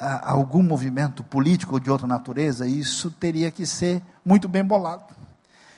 ah, 0.00 0.30
algum 0.30 0.62
movimento 0.62 1.22
político 1.22 1.74
ou 1.74 1.78
de 1.78 1.90
outra 1.90 2.06
natureza, 2.06 2.66
isso 2.66 3.10
teria 3.10 3.50
que 3.50 3.66
ser 3.66 4.02
muito 4.24 4.48
bem 4.48 4.64
bolado. 4.64 5.14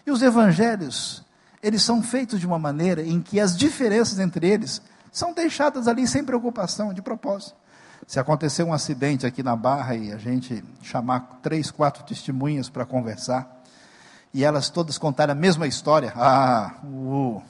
E 0.06 0.12
os 0.12 0.22
evangelhos, 0.22 1.24
eles 1.60 1.82
são 1.82 2.00
feitos 2.00 2.38
de 2.38 2.46
uma 2.46 2.60
maneira 2.60 3.02
em 3.02 3.20
que 3.20 3.40
as 3.40 3.56
diferenças 3.56 4.20
entre 4.20 4.48
eles 4.48 4.80
são 5.10 5.34
deixadas 5.34 5.88
ali 5.88 6.06
sem 6.06 6.22
preocupação, 6.22 6.94
de 6.94 7.02
propósito. 7.02 7.56
Se 8.06 8.20
acontecer 8.20 8.62
um 8.62 8.72
acidente 8.72 9.26
aqui 9.26 9.42
na 9.42 9.56
Barra 9.56 9.96
e 9.96 10.12
a 10.12 10.16
gente 10.16 10.62
chamar 10.80 11.40
três, 11.42 11.72
quatro 11.72 12.04
testemunhas 12.04 12.68
para 12.68 12.86
conversar, 12.86 13.55
e 14.36 14.44
elas 14.44 14.68
todas 14.68 14.98
contarem 14.98 15.32
a 15.32 15.34
mesma 15.34 15.66
história, 15.66 16.12
ah, 16.14 16.74
o 16.84 17.40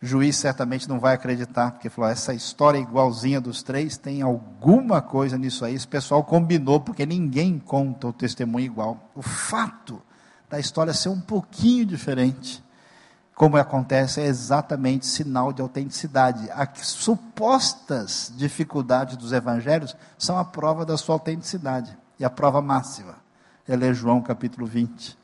juiz 0.00 0.36
certamente 0.36 0.88
não 0.88 1.00
vai 1.00 1.14
acreditar, 1.14 1.72
porque 1.72 1.90
falou: 1.90 2.08
essa 2.08 2.32
história 2.32 2.78
igualzinha 2.78 3.40
dos 3.40 3.60
três 3.60 3.96
tem 3.96 4.22
alguma 4.22 5.02
coisa 5.02 5.36
nisso 5.36 5.64
aí. 5.64 5.74
Esse 5.74 5.88
pessoal 5.88 6.22
combinou, 6.22 6.78
porque 6.78 7.04
ninguém 7.04 7.58
conta 7.58 8.06
o 8.06 8.12
testemunho 8.12 8.64
igual. 8.64 9.10
O 9.16 9.20
fato 9.20 10.00
da 10.48 10.60
história 10.60 10.94
ser 10.94 11.08
um 11.08 11.20
pouquinho 11.20 11.84
diferente, 11.84 12.62
como 13.34 13.56
acontece, 13.56 14.20
é 14.20 14.26
exatamente 14.26 15.04
sinal 15.04 15.52
de 15.52 15.60
autenticidade. 15.60 16.48
As 16.52 16.86
supostas 16.86 18.32
dificuldades 18.36 19.16
dos 19.16 19.32
evangelhos 19.32 19.96
são 20.16 20.38
a 20.38 20.44
prova 20.44 20.86
da 20.86 20.96
sua 20.96 21.16
autenticidade. 21.16 21.98
E 22.16 22.24
a 22.24 22.30
prova 22.30 22.62
máxima 22.62 23.16
é 23.66 23.74
ler 23.74 23.92
João 23.92 24.22
capítulo 24.22 24.68
20 24.68 25.23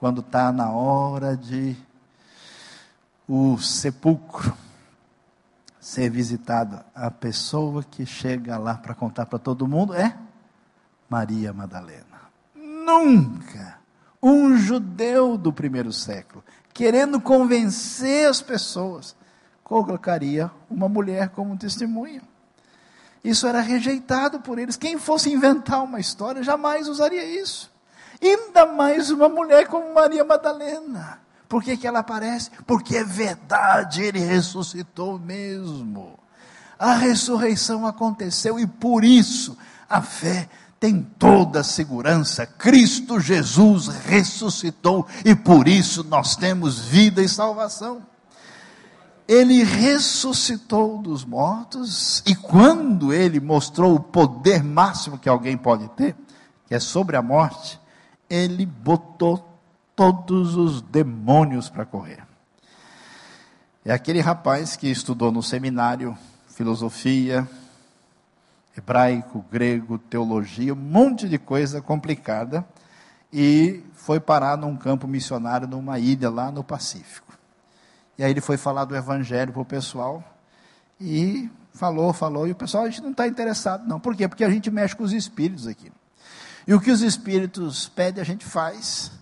quando 0.00 0.22
está 0.22 0.50
na 0.50 0.70
hora 0.70 1.36
de 1.36 1.76
o 3.28 3.58
sepulcro 3.58 4.56
ser 5.78 6.10
visitado, 6.10 6.82
a 6.94 7.10
pessoa 7.10 7.84
que 7.84 8.06
chega 8.06 8.56
lá 8.56 8.74
para 8.74 8.94
contar 8.94 9.26
para 9.26 9.38
todo 9.38 9.68
mundo 9.68 9.94
é 9.94 10.16
Maria 11.08 11.52
Madalena. 11.52 12.20
Nunca 12.54 13.78
um 14.22 14.56
judeu 14.56 15.36
do 15.36 15.52
primeiro 15.52 15.92
século, 15.92 16.42
querendo 16.72 17.20
convencer 17.20 18.28
as 18.28 18.40
pessoas, 18.40 19.14
colocaria 19.62 20.50
uma 20.70 20.88
mulher 20.88 21.28
como 21.28 21.56
testemunha. 21.58 22.22
Isso 23.22 23.46
era 23.46 23.60
rejeitado 23.60 24.40
por 24.40 24.58
eles. 24.58 24.76
Quem 24.76 24.98
fosse 24.98 25.30
inventar 25.30 25.84
uma 25.84 26.00
história 26.00 26.42
jamais 26.42 26.88
usaria 26.88 27.24
isso. 27.24 27.70
Ainda 28.22 28.66
mais 28.66 29.10
uma 29.10 29.28
mulher 29.28 29.66
como 29.66 29.94
Maria 29.94 30.24
Madalena. 30.24 31.20
Por 31.48 31.62
que, 31.62 31.76
que 31.76 31.86
ela 31.86 32.00
aparece? 32.00 32.50
Porque 32.66 32.96
é 32.96 33.04
verdade, 33.04 34.02
ele 34.02 34.20
ressuscitou 34.20 35.18
mesmo. 35.18 36.18
A 36.78 36.94
ressurreição 36.94 37.86
aconteceu 37.86 38.58
e 38.58 38.66
por 38.66 39.04
isso 39.04 39.56
a 39.88 40.00
fé 40.00 40.48
tem 40.78 41.02
toda 41.18 41.60
a 41.60 41.64
segurança. 41.64 42.46
Cristo 42.46 43.18
Jesus 43.18 43.88
ressuscitou 43.88 45.06
e 45.24 45.34
por 45.34 45.66
isso 45.66 46.04
nós 46.04 46.36
temos 46.36 46.78
vida 46.78 47.22
e 47.22 47.28
salvação. 47.28 48.02
Ele 49.26 49.64
ressuscitou 49.64 50.98
dos 50.98 51.24
mortos 51.24 52.22
e 52.26 52.34
quando 52.34 53.12
ele 53.12 53.40
mostrou 53.40 53.94
o 53.94 54.00
poder 54.00 54.62
máximo 54.62 55.18
que 55.18 55.28
alguém 55.28 55.56
pode 55.56 55.88
ter, 55.90 56.14
que 56.66 56.74
é 56.74 56.80
sobre 56.80 57.16
a 57.16 57.22
morte, 57.22 57.79
ele 58.30 58.64
botou 58.64 59.46
todos 59.96 60.54
os 60.56 60.80
demônios 60.80 61.68
para 61.68 61.84
correr. 61.84 62.24
É 63.84 63.92
aquele 63.92 64.20
rapaz 64.20 64.76
que 64.76 64.88
estudou 64.88 65.32
no 65.32 65.42
seminário 65.42 66.16
filosofia, 66.48 67.48
hebraico, 68.76 69.44
grego, 69.50 69.98
teologia, 69.98 70.72
um 70.72 70.76
monte 70.76 71.28
de 71.28 71.38
coisa 71.38 71.80
complicada, 71.80 72.64
e 73.32 73.82
foi 73.94 74.20
parar 74.20 74.56
num 74.56 74.76
campo 74.76 75.08
missionário 75.08 75.66
numa 75.66 75.98
ilha 75.98 76.30
lá 76.30 76.50
no 76.50 76.62
Pacífico. 76.62 77.32
E 78.18 78.24
aí 78.24 78.30
ele 78.30 78.40
foi 78.40 78.56
falar 78.56 78.84
do 78.84 78.94
evangelho 78.94 79.52
para 79.52 79.62
o 79.62 79.64
pessoal, 79.64 80.22
e 81.00 81.50
falou, 81.72 82.12
falou, 82.12 82.46
e 82.46 82.50
o 82.50 82.54
pessoal, 82.54 82.84
a 82.84 82.90
gente 82.90 83.02
não 83.02 83.12
está 83.12 83.26
interessado, 83.26 83.88
não. 83.88 83.98
Por 83.98 84.14
quê? 84.14 84.28
Porque 84.28 84.44
a 84.44 84.50
gente 84.50 84.70
mexe 84.70 84.94
com 84.94 85.02
os 85.02 85.12
espíritos 85.12 85.66
aqui. 85.66 85.90
E 86.66 86.74
o 86.74 86.80
que 86.80 86.90
os 86.90 87.02
espíritos 87.02 87.88
pedem, 87.88 88.20
a 88.20 88.24
gente 88.24 88.44
faz. 88.44 89.12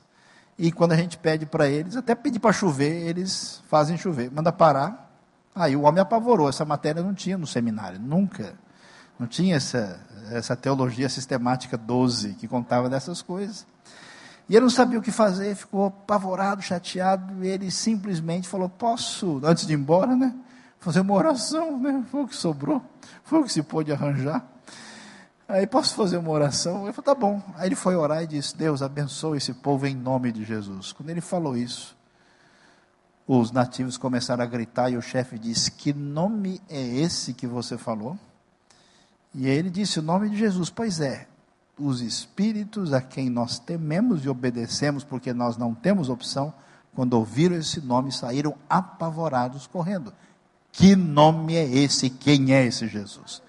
E 0.58 0.72
quando 0.72 0.92
a 0.92 0.96
gente 0.96 1.16
pede 1.16 1.46
para 1.46 1.68
eles, 1.68 1.96
até 1.96 2.14
pedir 2.14 2.40
para 2.40 2.52
chover, 2.52 3.06
eles 3.06 3.62
fazem 3.68 3.96
chover. 3.96 4.30
Manda 4.30 4.52
parar. 4.52 5.08
Aí 5.54 5.76
o 5.76 5.82
homem 5.82 6.00
apavorou. 6.00 6.48
Essa 6.48 6.64
matéria 6.64 7.02
não 7.02 7.14
tinha 7.14 7.38
no 7.38 7.46
seminário, 7.46 7.98
nunca. 8.00 8.54
Não 9.18 9.26
tinha 9.26 9.56
essa, 9.56 10.00
essa 10.30 10.56
teologia 10.56 11.08
sistemática 11.08 11.76
12 11.76 12.34
que 12.34 12.46
contava 12.46 12.88
dessas 12.88 13.22
coisas. 13.22 13.66
E 14.48 14.54
ele 14.54 14.62
não 14.62 14.70
sabia 14.70 14.98
o 14.98 15.02
que 15.02 15.10
fazer, 15.10 15.54
ficou 15.54 15.86
apavorado, 15.86 16.62
chateado. 16.62 17.44
E 17.44 17.48
ele 17.48 17.70
simplesmente 17.70 18.48
falou: 18.48 18.68
Posso, 18.68 19.40
antes 19.44 19.66
de 19.66 19.74
ir 19.74 19.76
embora, 19.76 20.16
né? 20.16 20.34
Fazer 20.80 21.00
uma 21.00 21.14
oração, 21.14 21.78
né? 21.78 22.04
Foi 22.10 22.22
o 22.22 22.28
que 22.28 22.36
sobrou, 22.36 22.82
foi 23.24 23.40
o 23.40 23.44
que 23.44 23.52
se 23.52 23.62
pôde 23.62 23.92
arranjar. 23.92 24.44
Aí 25.48 25.66
posso 25.66 25.94
fazer 25.94 26.18
uma 26.18 26.28
oração? 26.28 26.86
Eu 26.86 26.92
falei, 26.92 27.06
tá 27.06 27.14
bom. 27.14 27.42
Aí 27.56 27.68
ele 27.68 27.74
foi 27.74 27.96
orar 27.96 28.22
e 28.22 28.26
disse: 28.26 28.54
Deus, 28.54 28.82
abençoe 28.82 29.38
esse 29.38 29.54
povo 29.54 29.86
em 29.86 29.94
nome 29.94 30.30
de 30.30 30.44
Jesus. 30.44 30.92
Quando 30.92 31.08
ele 31.08 31.22
falou 31.22 31.56
isso, 31.56 31.96
os 33.26 33.50
nativos 33.50 33.96
começaram 33.96 34.44
a 34.44 34.46
gritar 34.46 34.90
e 34.90 34.98
o 34.98 35.00
chefe 35.00 35.38
disse: 35.38 35.70
Que 35.70 35.94
nome 35.94 36.60
é 36.68 36.80
esse 36.80 37.32
que 37.32 37.46
você 37.46 37.78
falou? 37.78 38.18
E 39.34 39.46
ele 39.46 39.70
disse: 39.70 40.00
O 40.00 40.02
nome 40.02 40.28
de 40.28 40.36
Jesus. 40.36 40.68
Pois 40.68 41.00
é, 41.00 41.26
os 41.78 42.02
espíritos 42.02 42.92
a 42.92 43.00
quem 43.00 43.30
nós 43.30 43.58
tememos 43.58 44.26
e 44.26 44.28
obedecemos, 44.28 45.02
porque 45.02 45.32
nós 45.32 45.56
não 45.56 45.74
temos 45.74 46.10
opção, 46.10 46.52
quando 46.94 47.14
ouviram 47.14 47.56
esse 47.56 47.80
nome, 47.80 48.12
saíram 48.12 48.54
apavorados 48.68 49.66
correndo. 49.66 50.12
Que 50.70 50.94
nome 50.94 51.56
é 51.56 51.64
esse? 51.64 52.10
Quem 52.10 52.52
é 52.52 52.66
esse 52.66 52.86
Jesus? 52.86 53.42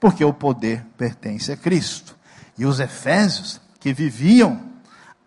Porque 0.00 0.24
o 0.24 0.32
poder 0.32 0.84
pertence 0.96 1.52
a 1.52 1.56
Cristo. 1.56 2.16
E 2.56 2.64
os 2.64 2.80
efésios, 2.80 3.60
que 3.80 3.92
viviam 3.92 4.60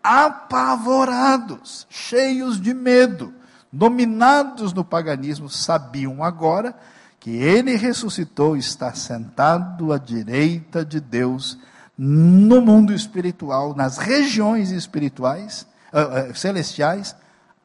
apavorados, 0.02 1.86
cheios 1.88 2.60
de 2.60 2.74
medo, 2.74 3.32
dominados 3.72 4.72
no 4.72 4.84
paganismo, 4.84 5.48
sabiam 5.48 6.22
agora 6.22 6.74
que 7.18 7.30
ele 7.30 7.76
ressuscitou 7.76 8.56
e 8.56 8.60
está 8.60 8.92
sentado 8.94 9.92
à 9.92 9.98
direita 9.98 10.84
de 10.84 11.00
Deus 11.00 11.56
no 11.96 12.60
mundo 12.60 12.92
espiritual, 12.92 13.74
nas 13.76 13.96
regiões 13.96 14.70
espirituais, 14.70 15.66
uh, 15.92 16.30
uh, 16.30 16.36
celestiais, 16.36 17.14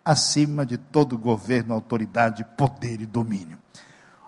acima 0.06 0.66
de 0.66 0.78
todo 0.78 1.18
governo, 1.18 1.74
autoridade, 1.74 2.46
poder 2.56 3.02
e 3.02 3.06
domínio. 3.06 3.58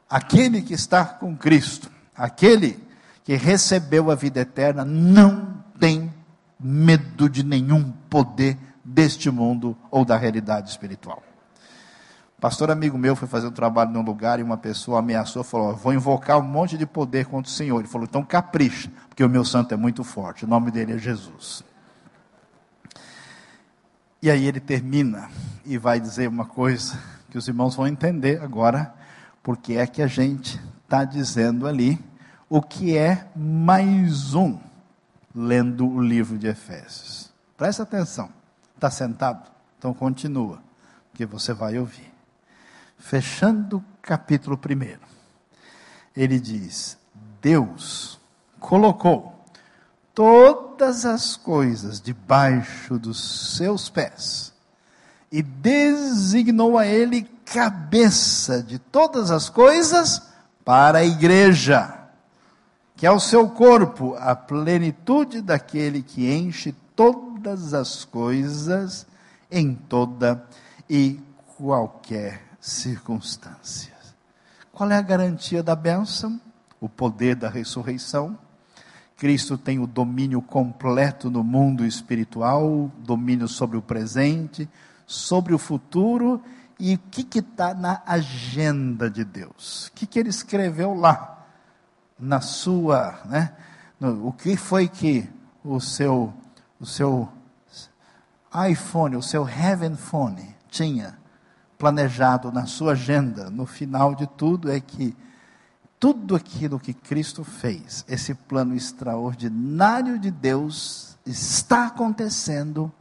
Aquele 0.09 0.61
que 0.61 0.73
está 0.73 1.05
com 1.05 1.37
Cristo 1.37 1.91
Aquele 2.19 2.77
que 3.23 3.35
recebeu 3.35 4.11
a 4.11 4.15
vida 4.15 4.41
eterna 4.41 4.83
não 4.83 5.63
tem 5.79 6.13
medo 6.59 7.29
de 7.29 7.43
nenhum 7.43 7.93
poder 8.09 8.57
deste 8.83 9.31
mundo 9.31 9.77
ou 9.89 10.03
da 10.03 10.17
realidade 10.17 10.69
espiritual. 10.69 11.23
pastor 12.41 12.71
amigo 12.71 12.97
meu 12.97 13.15
foi 13.15 13.25
fazer 13.25 13.47
um 13.47 13.51
trabalho 13.51 13.91
num 13.91 14.01
lugar 14.01 14.37
e 14.37 14.43
uma 14.43 14.57
pessoa 14.57 14.99
ameaçou, 14.99 15.45
falou: 15.45 15.73
Vou 15.77 15.93
invocar 15.93 16.37
um 16.37 16.43
monte 16.43 16.77
de 16.77 16.85
poder 16.85 17.25
contra 17.27 17.49
o 17.49 17.53
Senhor. 17.53 17.79
Ele 17.79 17.87
falou: 17.87 18.05
Então 18.05 18.21
capricha, 18.21 18.91
porque 19.07 19.23
o 19.23 19.29
meu 19.29 19.45
santo 19.45 19.73
é 19.73 19.77
muito 19.77 20.03
forte. 20.03 20.43
O 20.43 20.47
nome 20.47 20.71
dele 20.71 20.93
é 20.93 20.97
Jesus. 20.97 21.63
E 24.21 24.29
aí 24.29 24.45
ele 24.45 24.59
termina 24.59 25.29
e 25.65 25.77
vai 25.77 26.01
dizer 26.01 26.27
uma 26.27 26.45
coisa 26.45 26.99
que 27.29 27.37
os 27.37 27.47
irmãos 27.47 27.75
vão 27.75 27.87
entender 27.87 28.41
agora, 28.41 28.93
porque 29.41 29.75
é 29.75 29.87
que 29.87 30.01
a 30.01 30.07
gente 30.07 30.59
está 30.83 31.05
dizendo 31.05 31.65
ali 31.65 32.08
o 32.49 32.61
que 32.61 32.97
é 32.97 33.27
mais 33.35 34.33
um 34.33 34.59
lendo 35.33 35.87
o 35.87 36.01
livro 36.01 36.37
de 36.37 36.47
Efésios. 36.47 37.31
Presta 37.55 37.83
atenção. 37.83 38.29
Está 38.75 38.89
sentado? 38.89 39.49
Então 39.77 39.93
continua, 39.93 40.61
que 41.13 41.25
você 41.25 41.53
vai 41.53 41.77
ouvir. 41.77 42.11
Fechando 42.97 43.77
o 43.77 43.83
capítulo 44.01 44.57
primeiro, 44.57 45.01
ele 46.15 46.39
diz: 46.39 46.97
Deus 47.41 48.19
colocou 48.59 49.37
todas 50.13 51.05
as 51.05 51.37
coisas 51.37 52.01
debaixo 52.01 52.97
dos 52.97 53.55
seus 53.55 53.89
pés 53.89 54.53
e 55.31 55.41
designou 55.41 56.77
a 56.77 56.85
ele 56.85 57.23
cabeça 57.45 58.61
de 58.61 58.79
todas 58.79 59.31
as 59.31 59.49
coisas 59.49 60.21
para 60.65 60.99
a 60.99 61.05
igreja, 61.05 61.98
que 62.99 63.07
é 63.07 63.11
o 63.11 63.19
seu 63.19 63.49
corpo, 63.49 64.13
a 64.19 64.35
plenitude 64.35 65.41
daquele 65.41 66.03
que 66.03 66.29
enche 66.29 66.75
todas 66.93 67.73
as 67.73 68.03
coisas 68.03 69.07
em 69.49 69.73
toda 69.73 70.45
e 70.89 71.17
qualquer 71.55 72.41
circunstância. 72.59 73.93
Qual 74.73 74.91
é 74.91 74.97
a 74.97 75.01
garantia 75.01 75.63
da 75.63 75.77
bênção? 75.77 76.41
O 76.81 76.89
poder 76.89 77.37
da 77.37 77.47
ressurreição. 77.47 78.37
Cristo 79.15 79.57
tem 79.57 79.79
o 79.79 79.87
domínio 79.87 80.41
completo 80.41 81.29
no 81.29 81.41
mundo 81.41 81.85
espiritual, 81.85 82.91
domínio 82.97 83.47
sobre 83.47 83.77
o 83.77 83.81
presente, 83.81 84.67
sobre 85.07 85.53
o 85.53 85.57
futuro 85.57 86.41
e 86.77 86.95
o 86.95 86.99
que 87.09 87.39
está 87.39 87.73
na 87.73 88.01
agenda 88.05 89.09
de 89.09 89.23
Deus. 89.23 89.87
O 89.87 89.93
que, 89.93 90.05
que 90.05 90.19
ele 90.19 90.29
escreveu 90.29 90.93
lá, 90.93 91.38
na 92.19 92.41
sua, 92.41 93.19
né? 93.25 93.53
No, 93.99 94.27
o 94.27 94.33
que 94.33 94.55
foi 94.55 94.87
que 94.87 95.29
o 95.63 95.79
seu, 95.79 96.33
o 96.79 96.85
seu 96.85 97.29
iPhone, 98.69 99.15
o 99.15 99.21
seu 99.21 99.47
Heaven 99.47 99.95
Phone 99.95 100.55
tinha 100.69 101.17
planejado 101.77 102.51
na 102.51 102.65
sua 102.65 102.91
agenda, 102.91 103.49
no 103.49 103.65
final 103.65 104.13
de 104.13 104.27
tudo, 104.27 104.71
é 104.71 104.79
que 104.79 105.15
tudo 105.99 106.35
aquilo 106.35 106.79
que 106.79 106.93
Cristo 106.93 107.43
fez, 107.43 108.05
esse 108.07 108.33
plano 108.33 108.75
extraordinário 108.75 110.17
de 110.17 110.31
Deus, 110.31 111.17
está 111.25 111.87
acontecendo 111.87 112.91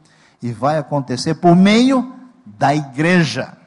e 0.41 0.51
vai 0.51 0.77
acontecer 0.77 1.35
por 1.35 1.55
meio 1.55 2.13
da 2.45 2.75
igreja. 2.75 3.57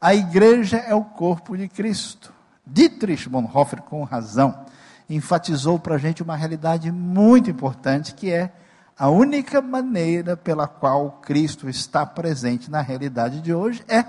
A 0.00 0.14
igreja 0.14 0.76
é 0.78 0.94
o 0.94 1.04
corpo 1.04 1.56
de 1.56 1.68
Cristo. 1.68 2.32
Dietrich 2.66 3.28
Bonhoeffer, 3.28 3.82
com 3.82 4.04
razão, 4.04 4.64
enfatizou 5.08 5.78
para 5.78 5.94
a 5.94 5.98
gente 5.98 6.22
uma 6.22 6.36
realidade 6.36 6.90
muito 6.92 7.50
importante, 7.50 8.14
que 8.14 8.30
é 8.30 8.52
a 8.96 9.08
única 9.08 9.62
maneira 9.62 10.36
pela 10.36 10.66
qual 10.66 11.20
Cristo 11.22 11.68
está 11.68 12.04
presente 12.04 12.70
na 12.70 12.80
realidade 12.80 13.40
de 13.40 13.54
hoje 13.54 13.82
é 13.88 14.04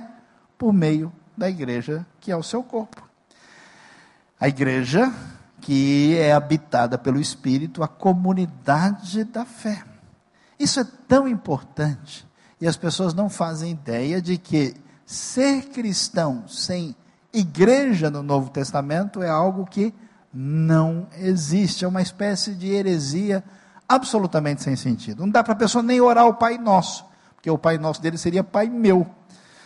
por 0.57 0.73
meio 0.73 1.11
da 1.37 1.49
igreja, 1.49 2.05
que 2.19 2.31
é 2.31 2.35
o 2.35 2.43
seu 2.43 2.63
corpo. 2.63 3.07
A 4.39 4.47
igreja 4.47 5.13
que 5.61 6.17
é 6.17 6.33
habitada 6.33 6.97
pelo 6.97 7.19
Espírito, 7.19 7.83
a 7.83 7.87
comunidade 7.87 9.23
da 9.23 9.45
fé. 9.45 9.83
Isso 10.57 10.79
é 10.79 10.85
tão 11.07 11.27
importante 11.27 12.27
e 12.59 12.67
as 12.67 12.75
pessoas 12.75 13.13
não 13.13 13.29
fazem 13.29 13.71
ideia 13.71 14.21
de 14.21 14.37
que 14.37 14.75
ser 15.05 15.69
cristão 15.69 16.47
sem 16.47 16.95
igreja 17.31 18.09
no 18.09 18.23
Novo 18.23 18.49
Testamento 18.49 19.21
é 19.21 19.29
algo 19.29 19.65
que 19.65 19.93
não 20.33 21.07
existe, 21.17 21.83
é 21.83 21.87
uma 21.87 22.01
espécie 22.01 22.53
de 22.53 22.67
heresia 22.67 23.43
absolutamente 23.87 24.61
sem 24.61 24.75
sentido. 24.75 25.21
Não 25.21 25.29
dá 25.29 25.43
para 25.43 25.53
a 25.53 25.57
pessoa 25.57 25.83
nem 25.83 25.99
orar 25.99 26.27
o 26.27 26.35
Pai 26.35 26.57
Nosso, 26.57 27.05
porque 27.35 27.49
o 27.49 27.57
Pai 27.57 27.77
Nosso 27.77 28.01
dele 28.01 28.17
seria 28.17 28.43
Pai 28.43 28.69
meu. 28.69 29.07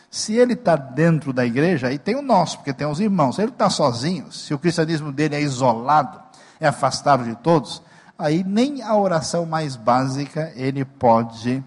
Se 0.10 0.36
ele 0.36 0.54
está 0.54 0.76
dentro 0.76 1.34
da 1.34 1.44
igreja, 1.46 1.88
aí 1.88 1.98
tem 1.98 2.16
o 2.16 2.22
nosso, 2.22 2.58
porque 2.58 2.72
tem 2.72 2.86
os 2.86 3.00
irmãos. 3.00 3.36
Se 3.36 3.42
ele 3.42 3.52
está 3.52 3.68
sozinho, 3.68 4.32
se 4.32 4.54
o 4.54 4.60
cristianismo 4.60 5.12
dele 5.12 5.36
é 5.36 5.42
isolado, 5.42 6.22
é 6.60 6.68
afastado 6.68 7.24
de 7.24 7.36
todos, 7.38 7.82
aí 8.18 8.44
nem 8.44 8.84
a 8.84 8.96
oração 8.96 9.44
mais 9.46 9.76
básica 9.76 10.54
ele 10.56 10.86
pode 10.86 11.64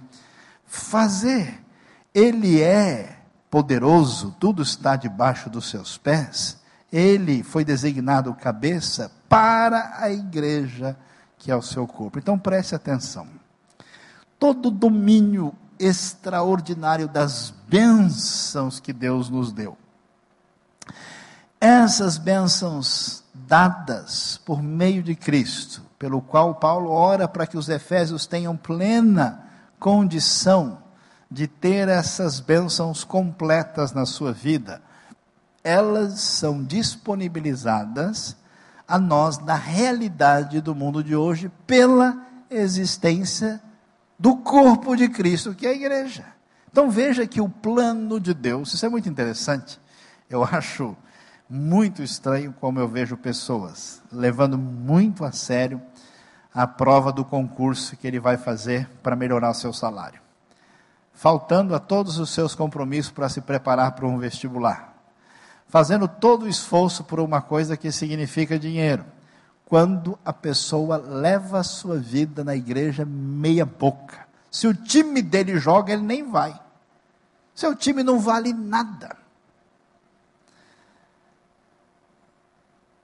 fazer. 0.64 1.61
Ele 2.14 2.62
é 2.62 3.16
poderoso, 3.51 4.34
tudo 4.38 4.62
está 4.62 4.94
debaixo 4.94 5.51
dos 5.51 5.68
seus 5.68 5.99
pés. 5.99 6.57
Ele 6.93 7.43
foi 7.43 7.64
designado 7.64 8.32
cabeça 8.34 9.11
para 9.28 9.97
a 9.99 10.11
igreja 10.11 10.97
que 11.39 11.51
é 11.51 11.57
o 11.57 11.62
seu 11.62 11.87
corpo. 11.87 12.18
Então 12.18 12.39
preste 12.39 12.74
atenção. 12.74 13.26
Todo 14.39 14.70
domínio 14.70 15.55
extraordinário 15.78 17.09
das 17.09 17.53
bênçãos 17.68 18.80
que 18.80 18.93
Deus 18.93 19.28
nos 19.28 19.53
deu. 19.53 19.76
Essas 21.61 22.18
bênçãos 22.18 23.24
dadas 23.34 24.41
por 24.45 24.62
meio 24.62 25.03
de 25.03 25.14
Cristo, 25.14 25.82
pelo 25.99 26.20
qual 26.20 26.55
Paulo 26.55 26.91
ora 26.91 27.26
para 27.28 27.47
que 27.47 27.57
os 27.57 27.68
efésios 27.68 28.26
tenham 28.26 28.57
plena 28.57 29.45
condição 29.78 30.78
de 31.30 31.47
ter 31.47 31.89
essas 31.89 32.41
bênçãos 32.41 33.05
completas 33.05 33.93
na 33.93 34.07
sua 34.07 34.32
vida, 34.32 34.80
elas 35.66 36.20
são 36.20 36.62
disponibilizadas 36.62 38.36
a 38.86 39.00
nós 39.00 39.38
na 39.38 39.56
realidade 39.56 40.60
do 40.60 40.76
mundo 40.76 41.02
de 41.02 41.16
hoje 41.16 41.50
pela 41.66 42.24
existência 42.48 43.60
do 44.16 44.36
corpo 44.36 44.94
de 44.94 45.08
Cristo, 45.08 45.56
que 45.56 45.66
é 45.66 45.70
a 45.70 45.74
igreja. 45.74 46.24
Então 46.70 46.88
veja 46.88 47.26
que 47.26 47.40
o 47.40 47.48
plano 47.48 48.20
de 48.20 48.32
Deus, 48.32 48.74
isso 48.74 48.86
é 48.86 48.88
muito 48.88 49.08
interessante. 49.08 49.80
Eu 50.30 50.44
acho 50.48 50.96
muito 51.50 52.00
estranho 52.00 52.54
como 52.60 52.78
eu 52.78 52.86
vejo 52.86 53.16
pessoas 53.16 54.00
levando 54.12 54.56
muito 54.56 55.24
a 55.24 55.32
sério 55.32 55.82
a 56.54 56.64
prova 56.64 57.12
do 57.12 57.24
concurso 57.24 57.96
que 57.96 58.06
ele 58.06 58.20
vai 58.20 58.36
fazer 58.36 58.88
para 59.02 59.16
melhorar 59.16 59.50
o 59.50 59.54
seu 59.54 59.72
salário. 59.72 60.20
Faltando 61.12 61.74
a 61.74 61.80
todos 61.80 62.20
os 62.20 62.30
seus 62.30 62.54
compromissos 62.54 63.10
para 63.10 63.28
se 63.28 63.40
preparar 63.40 63.96
para 63.96 64.06
um 64.06 64.16
vestibular. 64.16 64.95
Fazendo 65.68 66.06
todo 66.06 66.44
o 66.44 66.48
esforço 66.48 67.04
por 67.04 67.20
uma 67.20 67.40
coisa 67.42 67.76
que 67.76 67.90
significa 67.90 68.58
dinheiro. 68.58 69.04
Quando 69.64 70.18
a 70.24 70.32
pessoa 70.32 70.96
leva 70.96 71.58
a 71.58 71.64
sua 71.64 71.98
vida 71.98 72.44
na 72.44 72.54
igreja 72.54 73.04
meia 73.04 73.66
boca. 73.66 74.26
Se 74.50 74.66
o 74.66 74.74
time 74.74 75.20
dele 75.20 75.58
joga, 75.58 75.92
ele 75.92 76.02
nem 76.02 76.22
vai. 76.22 76.58
Seu 77.54 77.74
time 77.74 78.02
não 78.02 78.20
vale 78.20 78.52
nada. 78.52 79.16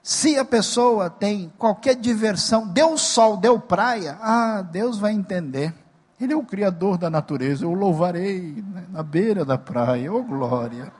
Se 0.02 0.36
a 0.36 0.44
pessoa 0.44 1.08
tem 1.08 1.52
qualquer 1.56 1.94
diversão, 1.94 2.66
deu 2.66 2.98
sol, 2.98 3.36
deu 3.36 3.58
praia, 3.58 4.18
ah, 4.20 4.60
Deus 4.62 4.98
vai 4.98 5.12
entender. 5.12 5.72
Ele 6.20 6.32
é 6.32 6.36
o 6.36 6.44
Criador 6.44 6.98
da 6.98 7.08
natureza, 7.08 7.64
eu 7.64 7.72
louvarei 7.72 8.64
na 8.90 9.02
beira 9.02 9.44
da 9.44 9.56
praia, 9.56 10.12
oh 10.12 10.22
glória. 10.22 10.92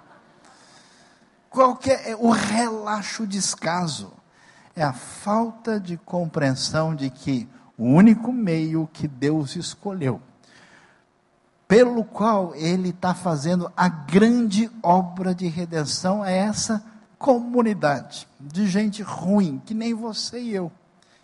Qualquer, 1.52 2.08
é 2.08 2.16
o 2.16 2.30
relaxo 2.30 3.26
descaso 3.26 4.12
é 4.74 4.82
a 4.82 4.92
falta 4.92 5.78
de 5.78 5.96
compreensão 5.98 6.94
de 6.94 7.10
que 7.10 7.48
o 7.76 7.84
único 7.84 8.32
meio 8.32 8.88
que 8.92 9.06
Deus 9.06 9.54
escolheu, 9.54 10.20
pelo 11.68 12.04
qual 12.04 12.54
Ele 12.54 12.90
está 12.90 13.14
fazendo 13.14 13.70
a 13.76 13.88
grande 13.88 14.70
obra 14.82 15.34
de 15.34 15.46
redenção, 15.46 16.24
é 16.24 16.36
essa 16.36 16.82
comunidade 17.18 18.26
de 18.40 18.66
gente 18.66 19.02
ruim, 19.02 19.60
que 19.64 19.74
nem 19.74 19.94
você 19.94 20.40
e 20.40 20.54
eu, 20.54 20.72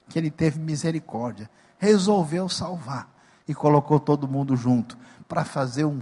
que 0.08 0.18
ele 0.18 0.30
teve 0.30 0.58
misericórdia, 0.60 1.50
resolveu 1.76 2.48
salvar 2.48 3.08
e 3.48 3.54
colocou 3.54 3.98
todo 3.98 4.28
mundo 4.28 4.54
junto 4.56 4.96
para 5.26 5.44
fazer 5.44 5.84
um, 5.84 6.00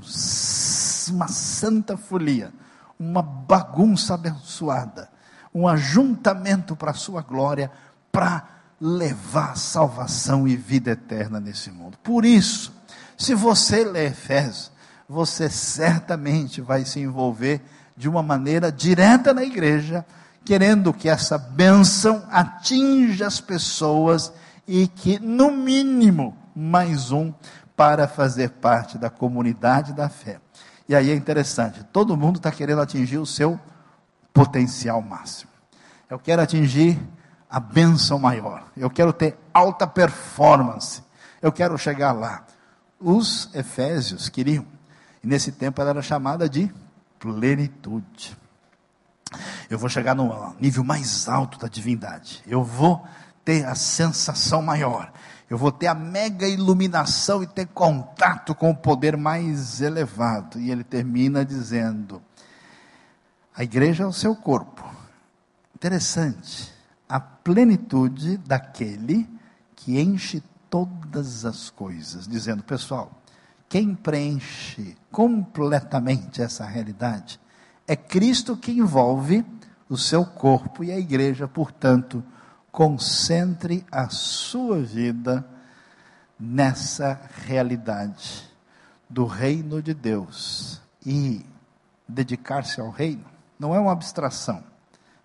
uma 1.11 1.29
santa 1.29 1.97
folia, 1.97 2.53
uma 2.99 3.23
bagunça 3.23 4.15
abençoada, 4.15 5.11
um 5.55 5.67
ajuntamento 5.69 6.75
para 6.75 6.91
a 6.91 6.95
sua 6.95 7.23
glória, 7.23 7.71
para 8.11 8.45
levar 8.81 9.57
salvação 9.57 10.47
e 10.47 10.57
vida 10.57 10.91
eterna 10.91 11.41
nesse 11.41 11.71
mundo. 11.71 11.97
Por 12.03 12.25
isso, 12.25 12.73
se 13.17 13.35
você 13.35 13.85
lê 13.85 14.07
Efésios, 14.07 14.71
você 15.09 15.49
certamente 15.49 16.61
vai 16.61 16.85
se 16.85 17.01
envolver 17.01 17.63
de 17.97 18.09
uma 18.09 18.23
maneira 18.23 18.71
direta 18.71 19.33
na 19.33 19.43
igreja, 19.43 20.05
querendo 20.45 20.93
que 20.93 21.09
essa 21.09 21.39
bênção 21.39 22.25
atinja 22.31 23.27
as 23.27 23.41
pessoas 23.41 24.33
e 24.67 24.87
que, 24.89 25.19
no 25.19 25.51
mínimo, 25.51 26.37
mais 26.55 27.11
um 27.11 27.33
para 27.75 28.09
fazer 28.09 28.51
parte 28.51 28.99
da 28.99 29.11
comunidade 29.11 29.93
da 29.93 30.09
fé. 30.09 30.41
E 30.89 30.95
aí 30.95 31.11
é 31.11 31.15
interessante, 31.15 31.83
todo 31.85 32.17
mundo 32.17 32.37
está 32.37 32.51
querendo 32.51 32.81
atingir 32.81 33.19
o 33.19 33.27
seu 33.27 33.59
potencial 34.33 35.03
máximo. 35.03 35.51
Eu 36.09 36.19
quero 36.19 36.43
atingir 36.43 36.99
a 37.51 37.59
bênção 37.59 38.19
maior. 38.19 38.65
Eu 38.77 38.91
quero 38.91 39.13
ter 39.13 39.37
alta 39.53 39.87
performance. 39.87 41.03
Eu 41.41 41.51
quero 41.51 41.77
chegar 41.77 42.13
lá. 42.13 42.45
Os 43.01 43.51
efésios 43.55 44.29
queriam. 44.29 44.67
E 45.23 45.27
nesse 45.27 45.51
tempo 45.51 45.81
ela 45.81 45.91
era 45.91 46.03
chamada 46.03 46.49
de 46.49 46.73
plenitude. 47.19 48.37
Eu 49.69 49.79
vou 49.79 49.89
chegar 49.89 50.15
no 50.15 50.55
nível 50.61 50.85
mais 50.85 51.29
alto 51.29 51.59
da 51.59 51.67
divindade. 51.67 52.43
Eu 52.47 52.63
vou 52.63 53.05
ter 53.45 53.65
a 53.65 53.75
sensação 53.75 54.63
maior. 54.63 55.13
Eu 55.49 55.57
vou 55.57 55.71
ter 55.71 55.87
a 55.87 55.95
mega 55.95 56.47
iluminação 56.47 57.43
e 57.43 57.47
ter 57.47 57.67
contato 57.69 58.55
com 58.55 58.71
o 58.71 58.77
poder 58.77 59.17
mais 59.17 59.81
elevado. 59.81 60.59
E 60.59 60.71
ele 60.71 60.83
termina 60.83 61.45
dizendo: 61.45 62.21
a 63.55 63.63
igreja 63.63 64.05
é 64.05 64.07
o 64.07 64.13
seu 64.13 64.35
corpo. 64.35 64.85
Interessante. 65.75 66.75
A 67.09 67.21
plenitude 67.21 68.37
daquele 68.39 69.29
que 69.77 70.01
enche 70.01 70.43
todas 70.69 71.45
as 71.45 71.71
coisas. 71.71 72.27
Dizendo, 72.27 72.65
pessoal, 72.65 73.13
quem 73.69 73.95
preenche 73.95 74.97
completamente 75.13 76.43
essa 76.43 76.65
realidade 76.65 77.41
é 77.87 77.95
Cristo 77.95 78.57
que 78.57 78.73
envolve 78.73 79.45
o 79.89 79.97
seu 79.97 80.25
corpo 80.25 80.83
e 80.83 80.91
a 80.91 80.99
igreja, 80.99 81.47
portanto, 81.47 82.23
concentre 82.77 83.87
a 83.91 84.11
sua 84.11 84.83
vida 84.83 85.43
nessa 86.39 87.19
realidade 87.47 88.47
do 89.09 89.25
reino 89.25 89.81
de 89.81 89.95
Deus 89.95 90.79
e 91.07 91.43
dedicar-se 92.07 92.79
ao 92.79 92.91
reino 92.91 93.25
não 93.59 93.75
é 93.75 93.81
uma 93.81 93.93
abstração, 93.93 94.63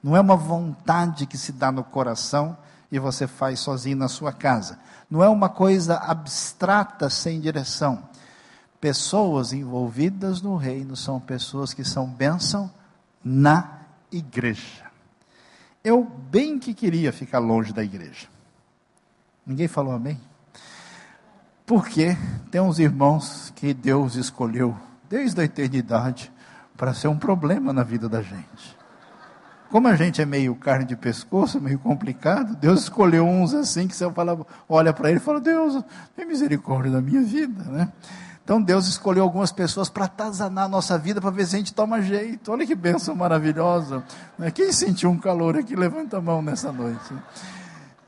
não 0.02 0.16
é 0.16 0.22
uma 0.22 0.38
vontade 0.38 1.26
que 1.26 1.38
se 1.38 1.52
dá 1.52 1.74
no 1.74 1.84
coração 1.84 2.56
e 2.89 2.97
você 2.97 3.28
faz 3.28 3.60
sozinho 3.60 3.97
na 3.97 4.08
sua 4.08 4.32
casa, 4.32 4.80
não 5.10 5.22
é 5.22 5.28
uma 5.28 5.49
coisa 5.49 5.97
abstrata 5.97 7.10
sem 7.10 7.41
direção. 7.41 8.02
Pessoas 8.80 9.52
envolvidas 9.52 10.41
no 10.41 10.56
reino 10.56 10.95
são 10.95 11.20
pessoas 11.20 11.74
que 11.74 11.84
são 11.84 12.08
bênção 12.08 12.72
na 13.22 13.82
igreja. 14.10 14.81
Eu 15.84 16.04
bem 16.04 16.60
que 16.60 16.74
queria 16.74 17.12
ficar 17.12 17.40
longe 17.40 17.74
da 17.74 17.84
igreja. 17.84 18.28
Ninguém 19.46 19.68
falou 19.68 19.94
amém? 19.94 20.20
Porque 21.66 22.16
tem 22.52 22.62
uns 22.62 22.78
irmãos 22.78 23.52
que 23.56 23.74
Deus 23.74 24.16
escolheu 24.16 24.78
desde 25.10 25.42
a 25.42 25.44
eternidade 25.44 26.32
para 26.78 26.94
ser 26.94 27.08
um 27.08 27.18
problema 27.18 27.74
na 27.74 27.84
vida 27.84 28.08
da 28.08 28.22
gente. 28.22 28.78
Como 29.72 29.88
a 29.88 29.96
gente 29.96 30.22
é 30.22 30.26
meio 30.26 30.54
carne 30.54 30.84
de 30.84 30.96
pescoço, 30.96 31.60
meio 31.62 31.80
complicado, 31.80 32.56
Deus 32.56 32.82
escolheu 32.84 33.26
uns 33.26 33.54
assim 33.54 33.88
que 33.88 33.96
você 33.96 34.12
fala, 34.12 34.46
olha 34.68 34.92
para 34.92 35.10
ele 35.10 35.18
e 35.18 35.22
fala: 35.22 35.40
Deus, 35.40 35.82
tem 36.16 36.26
misericórdia 36.26 36.92
da 36.92 37.02
minha 37.02 37.22
vida, 37.22 37.64
né? 37.64 37.92
Então 38.44 38.62
Deus 38.62 38.88
escolheu 38.88 39.24
algumas 39.24 39.52
pessoas 39.52 39.89
para 39.89 40.06
atazanar 40.06 40.66
a 40.66 40.68
nossa 40.68 40.98
vida, 40.98 41.22
para 41.22 41.30
ver 41.30 41.46
se 41.46 41.56
a 41.56 41.60
gente 41.60 41.74
toma 41.74 42.02
jeito. 42.02 42.52
Olha 42.52 42.66
que 42.66 42.76
bênção 42.76 43.16
maravilhosa. 43.16 44.04
Né? 44.38 44.52
Quem 44.52 44.72
sentiu 44.72 45.10
um 45.10 45.18
calor 45.18 45.58
aqui, 45.58 45.76
levanta 45.76 46.18
a 46.18 46.22
mão 46.22 46.42
nessa 46.42 46.72
noite. 46.72 47.14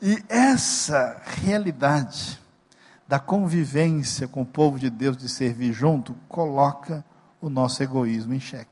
E 0.01 0.23
essa 0.27 1.21
realidade 1.43 2.41
da 3.07 3.19
convivência 3.19 4.27
com 4.27 4.41
o 4.41 4.45
povo 4.45 4.79
de 4.79 4.89
Deus, 4.89 5.15
de 5.15 5.29
servir 5.29 5.71
junto, 5.71 6.15
coloca 6.27 7.05
o 7.39 7.49
nosso 7.49 7.83
egoísmo 7.83 8.33
em 8.33 8.39
xeque. 8.39 8.67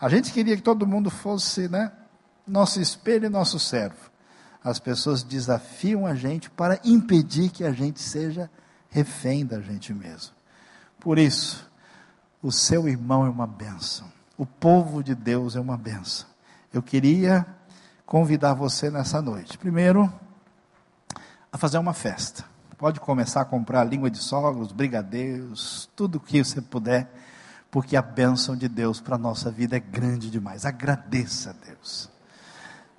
A 0.00 0.08
gente 0.08 0.32
queria 0.32 0.56
que 0.56 0.62
todo 0.62 0.86
mundo 0.86 1.10
fosse 1.10 1.68
né, 1.68 1.90
nosso 2.46 2.80
espelho 2.80 3.26
e 3.26 3.28
nosso 3.28 3.58
servo. 3.58 4.10
As 4.62 4.78
pessoas 4.78 5.22
desafiam 5.22 6.06
a 6.06 6.14
gente 6.14 6.48
para 6.48 6.78
impedir 6.84 7.50
que 7.50 7.64
a 7.64 7.72
gente 7.72 8.00
seja 8.00 8.50
refém 8.90 9.44
da 9.44 9.60
gente 9.60 9.92
mesmo. 9.92 10.37
Por 11.00 11.18
isso, 11.18 11.68
o 12.42 12.50
seu 12.50 12.88
irmão 12.88 13.24
é 13.24 13.28
uma 13.28 13.46
benção. 13.46 14.06
O 14.36 14.44
povo 14.44 15.02
de 15.02 15.14
Deus 15.14 15.56
é 15.56 15.60
uma 15.60 15.76
benção. 15.76 16.28
Eu 16.72 16.82
queria 16.82 17.46
convidar 18.04 18.54
você 18.54 18.90
nessa 18.90 19.22
noite. 19.22 19.58
Primeiro, 19.58 20.12
a 21.52 21.58
fazer 21.58 21.78
uma 21.78 21.92
festa. 21.92 22.44
Pode 22.76 23.00
começar 23.00 23.40
a 23.40 23.44
comprar 23.44 23.84
língua 23.84 24.10
de 24.10 24.18
sogros, 24.18 24.70
brigadeiros, 24.70 25.90
tudo 25.96 26.16
o 26.16 26.20
que 26.20 26.44
você 26.44 26.60
puder, 26.60 27.12
porque 27.70 27.96
a 27.96 28.02
bênção 28.02 28.56
de 28.56 28.68
Deus 28.68 29.00
para 29.00 29.16
a 29.16 29.18
nossa 29.18 29.50
vida 29.50 29.76
é 29.76 29.80
grande 29.80 30.30
demais. 30.30 30.64
Agradeça 30.64 31.50
a 31.50 31.66
Deus. 31.66 32.08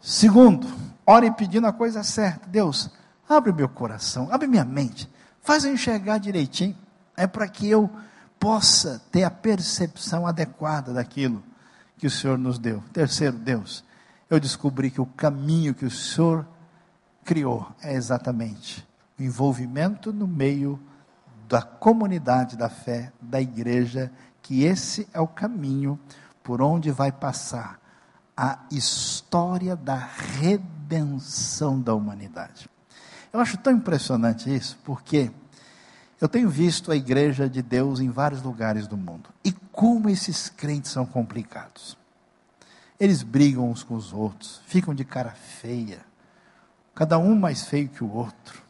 Segundo, 0.02 0.68
ore 1.06 1.32
pedindo 1.32 1.68
a 1.68 1.74
coisa 1.74 2.04
certa. 2.04 2.48
Deus, 2.50 2.90
abre 3.28 3.54
meu 3.54 3.70
coração, 3.70 4.28
abre 4.32 4.48
minha 4.48 4.66
mente, 4.66 5.10
faz 5.42 5.64
eu 5.64 5.74
enxergar 5.74 6.18
direitinho 6.18 6.76
é 7.20 7.28
para 7.28 7.50
que 7.50 7.70
eu 7.70 7.92
possa 8.40 9.02
ter 9.12 9.26
a 9.26 9.30
percepção 9.30 10.26
adequada 10.26 10.94
daquilo 10.94 11.44
que 11.98 12.08
o 12.08 12.10
Senhor 12.10 12.38
nos 12.38 12.58
deu. 12.58 12.82
Terceiro, 12.94 13.38
Deus, 13.38 13.84
eu 14.30 14.40
descobri 14.40 14.90
que 14.90 15.02
o 15.02 15.06
caminho 15.06 15.76
que 15.76 15.86
o 15.86 15.92
Senhor 15.92 16.48
criou 17.26 17.70
é 17.82 17.94
exatamente 17.94 18.88
o 19.20 19.24
envolvimento 19.24 20.14
no 20.14 20.26
meio 20.26 20.80
da 21.46 21.62
comunidade 21.62 22.56
da 22.56 22.70
fé, 22.70 23.12
da 23.20 23.42
igreja, 23.42 24.10
que 24.42 24.64
esse 24.64 25.06
é 25.14 25.20
o 25.20 25.28
caminho 25.28 26.00
por 26.42 26.62
onde 26.62 26.90
vai 26.90 27.12
passar 27.12 27.82
a 28.38 28.60
história 28.72 29.76
da 29.76 29.98
redenção 29.98 31.82
da 31.82 31.94
humanidade. 31.94 32.70
Eu 33.34 33.42
acho 33.42 33.58
tão 33.58 33.74
impressionante 33.74 34.56
isso, 34.56 34.80
porque 34.86 35.30
eu 36.20 36.28
tenho 36.28 36.50
visto 36.50 36.92
a 36.92 36.96
igreja 36.96 37.50
de 37.50 37.62
Deus 37.62 38.00
em 38.00 38.10
vários 38.10 38.42
lugares 38.42 38.88
do 38.88 38.98
mundo. 38.98 39.30
E 39.44 39.52
como 39.72 40.10
esses 40.10 40.50
crentes 40.50 40.92
são 40.92 41.06
complicados. 41.06 41.98
Eles 43.00 43.24
brigam 43.24 43.70
uns 43.70 43.82
com 43.82 43.96
os 43.96 44.12
outros, 44.12 44.62
ficam 44.66 44.94
de 44.94 45.06
cara 45.06 45.32
feia, 45.32 46.02
cada 46.94 47.18
um 47.18 47.34
mais 47.40 47.64
feio 47.64 47.88
que 47.88 48.04
o 48.04 48.12
outro. 48.12 48.62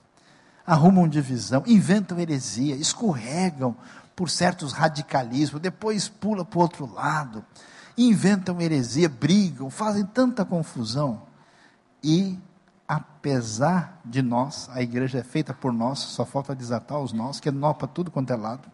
Arrumam 0.65 1.07
divisão, 1.07 1.63
inventam 1.65 2.19
heresia, 2.19 2.75
escorregam 2.75 3.75
por 4.15 4.29
certos 4.29 4.71
radicalismos, 4.71 5.59
depois 5.59 6.07
pula 6.07 6.45
para 6.45 6.59
o 6.59 6.61
outro 6.61 6.93
lado, 6.93 7.43
inventam 7.97 8.61
heresia, 8.61 9.09
brigam, 9.09 9.71
fazem 9.71 10.05
tanta 10.05 10.45
confusão. 10.45 11.23
E 12.03 12.37
apesar 12.89 14.01
de 14.03 14.23
nós, 14.23 14.67
a 14.73 14.81
igreja 14.81 15.19
é 15.19 15.23
feita 15.23 15.53
por 15.53 15.71
nós, 15.71 15.99
só 15.99 16.25
falta 16.25 16.55
desatar 16.55 16.97
os 16.99 17.13
nós, 17.13 17.39
que 17.39 17.47
é 17.47 17.51
nó 17.51 17.71
para 17.71 17.87
tudo 17.87 18.09
quanto 18.09 18.33
é 18.33 18.35
lado. 18.35 18.67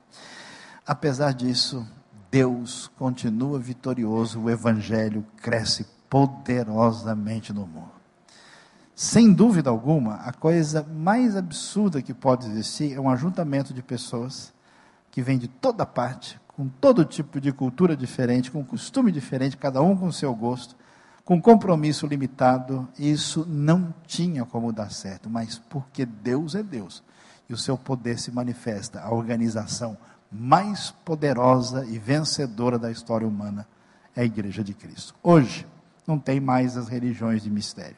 Apesar 0.87 1.33
disso, 1.33 1.85
Deus 2.31 2.89
continua 2.97 3.59
vitorioso, 3.59 4.39
o 4.39 4.49
evangelho 4.49 5.25
cresce 5.41 5.85
poderosamente 6.09 7.51
no 7.51 7.67
mundo. 7.67 7.91
Sem 8.95 9.33
dúvida 9.33 9.69
alguma, 9.69 10.15
a 10.15 10.31
coisa 10.31 10.81
mais 10.81 11.35
absurda 11.35 12.01
que 12.01 12.13
pode 12.13 12.47
existir 12.47 12.93
é 12.93 12.99
um 13.01 13.09
ajuntamento 13.09 13.73
de 13.73 13.83
pessoas 13.83 14.53
que 15.11 15.21
vêm 15.21 15.37
de 15.37 15.49
toda 15.49 15.85
parte, 15.85 16.39
com 16.47 16.69
todo 16.69 17.03
tipo 17.03 17.41
de 17.41 17.51
cultura 17.51 17.97
diferente, 17.97 18.49
com 18.49 18.63
costume 18.63 19.11
diferente, 19.11 19.57
cada 19.57 19.81
um 19.81 19.97
com 19.97 20.09
seu 20.09 20.33
gosto, 20.33 20.73
com 21.25 21.41
compromisso 21.41 22.05
limitado, 22.05 22.87
isso 22.99 23.47
não 23.49 23.91
tinha 24.05 24.45
como 24.45 24.71
dar 24.71 24.91
certo, 24.91 25.27
mas 25.27 25.57
porque 25.57 26.05
Deus 26.05 26.53
é 26.53 26.61
Deus 26.61 27.03
e 27.49 27.53
o 27.53 27.57
seu 27.57 27.75
poder 27.75 28.19
se 28.19 28.31
manifesta, 28.31 29.01
a 29.01 29.11
organização 29.11 29.97
mais 30.31 30.91
poderosa 31.03 31.83
e 31.85 31.97
vencedora 31.97 32.77
da 32.77 32.91
história 32.91 33.27
humana 33.27 33.67
é 34.15 34.21
a 34.21 34.25
Igreja 34.25 34.63
de 34.63 34.75
Cristo. 34.75 35.15
Hoje, 35.23 35.65
não 36.05 36.19
tem 36.19 36.39
mais 36.39 36.77
as 36.77 36.87
religiões 36.87 37.41
de 37.41 37.49
mistério. 37.49 37.97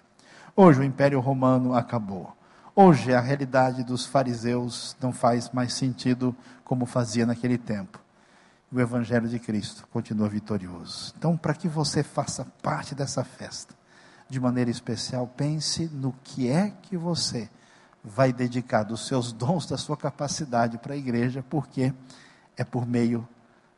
Hoje, 0.55 0.79
o 0.79 0.83
Império 0.83 1.19
Romano 1.19 1.73
acabou. 1.73 2.33
Hoje, 2.73 3.13
a 3.13 3.19
realidade 3.19 3.83
dos 3.83 4.05
fariseus 4.05 4.95
não 5.01 5.11
faz 5.11 5.49
mais 5.51 5.73
sentido 5.73 6.33
como 6.63 6.85
fazia 6.85 7.25
naquele 7.25 7.57
tempo 7.57 8.06
o 8.71 8.79
Evangelho 8.79 9.27
de 9.27 9.39
Cristo 9.39 9.87
continua 9.91 10.27
vitorioso. 10.27 11.13
Então, 11.17 11.37
para 11.37 11.53
que 11.53 11.67
você 11.67 12.03
faça 12.03 12.45
parte 12.61 12.93
dessa 12.93 13.23
festa, 13.23 13.73
de 14.29 14.39
maneira 14.39 14.69
especial, 14.69 15.27
pense 15.27 15.85
no 15.85 16.13
que 16.23 16.49
é 16.49 16.73
que 16.81 16.97
você 16.97 17.49
vai 18.03 18.33
dedicar 18.33 18.83
dos 18.83 19.07
seus 19.07 19.31
dons, 19.31 19.65
da 19.65 19.77
sua 19.77 19.95
capacidade 19.95 20.77
para 20.77 20.93
a 20.93 20.97
igreja, 20.97 21.43
porque 21.49 21.93
é 22.57 22.63
por 22.63 22.85
meio 22.85 23.27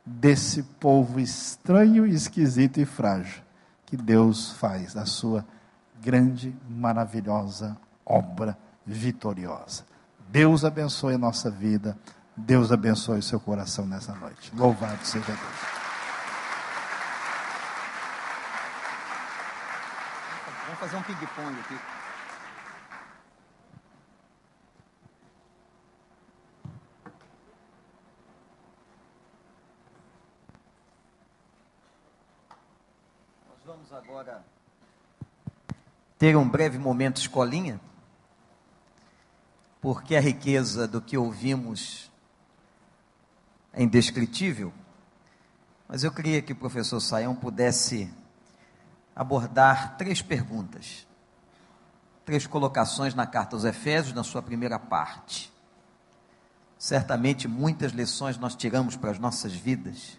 desse 0.04 0.62
povo 0.62 1.20
estranho, 1.20 2.06
esquisito 2.06 2.80
e 2.80 2.84
frágil 2.84 3.42
que 3.86 3.96
Deus 3.96 4.52
faz 4.52 4.96
a 4.96 5.04
sua 5.04 5.44
grande, 6.00 6.54
maravilhosa 6.68 7.76
obra 8.06 8.56
vitoriosa. 8.86 9.84
Deus 10.28 10.64
abençoe 10.64 11.14
a 11.14 11.18
nossa 11.18 11.50
vida. 11.50 11.98
Deus 12.46 12.72
abençoe 12.72 13.22
seu 13.22 13.38
coração 13.38 13.86
nessa 13.86 14.14
noite. 14.14 14.50
Louvado 14.56 15.04
seja 15.04 15.26
Deus. 15.26 15.38
Vamos 20.64 20.80
fazer 20.80 20.96
um 20.96 21.02
ping-pong 21.02 21.60
aqui. 21.60 21.78
Nós 33.48 33.58
vamos 33.66 33.92
agora 33.92 34.44
ter 36.18 36.36
um 36.36 36.48
breve 36.48 36.78
momento 36.78 37.18
escolinha. 37.18 37.80
porque 39.80 40.14
a 40.14 40.20
riqueza 40.20 40.86
do 40.86 41.00
que 41.00 41.16
ouvimos 41.16 42.09
é 43.72 43.82
indescritível. 43.82 44.72
Mas 45.88 46.04
eu 46.04 46.12
queria 46.12 46.40
que 46.42 46.52
o 46.52 46.56
professor 46.56 47.00
Saião 47.00 47.34
pudesse 47.34 48.12
abordar 49.14 49.96
três 49.96 50.22
perguntas, 50.22 51.06
três 52.24 52.46
colocações 52.46 53.14
na 53.14 53.26
carta 53.26 53.56
aos 53.56 53.64
Efésios, 53.64 54.14
na 54.14 54.22
sua 54.22 54.42
primeira 54.42 54.78
parte. 54.78 55.52
Certamente 56.78 57.46
muitas 57.46 57.92
lições 57.92 58.38
nós 58.38 58.54
tiramos 58.54 58.96
para 58.96 59.10
as 59.10 59.18
nossas 59.18 59.52
vidas. 59.52 60.18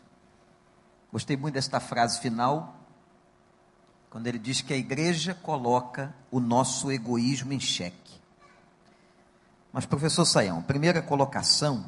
Gostei 1.11 1.35
muito 1.35 1.55
desta 1.55 1.79
frase 1.79 2.19
final, 2.19 2.75
quando 4.09 4.27
ele 4.27 4.37
diz 4.37 4.61
que 4.61 4.73
a 4.73 4.77
igreja 4.77 5.33
coloca 5.33 6.13
o 6.29 6.39
nosso 6.39 6.91
egoísmo 6.91 7.53
em 7.53 7.59
xeque. 7.59 8.19
Mas, 9.71 9.85
professor 9.85 10.25
Saião, 10.25 10.61
primeira 10.61 11.01
colocação 11.01 11.85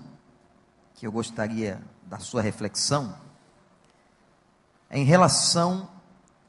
que 0.96 1.08
eu 1.08 1.12
gostaria 1.12 1.82
da 2.04 2.20
sua 2.20 2.42
reflexão 2.42 3.16
é 4.90 5.00
em 5.00 5.04
relação 5.04 5.90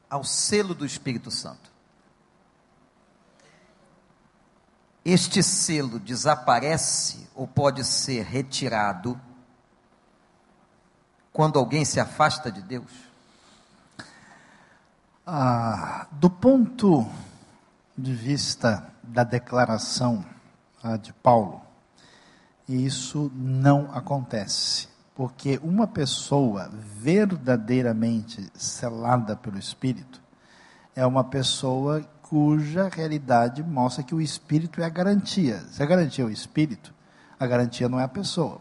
ao 0.07 0.23
selo 0.23 0.75
do 0.75 0.85
Espírito 0.85 1.31
Santo. 1.31 1.71
Este 5.03 5.41
selo 5.41 5.99
desaparece 5.99 7.27
ou 7.33 7.47
pode 7.47 7.83
ser 7.83 8.23
retirado 8.23 9.19
quando 11.33 11.59
alguém 11.59 11.83
se 11.83 11.99
afasta 11.99 12.51
de 12.51 12.61
Deus? 12.61 12.91
Ah, 15.25 16.07
do 16.11 16.29
ponto 16.29 17.05
de 17.97 18.13
vista 18.13 18.87
da 19.01 19.23
declaração 19.23 20.23
ah, 20.83 20.97
de 20.97 21.11
Paulo, 21.13 21.64
isso 22.67 23.31
não 23.35 23.89
acontece. 23.93 24.87
Porque 25.13 25.59
uma 25.63 25.87
pessoa 25.87 26.69
verdadeiramente 26.97 28.49
selada 28.53 29.35
pelo 29.35 29.57
Espírito 29.57 30.21
é 30.95 31.05
uma 31.05 31.23
pessoa 31.23 32.01
cuja 32.21 32.89
realidade 32.89 33.63
mostra 33.63 34.03
que 34.03 34.15
o 34.15 34.21
Espírito 34.21 34.81
é 34.81 34.85
a 34.85 34.89
garantia. 34.89 35.59
Se 35.71 35.81
a 35.81 35.85
garantia 35.85 36.23
é 36.23 36.27
o 36.27 36.31
Espírito, 36.31 36.93
a 37.39 37.45
garantia 37.47 37.87
não 37.87 37.99
é 37.99 38.03
a 38.03 38.09
pessoa. 38.09 38.59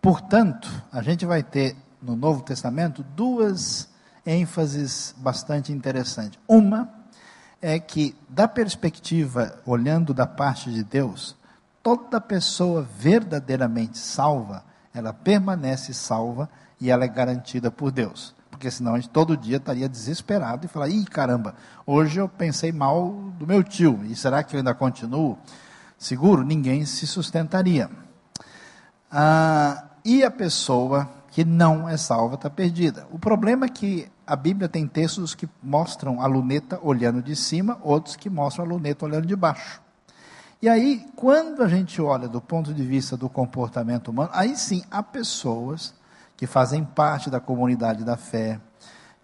Portanto, 0.00 0.70
a 0.92 1.02
gente 1.02 1.24
vai 1.24 1.42
ter 1.42 1.76
no 2.00 2.14
Novo 2.14 2.42
Testamento 2.42 3.02
duas 3.02 3.88
ênfases 4.24 5.14
bastante 5.18 5.72
interessantes. 5.72 6.38
Uma 6.46 6.88
é 7.60 7.78
que, 7.78 8.14
da 8.28 8.46
perspectiva, 8.46 9.60
olhando 9.64 10.12
da 10.12 10.26
parte 10.26 10.70
de 10.70 10.84
Deus, 10.84 11.35
toda 11.86 12.20
pessoa 12.20 12.82
verdadeiramente 12.82 13.96
salva, 13.96 14.64
ela 14.92 15.12
permanece 15.12 15.94
salva 15.94 16.50
e 16.80 16.90
ela 16.90 17.04
é 17.04 17.08
garantida 17.08 17.70
por 17.70 17.92
Deus. 17.92 18.34
Porque 18.50 18.68
senão 18.72 18.94
a 18.94 18.98
gente 18.98 19.10
todo 19.10 19.36
dia 19.36 19.58
estaria 19.58 19.88
desesperado 19.88 20.66
e 20.66 20.68
falar: 20.68 20.88
ih, 20.88 21.04
caramba, 21.04 21.54
hoje 21.86 22.18
eu 22.18 22.28
pensei 22.28 22.72
mal 22.72 23.12
do 23.38 23.46
meu 23.46 23.62
tio, 23.62 24.00
e 24.04 24.16
será 24.16 24.42
que 24.42 24.56
eu 24.56 24.58
ainda 24.58 24.74
continuo 24.74 25.38
seguro? 25.96 26.42
Ninguém 26.42 26.84
se 26.84 27.06
sustentaria. 27.06 27.88
Ah, 29.08 29.84
e 30.04 30.24
a 30.24 30.30
pessoa 30.30 31.08
que 31.30 31.44
não 31.44 31.88
é 31.88 31.96
salva 31.96 32.34
está 32.34 32.50
perdida. 32.50 33.06
O 33.12 33.18
problema 33.18 33.66
é 33.66 33.68
que 33.68 34.10
a 34.26 34.34
Bíblia 34.34 34.68
tem 34.68 34.88
textos 34.88 35.36
que 35.36 35.48
mostram 35.62 36.20
a 36.20 36.26
luneta 36.26 36.80
olhando 36.82 37.22
de 37.22 37.36
cima, 37.36 37.78
outros 37.80 38.16
que 38.16 38.28
mostram 38.28 38.64
a 38.64 38.68
luneta 38.68 39.04
olhando 39.04 39.26
de 39.28 39.36
baixo. 39.36 39.85
E 40.60 40.68
aí, 40.68 41.06
quando 41.14 41.62
a 41.62 41.68
gente 41.68 42.00
olha 42.00 42.26
do 42.26 42.40
ponto 42.40 42.72
de 42.72 42.82
vista 42.82 43.16
do 43.16 43.28
comportamento 43.28 44.08
humano, 44.08 44.30
aí 44.32 44.56
sim 44.56 44.82
há 44.90 45.02
pessoas 45.02 45.94
que 46.36 46.46
fazem 46.46 46.82
parte 46.82 47.28
da 47.28 47.38
comunidade 47.38 48.04
da 48.04 48.16
fé, 48.16 48.58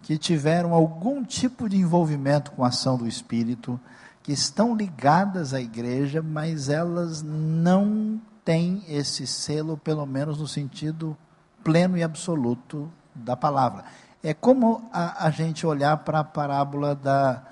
que 0.03 0.17
tiveram 0.17 0.73
algum 0.73 1.23
tipo 1.23 1.67
de 1.67 1.77
envolvimento 1.77 2.51
com 2.51 2.63
a 2.63 2.67
ação 2.67 2.97
do 2.97 3.07
Espírito, 3.07 3.79
que 4.21 4.31
estão 4.31 4.75
ligadas 4.75 5.53
à 5.53 5.59
igreja, 5.59 6.21
mas 6.21 6.69
elas 6.69 7.23
não 7.23 8.21
têm 8.45 8.83
esse 8.87 9.25
selo, 9.25 9.77
pelo 9.77 10.05
menos 10.05 10.39
no 10.39 10.47
sentido 10.47 11.17
pleno 11.63 11.97
e 11.97 12.03
absoluto 12.03 12.91
da 13.15 13.35
palavra. 13.35 13.85
É 14.21 14.33
como 14.33 14.87
a, 14.93 15.25
a 15.25 15.29
gente 15.31 15.65
olhar 15.65 15.97
para 15.97 16.19
a 16.19 16.23
parábola 16.23 16.95
da, 16.95 17.43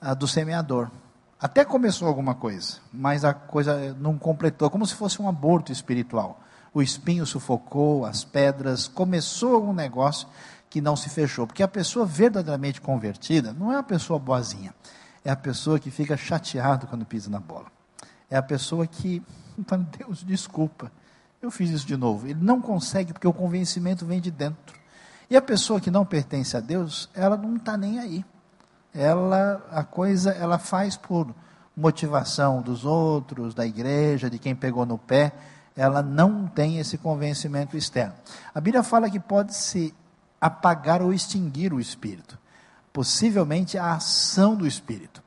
a, 0.00 0.14
do 0.14 0.26
semeador. 0.26 0.88
Até 1.40 1.64
começou 1.64 2.08
alguma 2.08 2.34
coisa, 2.34 2.78
mas 2.92 3.24
a 3.24 3.32
coisa 3.32 3.94
não 4.00 4.18
completou, 4.18 4.68
como 4.68 4.84
se 4.84 4.94
fosse 4.94 5.22
um 5.22 5.28
aborto 5.28 5.70
espiritual. 5.70 6.40
O 6.74 6.82
espinho 6.82 7.24
sufocou, 7.24 8.04
as 8.04 8.24
pedras, 8.24 8.88
começou 8.88 9.64
um 9.64 9.72
negócio 9.72 10.26
que 10.68 10.80
não 10.80 10.96
se 10.96 11.08
fechou. 11.08 11.46
Porque 11.46 11.62
a 11.62 11.68
pessoa 11.68 12.04
verdadeiramente 12.04 12.80
convertida 12.80 13.52
não 13.52 13.72
é 13.72 13.76
a 13.76 13.82
pessoa 13.84 14.18
boazinha, 14.18 14.74
é 15.24 15.30
a 15.30 15.36
pessoa 15.36 15.78
que 15.78 15.92
fica 15.92 16.16
chateado 16.16 16.88
quando 16.88 17.06
pisa 17.06 17.30
na 17.30 17.38
bola. 17.38 17.66
É 18.28 18.36
a 18.36 18.42
pessoa 18.42 18.84
que 18.84 19.22
fala, 19.64 19.86
Deus, 19.96 20.24
desculpa, 20.24 20.90
eu 21.40 21.52
fiz 21.52 21.70
isso 21.70 21.86
de 21.86 21.96
novo. 21.96 22.26
Ele 22.26 22.40
não 22.42 22.60
consegue 22.60 23.12
porque 23.12 23.28
o 23.28 23.32
convencimento 23.32 24.04
vem 24.04 24.20
de 24.20 24.32
dentro. 24.32 24.76
E 25.30 25.36
a 25.36 25.42
pessoa 25.42 25.80
que 25.80 25.90
não 25.90 26.04
pertence 26.04 26.56
a 26.56 26.60
Deus, 26.60 27.08
ela 27.14 27.36
não 27.36 27.56
está 27.56 27.76
nem 27.76 28.00
aí. 28.00 28.24
Ela, 28.94 29.64
a 29.70 29.84
coisa, 29.84 30.30
ela 30.32 30.58
faz 30.58 30.96
por 30.96 31.34
motivação 31.76 32.60
dos 32.60 32.84
outros, 32.84 33.54
da 33.54 33.64
igreja, 33.64 34.28
de 34.28 34.38
quem 34.38 34.54
pegou 34.54 34.84
no 34.84 34.98
pé. 34.98 35.32
Ela 35.76 36.02
não 36.02 36.46
tem 36.48 36.78
esse 36.78 36.98
convencimento 36.98 37.76
externo. 37.76 38.14
A 38.54 38.60
Bíblia 38.60 38.82
fala 38.82 39.08
que 39.08 39.20
pode 39.20 39.54
se 39.54 39.94
apagar 40.40 41.00
ou 41.02 41.12
extinguir 41.12 41.72
o 41.72 41.80
espírito. 41.80 42.38
Possivelmente 42.92 43.78
a 43.78 43.94
ação 43.94 44.56
do 44.56 44.66
espírito. 44.66 45.22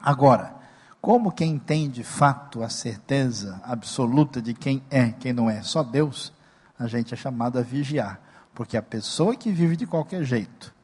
Agora, 0.00 0.54
como 1.00 1.30
quem 1.30 1.58
tem 1.58 1.90
de 1.90 2.02
fato 2.02 2.62
a 2.62 2.68
certeza 2.68 3.60
absoluta 3.64 4.40
de 4.40 4.54
quem 4.54 4.82
é, 4.90 5.10
quem 5.10 5.32
não 5.32 5.50
é, 5.50 5.62
só 5.62 5.82
Deus, 5.82 6.32
a 6.78 6.86
gente 6.86 7.12
é 7.12 7.16
chamado 7.16 7.58
a 7.58 7.62
vigiar. 7.62 8.20
Porque 8.54 8.76
a 8.76 8.82
pessoa 8.82 9.36
que 9.36 9.52
vive 9.52 9.76
de 9.76 9.86
qualquer 9.86 10.24
jeito 10.24 10.74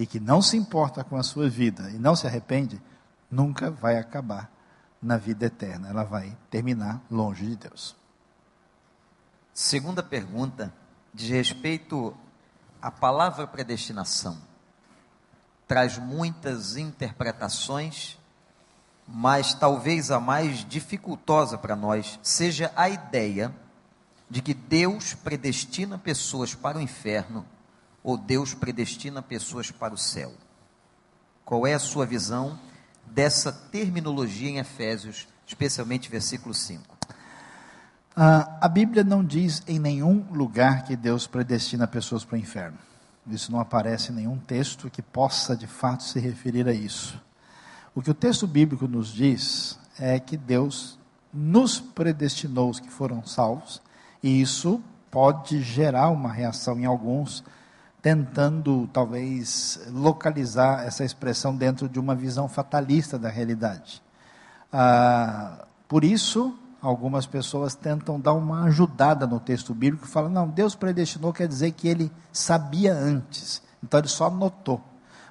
e 0.00 0.06
que 0.06 0.18
não 0.18 0.40
se 0.40 0.56
importa 0.56 1.04
com 1.04 1.18
a 1.18 1.22
sua 1.22 1.46
vida 1.46 1.90
e 1.90 1.98
não 1.98 2.16
se 2.16 2.26
arrepende, 2.26 2.80
nunca 3.30 3.70
vai 3.70 3.98
acabar 3.98 4.50
na 5.00 5.18
vida 5.18 5.44
eterna. 5.44 5.90
Ela 5.90 6.04
vai 6.04 6.34
terminar 6.48 7.02
longe 7.10 7.44
de 7.44 7.56
Deus. 7.56 7.94
Segunda 9.52 10.02
pergunta, 10.02 10.72
diz 11.12 11.28
respeito 11.28 12.16
à 12.80 12.90
palavra 12.90 13.46
predestinação. 13.46 14.38
Traz 15.68 15.98
muitas 15.98 16.78
interpretações 16.78 18.18
mas 19.12 19.52
talvez 19.52 20.12
a 20.12 20.20
mais 20.20 20.64
dificultosa 20.64 21.58
para 21.58 21.74
nós 21.74 22.20
seja 22.22 22.72
a 22.76 22.88
ideia 22.88 23.52
de 24.30 24.40
que 24.40 24.54
Deus 24.54 25.14
predestina 25.14 25.98
pessoas 25.98 26.54
para 26.54 26.78
o 26.78 26.80
inferno 26.80 27.44
ou 28.02 28.16
Deus 28.16 28.54
predestina 28.54 29.22
pessoas 29.22 29.70
para 29.70 29.94
o 29.94 29.98
céu. 29.98 30.32
Qual 31.44 31.66
é 31.66 31.74
a 31.74 31.78
sua 31.78 32.06
visão 32.06 32.58
dessa 33.06 33.52
terminologia 33.52 34.50
em 34.50 34.58
Efésios, 34.58 35.26
especialmente 35.46 36.10
versículo 36.10 36.54
5? 36.54 36.96
Ah, 38.16 38.58
a 38.60 38.68
Bíblia 38.68 39.04
não 39.04 39.24
diz 39.24 39.62
em 39.66 39.78
nenhum 39.78 40.26
lugar 40.32 40.84
que 40.84 40.96
Deus 40.96 41.26
predestina 41.26 41.86
pessoas 41.86 42.24
para 42.24 42.36
o 42.36 42.38
inferno. 42.38 42.78
Isso 43.26 43.52
não 43.52 43.60
aparece 43.60 44.12
em 44.12 44.16
nenhum 44.16 44.38
texto 44.38 44.90
que 44.90 45.02
possa 45.02 45.56
de 45.56 45.66
fato 45.66 46.02
se 46.02 46.18
referir 46.18 46.68
a 46.68 46.72
isso. 46.72 47.20
O 47.94 48.02
que 48.02 48.10
o 48.10 48.14
texto 48.14 48.46
bíblico 48.46 48.86
nos 48.88 49.08
diz 49.12 49.78
é 49.98 50.18
que 50.18 50.36
Deus 50.36 50.98
nos 51.32 51.80
predestinou 51.80 52.70
os 52.70 52.80
que 52.80 52.90
foram 52.90 53.24
salvos, 53.24 53.80
e 54.22 54.40
isso 54.40 54.82
pode 55.10 55.62
gerar 55.62 56.08
uma 56.10 56.32
reação 56.32 56.78
em 56.78 56.84
alguns, 56.84 57.44
tentando 58.02 58.88
talvez 58.92 59.80
localizar 59.92 60.86
essa 60.86 61.04
expressão 61.04 61.54
dentro 61.54 61.88
de 61.88 61.98
uma 61.98 62.14
visão 62.14 62.48
fatalista 62.48 63.18
da 63.18 63.28
realidade. 63.28 64.02
Ah, 64.72 65.66
por 65.86 66.04
isso, 66.04 66.58
algumas 66.80 67.26
pessoas 67.26 67.74
tentam 67.74 68.18
dar 68.18 68.32
uma 68.32 68.64
ajudada 68.64 69.26
no 69.26 69.38
texto 69.38 69.74
bíblico, 69.74 70.06
falam, 70.06 70.30
não, 70.30 70.48
Deus 70.48 70.74
predestinou 70.74 71.32
quer 71.32 71.46
dizer 71.46 71.72
que 71.72 71.88
ele 71.88 72.10
sabia 72.32 72.94
antes, 72.94 73.62
então 73.82 74.00
ele 74.00 74.08
só 74.08 74.30
notou. 74.30 74.80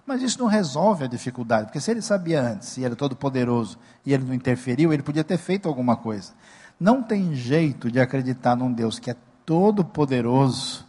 Mas 0.05 0.21
isso 0.21 0.39
não 0.39 0.47
resolve 0.47 1.05
a 1.05 1.07
dificuldade, 1.07 1.67
porque 1.67 1.79
se 1.79 1.91
ele 1.91 2.01
sabia 2.01 2.41
antes, 2.41 2.77
e 2.77 2.85
era 2.85 2.95
todo 2.95 3.15
poderoso, 3.15 3.77
e 4.05 4.13
ele 4.13 4.25
não 4.25 4.33
interferiu, 4.33 4.91
ele 4.91 5.03
podia 5.03 5.23
ter 5.23 5.37
feito 5.37 5.67
alguma 5.67 5.95
coisa. 5.95 6.33
Não 6.79 7.03
tem 7.03 7.35
jeito 7.35 7.91
de 7.91 7.99
acreditar 7.99 8.55
num 8.55 8.71
Deus 8.71 8.99
que 8.99 9.11
é 9.11 9.15
todo 9.45 9.83
poderoso 9.85 10.88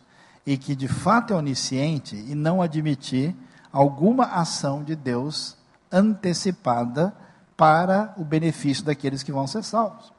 e 0.50 0.58
que 0.58 0.74
de 0.74 0.88
fato 0.88 1.32
é 1.32 1.36
onisciente 1.36 2.16
e 2.16 2.34
não 2.34 2.60
admitir 2.60 3.36
alguma 3.72 4.24
ação 4.24 4.82
de 4.82 4.96
Deus 4.96 5.56
antecipada 5.92 7.14
para 7.56 8.12
o 8.16 8.24
benefício 8.24 8.84
daqueles 8.84 9.22
que 9.22 9.30
vão 9.30 9.46
ser 9.46 9.62
salvos. 9.62 10.12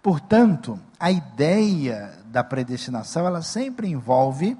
Portanto, 0.00 0.78
a 1.00 1.10
ideia 1.10 2.12
da 2.26 2.44
predestinação, 2.44 3.26
ela 3.26 3.42
sempre 3.42 3.88
envolve 3.88 4.56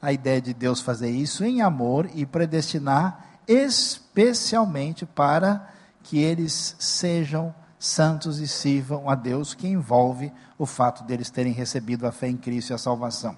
a 0.00 0.10
ideia 0.10 0.40
de 0.40 0.54
Deus 0.54 0.80
fazer 0.80 1.10
isso 1.10 1.44
em 1.44 1.60
amor 1.60 2.08
e 2.14 2.24
predestinar 2.24 3.26
especialmente 3.46 5.04
para 5.04 5.68
que 6.02 6.18
eles 6.18 6.76
sejam 6.78 7.54
santos 7.78 8.38
e 8.38 8.48
sirvam 8.48 9.10
a 9.10 9.14
Deus, 9.14 9.52
que 9.52 9.68
envolve 9.68 10.32
o 10.56 10.64
fato 10.64 11.04
deles 11.04 11.28
terem 11.28 11.52
recebido 11.52 12.06
a 12.06 12.10
fé 12.10 12.28
em 12.28 12.38
Cristo 12.38 12.70
e 12.70 12.74
a 12.74 12.78
salvação. 12.78 13.36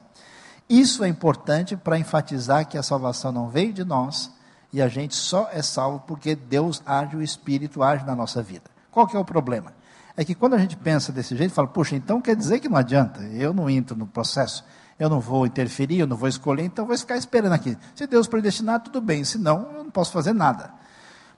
Isso 0.69 1.05
é 1.05 1.09
importante 1.09 1.77
para 1.77 1.99
enfatizar 1.99 2.67
que 2.67 2.79
a 2.79 2.83
salvação 2.83 3.31
não 3.31 3.49
veio 3.49 3.73
de 3.73 3.85
nós 3.85 4.33
e 4.73 4.81
a 4.81 4.89
gente 4.89 5.15
só 5.15 5.49
é 5.53 5.63
salvo 5.63 6.01
porque 6.07 6.35
Deus 6.35 6.83
age, 6.87 7.17
o 7.17 7.23
Espírito 7.23 7.83
age 7.83 8.05
na 8.05 8.17
nossa 8.17 8.43
vida. 8.43 8.65
Qual 8.91 9.07
que 9.07 9.17
é 9.17 9.19
o 9.19 9.25
problema? 9.25 9.73
É 10.17 10.25
que 10.25 10.35
quando 10.35 10.55
a 10.55 10.59
gente 10.59 10.77
pensa 10.77 11.13
desse 11.13 11.37
jeito, 11.37 11.53
fala, 11.53 11.69
puxa, 11.69 11.97
então 11.97 12.21
quer 12.21 12.35
dizer 12.35 12.61
que 12.61 12.69
não 12.69 12.77
adianta, 12.77 13.21
eu 13.23 13.53
não 13.53 13.69
entro 13.69 13.97
no 13.97 14.07
processo, 14.07 14.65
eu 14.99 15.09
não 15.09 15.21
vou 15.21 15.45
interferir, 15.45 15.99
eu 15.99 16.07
não 16.07 16.17
vou 16.17 16.29
escolher, 16.29 16.65
então 16.65 16.87
vou 16.87 16.97
ficar 16.97 17.17
esperando 17.17 17.53
aqui. 17.53 17.77
Se 17.95 18.07
Deus 18.07 18.27
predestinar, 18.27 18.81
tudo 18.81 19.01
bem, 19.01 19.25
se 19.25 19.39
não, 19.39 19.71
eu 19.73 19.85
não 19.85 19.91
posso 19.91 20.13
fazer 20.13 20.33
nada. 20.33 20.73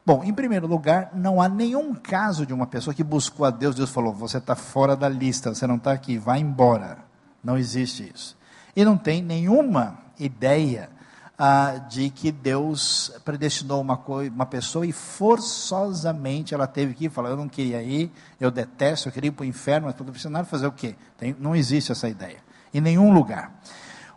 Bom, 0.04 0.22
em 0.22 0.32
primeiro 0.32 0.68
lugar, 0.68 1.10
não 1.14 1.40
há 1.42 1.48
nenhum 1.48 1.94
caso 1.94 2.46
de 2.46 2.54
uma 2.54 2.66
pessoa 2.66 2.94
que 2.94 3.02
buscou 3.02 3.44
a 3.44 3.50
Deus, 3.50 3.74
Deus 3.74 3.90
falou, 3.90 4.14
você 4.14 4.38
está 4.38 4.54
fora 4.54 4.94
da 4.94 5.08
lista, 5.08 5.52
você 5.52 5.66
não 5.66 5.76
está 5.76 5.92
aqui, 5.92 6.16
vai 6.16 6.38
embora. 6.38 6.98
Não 7.42 7.58
existe 7.58 8.12
isso. 8.14 8.35
E 8.76 8.84
não 8.84 8.98
tem 8.98 9.22
nenhuma 9.22 9.98
ideia 10.18 10.90
ah, 11.38 11.78
de 11.88 12.10
que 12.10 12.30
Deus 12.30 13.10
predestinou 13.24 13.80
uma, 13.80 13.98
uma 14.32 14.46
pessoa 14.46 14.86
e 14.86 14.92
forçosamente 14.92 16.54
ela 16.54 16.66
teve 16.66 16.94
que 16.94 17.06
ir, 17.06 17.10
falar, 17.10 17.30
eu 17.30 17.36
não 17.36 17.48
queria 17.48 17.82
ir, 17.82 18.12
eu 18.38 18.50
detesto, 18.50 19.08
eu 19.08 19.12
queria 19.12 19.28
ir 19.28 19.32
para 19.32 19.44
o 19.44 19.46
inferno, 19.46 19.86
mas 19.86 19.94
estou 19.94 20.06
precisando 20.06 20.44
fazer 20.44 20.66
o 20.66 20.72
quê? 20.72 20.94
Tem, 21.18 21.34
não 21.38 21.56
existe 21.56 21.90
essa 21.90 22.08
ideia, 22.08 22.38
em 22.72 22.80
nenhum 22.80 23.12
lugar. 23.12 23.50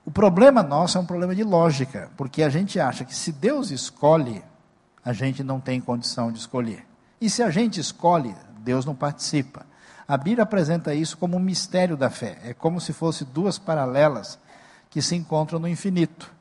O 0.06 0.12
problema 0.12 0.64
nosso 0.64 0.98
é 0.98 1.02
um 1.02 1.06
problema 1.06 1.36
de 1.36 1.44
lógica, 1.44 2.10
porque 2.18 2.44
a 2.44 2.50
gente 2.50 2.80
acha 2.80 3.06
que 3.06 3.16
se 3.16 3.32
Deus 3.32 3.72
escolhe, 3.72 4.44
a 5.04 5.14
gente 5.14 5.44
não 5.44 5.60
tem 5.60 5.80
condição 5.80 6.32
de 6.32 6.40
escolher. 6.40 6.86
E 7.22 7.30
se 7.30 7.44
a 7.44 7.50
gente 7.50 7.80
escolhe, 7.80 8.36
Deus 8.60 8.86
não 8.86 8.96
participa. 8.96 9.66
A 10.08 10.18
Bíblia 10.18 10.44
apresenta 10.44 10.94
isso 10.94 11.18
como 11.18 11.38
um 11.38 11.40
mistério 11.40 11.96
da 11.96 12.10
fé. 12.10 12.40
É 12.44 12.54
como 12.54 12.82
se 12.82 12.94
fosse 12.94 13.24
duas 13.24 13.60
paralelas 13.60 14.40
que 14.90 15.02
se 15.02 15.16
encontram 15.16 15.60
no 15.60 15.68
infinito. 15.68 16.32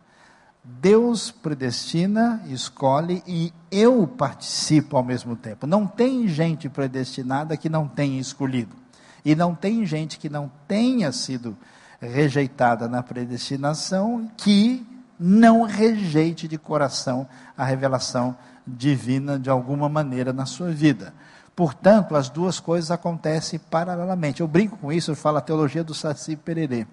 Deus 0.65 1.31
predestina, 1.31 2.43
escolhe 2.47 3.23
e 3.27 3.53
eu 3.71 4.07
participo 4.07 4.97
ao 4.97 5.03
mesmo 5.03 5.35
tempo. 5.35 5.67
Não 5.67 5.87
tem 5.87 6.29
gente 6.29 6.69
predestinada 6.69 7.57
que 7.57 7.69
não 7.69 7.89
tenha 7.89 8.21
escolhido. 8.21 8.77
E 9.25 9.35
não 9.35 9.55
tem 9.55 9.85
gente 9.87 10.19
que 10.19 10.29
não 10.29 10.51
tenha 10.67 11.11
sido 11.11 11.57
rejeitada 12.01 12.87
na 12.87 13.03
predestinação 13.03 14.31
que 14.37 14.87
não 15.19 15.63
rejeite 15.63 16.47
de 16.47 16.57
coração 16.57 17.27
a 17.57 17.65
revelação 17.65 18.37
divina 18.67 19.39
de 19.39 19.51
alguma 19.51 19.89
maneira 19.89 20.33
na 20.33 20.47
sua 20.47 20.71
vida. 20.71 21.13
Portanto, 21.57 22.15
as 22.15 22.29
duas 22.29 22.61
coisas 22.61 22.91
acontecem 22.91 23.59
paralelamente. 23.59 24.43
Eu 24.43 24.47
brinco 24.47 24.77
com 24.77 24.93
isso, 24.93 25.11
eu 25.11 25.17
falo 25.17 25.39
a 25.39 25.43
teologia 25.43 25.83
do 25.83 25.95
Saci 25.95 26.37
Pererê 26.37 26.87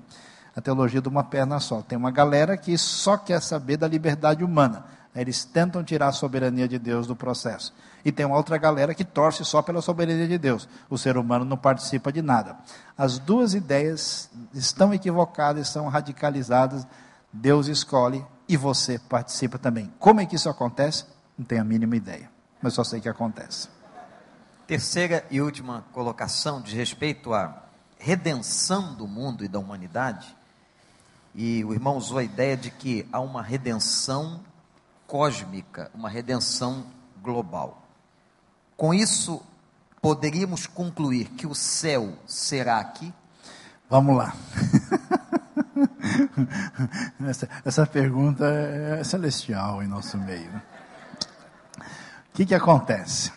a 0.56 0.62
teologia 0.62 1.02
de 1.02 1.10
uma 1.10 1.24
perna 1.24 1.60
só. 1.60 1.82
Tem 1.82 1.98
uma 1.98 2.12
galera 2.12 2.56
que 2.56 2.78
só 2.78 3.18
quer 3.18 3.42
saber 3.42 3.78
da 3.78 3.88
liberdade 3.88 4.44
humana. 4.44 4.86
Eles 5.14 5.44
tentam 5.44 5.84
tirar 5.84 6.08
a 6.08 6.12
soberania 6.12 6.68
de 6.68 6.80
Deus 6.80 7.08
do 7.08 7.16
processo. 7.16 7.74
E 8.04 8.12
tem 8.12 8.26
uma 8.26 8.38
outra 8.38 8.58
galera 8.58 8.94
que 8.94 9.04
torce 9.04 9.44
só 9.44 9.62
pela 9.62 9.82
soberania 9.82 10.28
de 10.28 10.38
Deus. 10.38 10.68
O 10.90 10.98
ser 10.98 11.18
humano 11.18 11.44
não 11.44 11.58
participa 11.58 12.12
de 12.12 12.22
nada. 12.22 12.58
As 12.98 13.18
duas 13.18 13.54
ideias 13.54 14.30
estão 14.54 14.94
equivocadas, 14.94 15.68
estão 15.68 15.88
radicalizadas. 15.88 16.86
Deus 17.32 17.68
escolhe 17.68 18.26
e 18.48 18.56
você 18.56 19.00
participa 19.00 19.58
também. 19.58 19.92
Como 20.00 20.22
é 20.22 20.26
que 20.26 20.36
isso 20.36 20.50
acontece? 20.50 21.06
Não 21.38 21.46
tenho 21.46 21.62
a 21.62 21.66
mínima 21.66 21.96
ideia, 21.96 22.30
mas 22.62 22.74
só 22.74 22.84
sei 22.84 23.02
que 23.02 23.10
acontece. 23.10 23.68
Terceira 24.68 25.26
e 25.30 25.42
última 25.42 25.84
colocação 25.92 26.62
de 26.62 26.76
respeito 26.76 27.34
à 27.34 27.64
redenção 27.98 28.94
do 28.94 29.08
mundo 29.08 29.44
e 29.44 29.48
da 29.48 29.60
humanidade 29.60 30.36
e 31.36 31.66
o 31.66 31.74
irmão 31.74 31.98
usou 31.98 32.18
a 32.18 32.24
ideia 32.24 32.56
de 32.56 32.72
que 32.72 33.06
há 33.12 33.20
uma 33.20 33.44
redenção 33.44 34.40
cósmica, 35.06 35.92
uma 35.94 36.10
redenção 36.10 36.86
global. 37.22 37.86
Com 38.78 38.94
isso, 38.94 39.42
poderíamos 40.02 40.66
concluir 40.66 41.26
que 41.32 41.46
o 41.46 41.54
céu 41.54 42.14
será 42.26 42.80
aqui? 42.80 43.14
Vamos 43.90 44.16
lá. 44.16 44.34
essa, 47.28 47.50
essa, 47.66 47.86
pergunta 47.86 48.46
é 48.46 49.04
celestial 49.04 49.84
em 49.84 49.88
nosso 49.88 50.18
meio. 50.18 50.50
O 51.78 52.34
que, 52.34 52.46
que 52.46 52.56
acontece? 52.56 53.32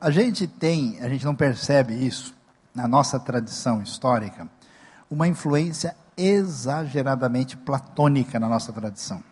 A 0.00 0.10
gente 0.10 0.48
tem, 0.48 1.00
a 1.00 1.08
gente 1.08 1.24
não 1.24 1.34
percebe 1.34 1.94
isso 1.94 2.34
na 2.74 2.88
nossa 2.88 3.20
tradição 3.20 3.80
histórica, 3.82 4.48
uma 5.08 5.28
influência 5.28 5.96
exageradamente 6.16 7.56
platônica 7.56 8.38
na 8.38 8.48
nossa 8.48 8.72
tradição. 8.72 9.22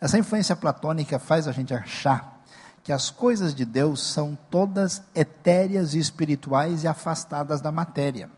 Essa 0.00 0.18
influência 0.18 0.54
platônica 0.54 1.18
faz 1.18 1.48
a 1.48 1.52
gente 1.52 1.74
achar 1.74 2.38
que 2.84 2.92
as 2.92 3.10
coisas 3.10 3.54
de 3.54 3.64
Deus 3.64 4.02
são 4.02 4.38
todas 4.50 5.02
etéreas 5.14 5.94
e 5.94 5.98
espirituais 5.98 6.84
e 6.84 6.88
afastadas 6.88 7.60
da 7.60 7.70
matéria. 7.70 8.30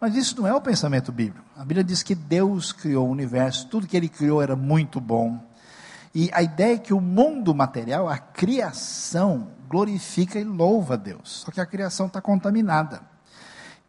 Mas 0.00 0.16
isso 0.16 0.40
não 0.40 0.48
é 0.48 0.54
o 0.54 0.60
pensamento 0.60 1.12
bíblico. 1.12 1.44
A 1.54 1.60
Bíblia 1.60 1.84
diz 1.84 2.02
que 2.02 2.14
Deus 2.14 2.72
criou 2.72 3.06
o 3.06 3.10
universo, 3.10 3.68
tudo 3.68 3.86
que 3.86 3.96
ele 3.96 4.08
criou 4.08 4.40
era 4.40 4.56
muito 4.56 5.00
bom. 5.00 5.38
E 6.14 6.30
a 6.32 6.42
ideia 6.42 6.74
é 6.74 6.78
que 6.78 6.94
o 6.94 7.00
mundo 7.00 7.54
material, 7.54 8.08
a 8.08 8.16
criação, 8.16 9.48
glorifica 9.68 10.38
e 10.38 10.44
louva 10.44 10.94
a 10.94 10.96
Deus. 10.96 11.42
Só 11.44 11.52
que 11.52 11.60
a 11.60 11.66
criação 11.66 12.06
está 12.06 12.20
contaminada. 12.20 13.02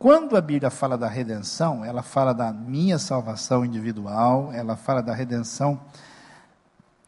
Quando 0.02 0.36
a 0.36 0.42
Bíblia 0.42 0.72
fala 0.72 0.98
da 0.98 1.08
redenção, 1.08 1.86
ela 1.86 2.02
fala 2.02 2.34
da 2.34 2.52
minha 2.52 2.98
salvação 2.98 3.64
individual, 3.64 4.52
ela 4.52 4.76
fala 4.76 5.00
da 5.00 5.14
redenção 5.14 5.80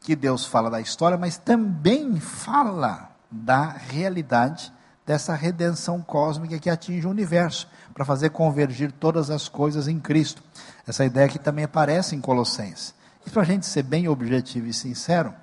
que 0.01 0.15
Deus 0.15 0.45
fala 0.45 0.69
da 0.69 0.79
história, 0.79 1.17
mas 1.17 1.35
também 1.35 2.19
fala 2.19 3.09
da 3.31 3.65
realidade 3.65 4.71
dessa 5.07 5.33
redenção 5.33 6.03
cósmica 6.03 6.59
que 6.59 6.69
atinge 6.69 7.07
o 7.07 7.09
universo, 7.09 7.67
para 7.95 8.05
fazer 8.05 8.29
convergir 8.29 8.91
todas 8.91 9.31
as 9.31 9.49
coisas 9.49 9.87
em 9.87 9.99
Cristo. 9.99 10.43
Essa 10.85 11.03
ideia 11.03 11.27
que 11.27 11.39
também 11.39 11.65
aparece 11.65 12.15
em 12.15 12.21
Colossenses. 12.21 12.93
E 13.25 13.29
para 13.31 13.41
a 13.41 13.45
gente 13.45 13.65
ser 13.65 13.81
bem 13.81 14.07
objetivo 14.07 14.67
e 14.67 14.73
sincero, 14.73 15.31
o 15.31 15.33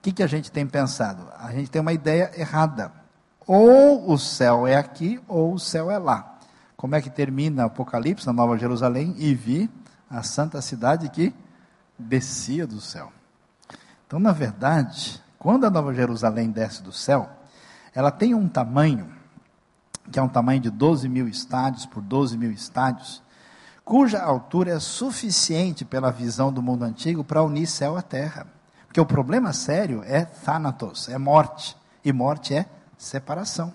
que, 0.00 0.10
que 0.10 0.22
a 0.22 0.26
gente 0.26 0.50
tem 0.50 0.66
pensado? 0.66 1.28
A 1.38 1.52
gente 1.52 1.70
tem 1.70 1.82
uma 1.82 1.92
ideia 1.92 2.30
errada. 2.34 2.90
Ou 3.46 4.10
o 4.10 4.16
céu 4.16 4.66
é 4.66 4.76
aqui, 4.76 5.20
ou 5.28 5.52
o 5.52 5.58
céu 5.58 5.90
é 5.90 5.98
lá. 5.98 6.37
Como 6.78 6.94
é 6.94 7.02
que 7.02 7.10
termina 7.10 7.64
o 7.64 7.66
Apocalipse 7.66 8.24
na 8.24 8.32
Nova 8.32 8.56
Jerusalém? 8.56 9.12
E 9.18 9.34
vi 9.34 9.68
a 10.08 10.22
santa 10.22 10.62
cidade 10.62 11.08
que 11.08 11.34
descia 11.98 12.68
do 12.68 12.80
céu. 12.80 13.12
Então, 14.06 14.20
na 14.20 14.30
verdade, 14.30 15.20
quando 15.40 15.64
a 15.64 15.70
Nova 15.70 15.92
Jerusalém 15.92 16.52
desce 16.52 16.80
do 16.80 16.92
céu, 16.92 17.28
ela 17.92 18.12
tem 18.12 18.32
um 18.32 18.48
tamanho, 18.48 19.12
que 20.12 20.20
é 20.20 20.22
um 20.22 20.28
tamanho 20.28 20.60
de 20.60 20.70
12 20.70 21.08
mil 21.08 21.26
estádios 21.26 21.84
por 21.84 22.00
12 22.00 22.38
mil 22.38 22.52
estádios, 22.52 23.20
cuja 23.84 24.22
altura 24.22 24.70
é 24.70 24.78
suficiente 24.78 25.84
pela 25.84 26.12
visão 26.12 26.52
do 26.52 26.62
mundo 26.62 26.84
antigo 26.84 27.24
para 27.24 27.42
unir 27.42 27.66
céu 27.66 27.96
à 27.96 28.02
terra. 28.02 28.46
Porque 28.86 29.00
o 29.00 29.04
problema 29.04 29.52
sério 29.52 30.04
é 30.04 30.24
Thanatos, 30.24 31.08
é 31.08 31.18
morte, 31.18 31.76
e 32.04 32.12
morte 32.12 32.54
é 32.54 32.66
separação. 32.96 33.74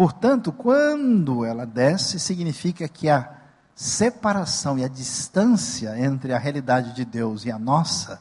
Portanto, 0.00 0.50
quando 0.50 1.44
ela 1.44 1.66
desce, 1.66 2.18
significa 2.18 2.88
que 2.88 3.06
a 3.06 3.34
separação 3.74 4.78
e 4.78 4.82
a 4.82 4.88
distância 4.88 5.94
entre 6.00 6.32
a 6.32 6.38
realidade 6.38 6.94
de 6.94 7.04
Deus 7.04 7.44
e 7.44 7.52
a 7.52 7.58
nossa 7.58 8.18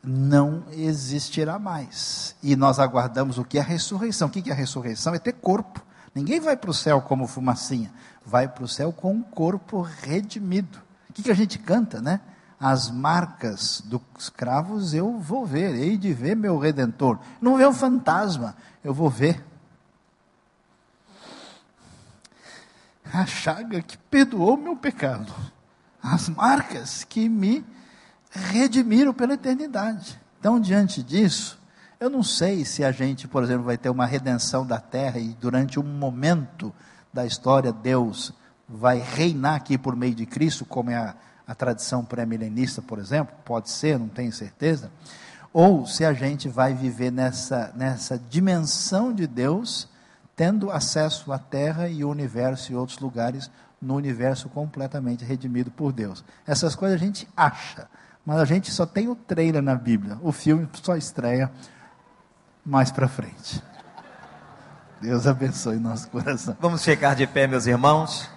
não 0.00 0.62
existirá 0.70 1.58
mais. 1.58 2.36
E 2.40 2.54
nós 2.54 2.78
aguardamos 2.78 3.36
o 3.36 3.44
que 3.44 3.58
é 3.58 3.60
a 3.60 3.64
ressurreição. 3.64 4.28
O 4.28 4.30
que 4.30 4.48
é 4.48 4.52
a 4.52 4.54
ressurreição? 4.54 5.12
É 5.12 5.18
ter 5.18 5.32
corpo. 5.32 5.84
Ninguém 6.14 6.38
vai 6.38 6.56
para 6.56 6.70
o 6.70 6.74
céu 6.74 7.02
como 7.02 7.26
fumacinha, 7.26 7.92
vai 8.24 8.46
para 8.46 8.62
o 8.62 8.68
céu 8.68 8.92
com 8.92 9.12
um 9.12 9.22
corpo 9.22 9.82
redimido. 9.82 10.78
O 11.10 11.12
que 11.12 11.28
a 11.32 11.34
gente 11.34 11.58
canta, 11.58 12.00
né? 12.00 12.20
As 12.60 12.92
marcas 12.92 13.82
dos 13.84 14.28
cravos 14.28 14.94
eu 14.94 15.18
vou 15.18 15.44
ver, 15.44 15.74
hei 15.74 15.98
de 15.98 16.12
ver 16.12 16.36
meu 16.36 16.56
redentor. 16.60 17.18
Não 17.40 17.58
é 17.58 17.66
um 17.66 17.74
fantasma, 17.74 18.54
eu 18.84 18.94
vou 18.94 19.10
ver 19.10 19.44
a 23.16 23.24
chaga 23.24 23.80
que 23.80 23.96
perdoou 23.96 24.58
meu 24.58 24.76
pecado, 24.76 25.32
as 26.02 26.28
marcas 26.28 27.02
que 27.02 27.28
me 27.28 27.64
redimiram 28.30 29.14
pela 29.14 29.34
eternidade. 29.34 30.20
Então, 30.38 30.60
diante 30.60 31.02
disso, 31.02 31.58
eu 31.98 32.10
não 32.10 32.22
sei 32.22 32.64
se 32.66 32.84
a 32.84 32.92
gente, 32.92 33.26
por 33.26 33.42
exemplo, 33.42 33.64
vai 33.64 33.78
ter 33.78 33.88
uma 33.88 34.04
redenção 34.04 34.66
da 34.66 34.78
terra 34.78 35.18
e 35.18 35.28
durante 35.40 35.80
um 35.80 35.82
momento 35.82 36.72
da 37.10 37.24
história 37.24 37.72
Deus 37.72 38.34
vai 38.68 38.98
reinar 38.98 39.54
aqui 39.54 39.78
por 39.78 39.96
meio 39.96 40.14
de 40.14 40.26
Cristo, 40.26 40.66
como 40.66 40.90
é 40.90 40.96
a, 40.96 41.14
a 41.48 41.54
tradição 41.54 42.04
pré-milenista, 42.04 42.82
por 42.82 42.98
exemplo, 42.98 43.34
pode 43.46 43.70
ser, 43.70 43.98
não 43.98 44.08
tenho 44.08 44.32
certeza, 44.32 44.90
ou 45.54 45.86
se 45.86 46.04
a 46.04 46.12
gente 46.12 46.50
vai 46.50 46.74
viver 46.74 47.10
nessa, 47.10 47.72
nessa 47.74 48.18
dimensão 48.18 49.10
de 49.10 49.26
Deus, 49.26 49.88
tendo 50.36 50.70
acesso 50.70 51.32
à 51.32 51.38
terra 51.38 51.88
e 51.88 52.04
o 52.04 52.10
universo 52.10 52.70
e 52.70 52.76
outros 52.76 52.98
lugares 52.98 53.50
no 53.80 53.96
universo 53.96 54.48
completamente 54.50 55.24
redimido 55.24 55.70
por 55.70 55.92
Deus. 55.92 56.22
Essas 56.46 56.76
coisas 56.76 57.00
a 57.00 57.04
gente 57.04 57.26
acha, 57.34 57.88
mas 58.24 58.38
a 58.38 58.44
gente 58.44 58.70
só 58.70 58.84
tem 58.84 59.08
o 59.08 59.16
trailer 59.16 59.62
na 59.62 59.74
Bíblia. 59.74 60.18
O 60.22 60.32
filme 60.32 60.68
só 60.82 60.94
estreia 60.94 61.50
mais 62.64 62.90
para 62.90 63.08
frente. 63.08 63.62
Deus 65.00 65.26
abençoe 65.26 65.76
nosso 65.76 66.08
coração. 66.08 66.56
Vamos 66.60 66.82
chegar 66.82 67.14
de 67.14 67.26
pé, 67.26 67.46
meus 67.46 67.66
irmãos. 67.66 68.28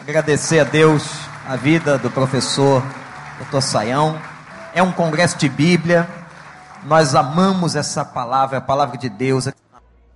Agradecer 0.00 0.58
a 0.58 0.64
Deus 0.64 1.04
a 1.46 1.54
vida 1.54 1.96
do 1.96 2.10
professor 2.10 2.82
Dr. 3.38 3.60
Saião. 3.60 4.20
É 4.74 4.82
um 4.82 4.90
congresso 4.90 5.38
de 5.38 5.48
Bíblia. 5.48 6.08
Nós 6.84 7.14
amamos 7.14 7.76
essa 7.76 8.04
palavra, 8.04 8.58
a 8.58 8.60
palavra 8.60 8.98
de 8.98 9.08
Deus. 9.08 9.46